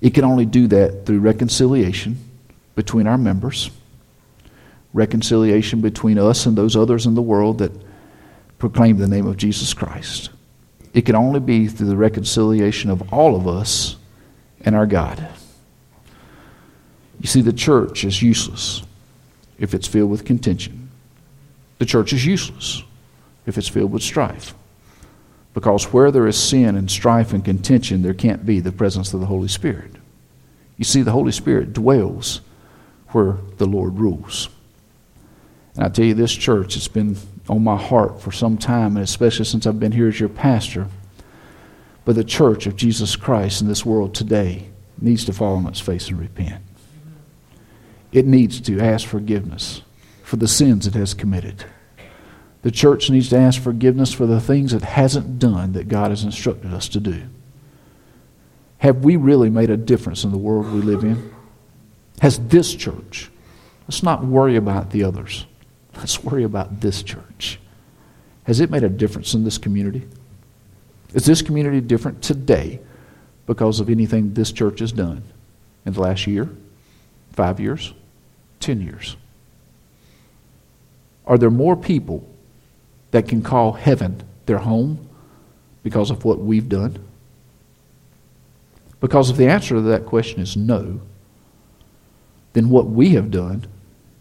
It 0.00 0.12
can 0.12 0.24
only 0.24 0.44
do 0.44 0.66
that 0.66 1.06
through 1.06 1.20
reconciliation 1.20 2.18
between 2.74 3.06
our 3.06 3.18
members, 3.18 3.70
reconciliation 4.92 5.80
between 5.80 6.18
us 6.18 6.46
and 6.46 6.58
those 6.58 6.74
others 6.74 7.06
in 7.06 7.14
the 7.14 7.22
world 7.22 7.58
that 7.58 7.70
proclaim 8.58 8.96
the 8.96 9.06
name 9.06 9.28
of 9.28 9.36
Jesus 9.36 9.72
Christ. 9.72 10.30
It 10.94 11.02
can 11.02 11.14
only 11.14 11.38
be 11.38 11.68
through 11.68 11.86
the 11.86 11.96
reconciliation 11.96 12.90
of 12.90 13.12
all 13.12 13.36
of 13.36 13.46
us 13.46 13.98
and 14.64 14.74
our 14.74 14.86
God. 14.86 15.28
You 17.20 17.26
see, 17.26 17.40
the 17.40 17.52
church 17.52 18.04
is 18.04 18.22
useless 18.22 18.82
if 19.58 19.74
it's 19.74 19.86
filled 19.86 20.10
with 20.10 20.24
contention. 20.24 20.90
The 21.78 21.86
church 21.86 22.12
is 22.12 22.26
useless 22.26 22.82
if 23.46 23.58
it's 23.58 23.68
filled 23.68 23.92
with 23.92 24.02
strife. 24.02 24.54
Because 25.54 25.92
where 25.92 26.10
there 26.10 26.26
is 26.26 26.38
sin 26.38 26.76
and 26.76 26.90
strife 26.90 27.32
and 27.32 27.44
contention, 27.44 28.02
there 28.02 28.14
can't 28.14 28.46
be 28.46 28.60
the 28.60 28.72
presence 28.72 29.12
of 29.12 29.20
the 29.20 29.26
Holy 29.26 29.48
Spirit. 29.48 29.92
You 30.78 30.84
see, 30.84 31.02
the 31.02 31.12
Holy 31.12 31.32
Spirit 31.32 31.72
dwells 31.72 32.40
where 33.08 33.36
the 33.58 33.66
Lord 33.66 33.98
rules. 33.98 34.48
And 35.74 35.84
I 35.84 35.88
tell 35.88 36.04
you, 36.04 36.14
this 36.14 36.32
church, 36.32 36.76
it's 36.76 36.88
been 36.88 37.16
on 37.48 37.62
my 37.62 37.76
heart 37.76 38.20
for 38.20 38.32
some 38.32 38.56
time, 38.58 38.96
and 38.96 39.04
especially 39.04 39.44
since 39.44 39.66
I've 39.66 39.80
been 39.80 39.92
here 39.92 40.08
as 40.08 40.18
your 40.18 40.28
pastor. 40.28 40.88
But 42.04 42.16
the 42.16 42.24
church 42.24 42.66
of 42.66 42.76
Jesus 42.76 43.16
Christ 43.16 43.62
in 43.62 43.68
this 43.68 43.86
world 43.86 44.14
today 44.14 44.68
needs 45.00 45.24
to 45.26 45.32
fall 45.32 45.56
on 45.56 45.66
its 45.66 45.80
face 45.80 46.08
and 46.08 46.18
repent. 46.18 46.62
It 48.12 48.26
needs 48.26 48.60
to 48.62 48.80
ask 48.80 49.06
forgiveness 49.06 49.82
for 50.22 50.36
the 50.36 50.48
sins 50.48 50.86
it 50.86 50.94
has 50.94 51.14
committed. 51.14 51.64
The 52.62 52.70
church 52.70 53.10
needs 53.10 53.28
to 53.30 53.38
ask 53.38 53.60
forgiveness 53.60 54.12
for 54.12 54.26
the 54.26 54.40
things 54.40 54.72
it 54.72 54.82
hasn't 54.82 55.38
done 55.38 55.72
that 55.72 55.88
God 55.88 56.10
has 56.10 56.22
instructed 56.22 56.72
us 56.72 56.88
to 56.90 57.00
do. 57.00 57.22
Have 58.78 59.04
we 59.04 59.16
really 59.16 59.50
made 59.50 59.70
a 59.70 59.76
difference 59.76 60.24
in 60.24 60.30
the 60.30 60.38
world 60.38 60.72
we 60.72 60.80
live 60.80 61.04
in? 61.04 61.32
Has 62.20 62.38
this 62.48 62.74
church, 62.74 63.30
let's 63.82 64.02
not 64.02 64.24
worry 64.24 64.56
about 64.56 64.90
the 64.90 65.04
others, 65.04 65.46
let's 65.96 66.22
worry 66.22 66.44
about 66.44 66.80
this 66.80 67.02
church. 67.02 67.58
Has 68.44 68.60
it 68.60 68.70
made 68.70 68.84
a 68.84 68.88
difference 68.88 69.34
in 69.34 69.44
this 69.44 69.58
community? 69.58 70.08
Is 71.14 71.24
this 71.24 71.42
community 71.42 71.80
different 71.80 72.22
today 72.22 72.80
because 73.46 73.80
of 73.80 73.90
anything 73.90 74.34
this 74.34 74.52
church 74.52 74.80
has 74.80 74.92
done 74.92 75.22
in 75.84 75.92
the 75.92 76.00
last 76.00 76.26
year, 76.26 76.48
five 77.32 77.60
years, 77.60 77.92
ten 78.60 78.80
years? 78.80 79.16
Are 81.26 81.38
there 81.38 81.50
more 81.50 81.76
people 81.76 82.26
that 83.10 83.28
can 83.28 83.42
call 83.42 83.72
heaven 83.72 84.22
their 84.46 84.58
home 84.58 85.08
because 85.82 86.10
of 86.10 86.24
what 86.24 86.38
we've 86.38 86.68
done? 86.68 86.98
Because 89.00 89.30
if 89.30 89.36
the 89.36 89.48
answer 89.48 89.74
to 89.74 89.80
that 89.82 90.06
question 90.06 90.40
is 90.40 90.56
no, 90.56 91.00
then 92.52 92.70
what 92.70 92.86
we 92.86 93.10
have 93.10 93.30
done 93.30 93.66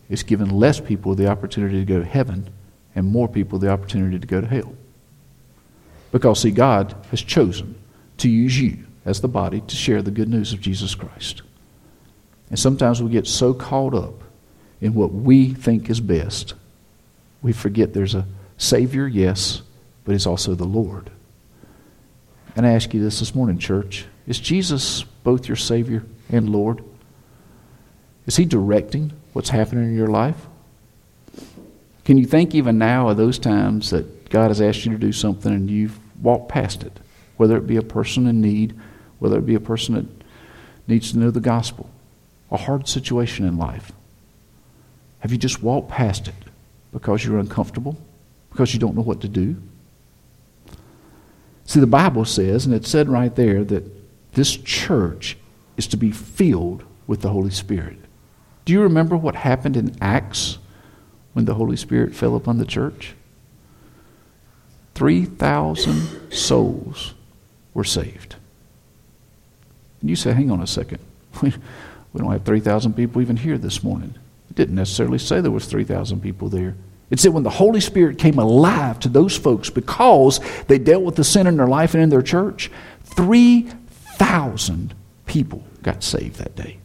is 0.09 0.23
given 0.23 0.49
less 0.49 0.79
people 0.79 1.15
the 1.15 1.27
opportunity 1.27 1.79
to 1.79 1.85
go 1.85 1.99
to 1.99 2.05
heaven 2.05 2.49
and 2.95 3.07
more 3.07 3.27
people 3.27 3.59
the 3.59 3.69
opportunity 3.69 4.19
to 4.19 4.27
go 4.27 4.41
to 4.41 4.47
hell. 4.47 4.73
Because, 6.11 6.41
see, 6.41 6.51
God 6.51 6.95
has 7.09 7.21
chosen 7.21 7.75
to 8.17 8.29
use 8.29 8.59
you 8.59 8.85
as 9.05 9.21
the 9.21 9.27
body 9.27 9.61
to 9.61 9.75
share 9.75 10.01
the 10.01 10.11
good 10.11 10.29
news 10.29 10.53
of 10.53 10.61
Jesus 10.61 10.93
Christ. 10.95 11.41
And 12.49 12.59
sometimes 12.59 13.01
we 13.01 13.09
get 13.09 13.27
so 13.27 13.53
caught 13.53 13.95
up 13.95 14.23
in 14.81 14.93
what 14.93 15.13
we 15.13 15.53
think 15.53 15.89
is 15.89 15.99
best, 15.99 16.55
we 17.41 17.53
forget 17.53 17.93
there's 17.93 18.15
a 18.15 18.25
Savior, 18.57 19.07
yes, 19.07 19.61
but 20.03 20.11
He's 20.11 20.27
also 20.27 20.53
the 20.53 20.65
Lord. 20.65 21.09
And 22.55 22.65
I 22.65 22.73
ask 22.73 22.93
you 22.93 23.01
this 23.01 23.19
this 23.19 23.33
morning, 23.33 23.57
church 23.57 24.05
is 24.27 24.39
Jesus 24.39 25.03
both 25.23 25.47
your 25.47 25.55
Savior 25.55 26.03
and 26.29 26.49
Lord? 26.49 26.83
Is 28.25 28.35
He 28.35 28.45
directing 28.45 29.13
what's 29.33 29.49
happening 29.49 29.85
in 29.85 29.95
your 29.95 30.07
life? 30.07 30.47
Can 32.03 32.17
you 32.17 32.25
think 32.25 32.53
even 32.53 32.77
now 32.77 33.09
of 33.09 33.17
those 33.17 33.39
times 33.39 33.91
that 33.91 34.29
God 34.29 34.49
has 34.49 34.61
asked 34.61 34.85
you 34.85 34.91
to 34.91 34.97
do 34.97 35.11
something 35.11 35.51
and 35.51 35.69
you've 35.69 35.99
walked 36.21 36.49
past 36.49 36.83
it? 36.83 36.99
Whether 37.37 37.57
it 37.57 37.67
be 37.67 37.77
a 37.77 37.81
person 37.81 38.27
in 38.27 38.41
need, 38.41 38.79
whether 39.19 39.37
it 39.37 39.45
be 39.45 39.55
a 39.55 39.59
person 39.59 39.95
that 39.95 40.05
needs 40.87 41.11
to 41.11 41.17
know 41.17 41.31
the 41.31 41.39
gospel, 41.39 41.89
a 42.51 42.57
hard 42.57 42.87
situation 42.87 43.47
in 43.47 43.57
life. 43.57 43.91
Have 45.19 45.31
you 45.31 45.37
just 45.37 45.61
walked 45.61 45.89
past 45.89 46.27
it 46.27 46.35
because 46.91 47.23
you're 47.23 47.39
uncomfortable? 47.39 47.97
Because 48.49 48.73
you 48.73 48.79
don't 48.79 48.95
know 48.95 49.01
what 49.01 49.21
to 49.21 49.27
do? 49.27 49.55
See, 51.65 51.79
the 51.79 51.87
Bible 51.87 52.25
says, 52.25 52.65
and 52.65 52.75
it 52.75 52.85
said 52.85 53.07
right 53.07 53.33
there, 53.35 53.63
that 53.63 53.83
this 54.33 54.57
church 54.57 55.37
is 55.77 55.87
to 55.87 55.97
be 55.97 56.11
filled 56.11 56.83
with 57.07 57.21
the 57.21 57.29
Holy 57.29 57.51
Spirit. 57.51 57.97
Do 58.65 58.73
you 58.73 58.81
remember 58.81 59.15
what 59.15 59.35
happened 59.35 59.77
in 59.77 59.95
Acts 60.01 60.57
when 61.33 61.45
the 61.45 61.53
Holy 61.53 61.77
Spirit 61.77 62.13
fell 62.13 62.35
upon 62.35 62.57
the 62.57 62.65
church? 62.65 63.13
3,000 65.01 66.31
souls 66.31 67.15
were 67.73 67.83
saved. 67.83 68.35
And 69.99 70.11
you 70.11 70.15
say, 70.15 70.31
hang 70.31 70.51
on 70.51 70.61
a 70.61 70.67
second. 70.67 70.99
We, 71.41 72.19
don't 72.19 72.31
have 72.31 72.45
3,000 72.45 72.93
people 72.93 73.19
even 73.19 73.35
here 73.35 73.57
this 73.57 73.81
morning. 73.81 74.13
It 74.51 74.55
didn't 74.55 74.75
necessarily 74.75 75.17
say 75.17 75.41
there 75.41 75.49
was 75.49 75.65
3,000 75.65 76.21
people 76.21 76.49
there. 76.49 76.75
It 77.09 77.19
said 77.19 77.33
when 77.33 77.41
the 77.41 77.49
Holy 77.49 77.81
Spirit 77.81 78.19
came 78.19 78.37
alive 78.37 78.99
to 78.99 79.09
those 79.09 79.35
folks 79.35 79.71
because 79.71 80.39
they 80.67 80.77
dealt 80.77 81.01
with 81.01 81.15
the 81.15 81.23
sin 81.23 81.47
in 81.47 81.57
their 81.57 81.65
life 81.65 81.95
and 81.95 82.03
in 82.03 82.09
their 82.09 82.21
church, 82.21 82.69
3,000 83.05 84.93
people 85.25 85.63
got 85.81 86.03
saved 86.03 86.35
that 86.35 86.55
day. 86.55 86.77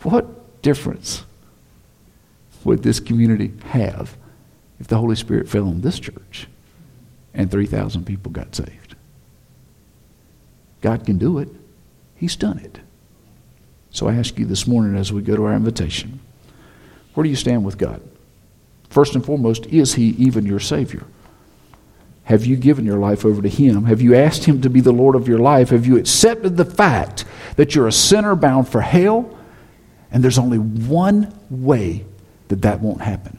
What 0.00 0.62
difference 0.62 1.26
would 2.64 2.82
this 2.82 3.00
community 3.00 3.52
have 3.66 4.16
if 4.78 4.86
the 4.88 4.98
Holy 4.98 5.16
Spirit 5.16 5.48
fell 5.48 5.68
on 5.68 5.80
this 5.80 5.98
church 5.98 6.46
and 7.34 7.50
3,000 7.50 8.04
people 8.04 8.32
got 8.32 8.54
saved? 8.54 8.94
God 10.80 11.04
can 11.04 11.18
do 11.18 11.38
it. 11.38 11.48
He's 12.14 12.36
done 12.36 12.58
it. 12.58 12.80
So 13.90 14.08
I 14.08 14.14
ask 14.14 14.38
you 14.38 14.44
this 14.44 14.66
morning 14.66 14.96
as 14.96 15.12
we 15.12 15.22
go 15.22 15.36
to 15.36 15.44
our 15.44 15.54
invitation 15.54 16.20
where 17.14 17.24
do 17.24 17.30
you 17.30 17.36
stand 17.36 17.64
with 17.64 17.78
God? 17.78 18.02
First 18.90 19.14
and 19.14 19.24
foremost, 19.24 19.64
is 19.66 19.94
He 19.94 20.08
even 20.18 20.44
your 20.44 20.60
Savior? 20.60 21.04
Have 22.24 22.44
you 22.44 22.56
given 22.56 22.84
your 22.84 22.98
life 22.98 23.24
over 23.24 23.40
to 23.40 23.48
Him? 23.48 23.84
Have 23.84 24.02
you 24.02 24.14
asked 24.14 24.44
Him 24.44 24.60
to 24.60 24.68
be 24.68 24.80
the 24.80 24.92
Lord 24.92 25.14
of 25.14 25.26
your 25.26 25.38
life? 25.38 25.70
Have 25.70 25.86
you 25.86 25.96
accepted 25.96 26.58
the 26.58 26.64
fact 26.66 27.24
that 27.56 27.74
you're 27.74 27.86
a 27.86 27.92
sinner 27.92 28.36
bound 28.36 28.68
for 28.68 28.82
hell? 28.82 29.34
And 30.10 30.22
there's 30.22 30.38
only 30.38 30.58
one 30.58 31.34
way 31.48 32.04
that 32.48 32.62
that 32.62 32.80
won't 32.80 33.00
happen, 33.00 33.38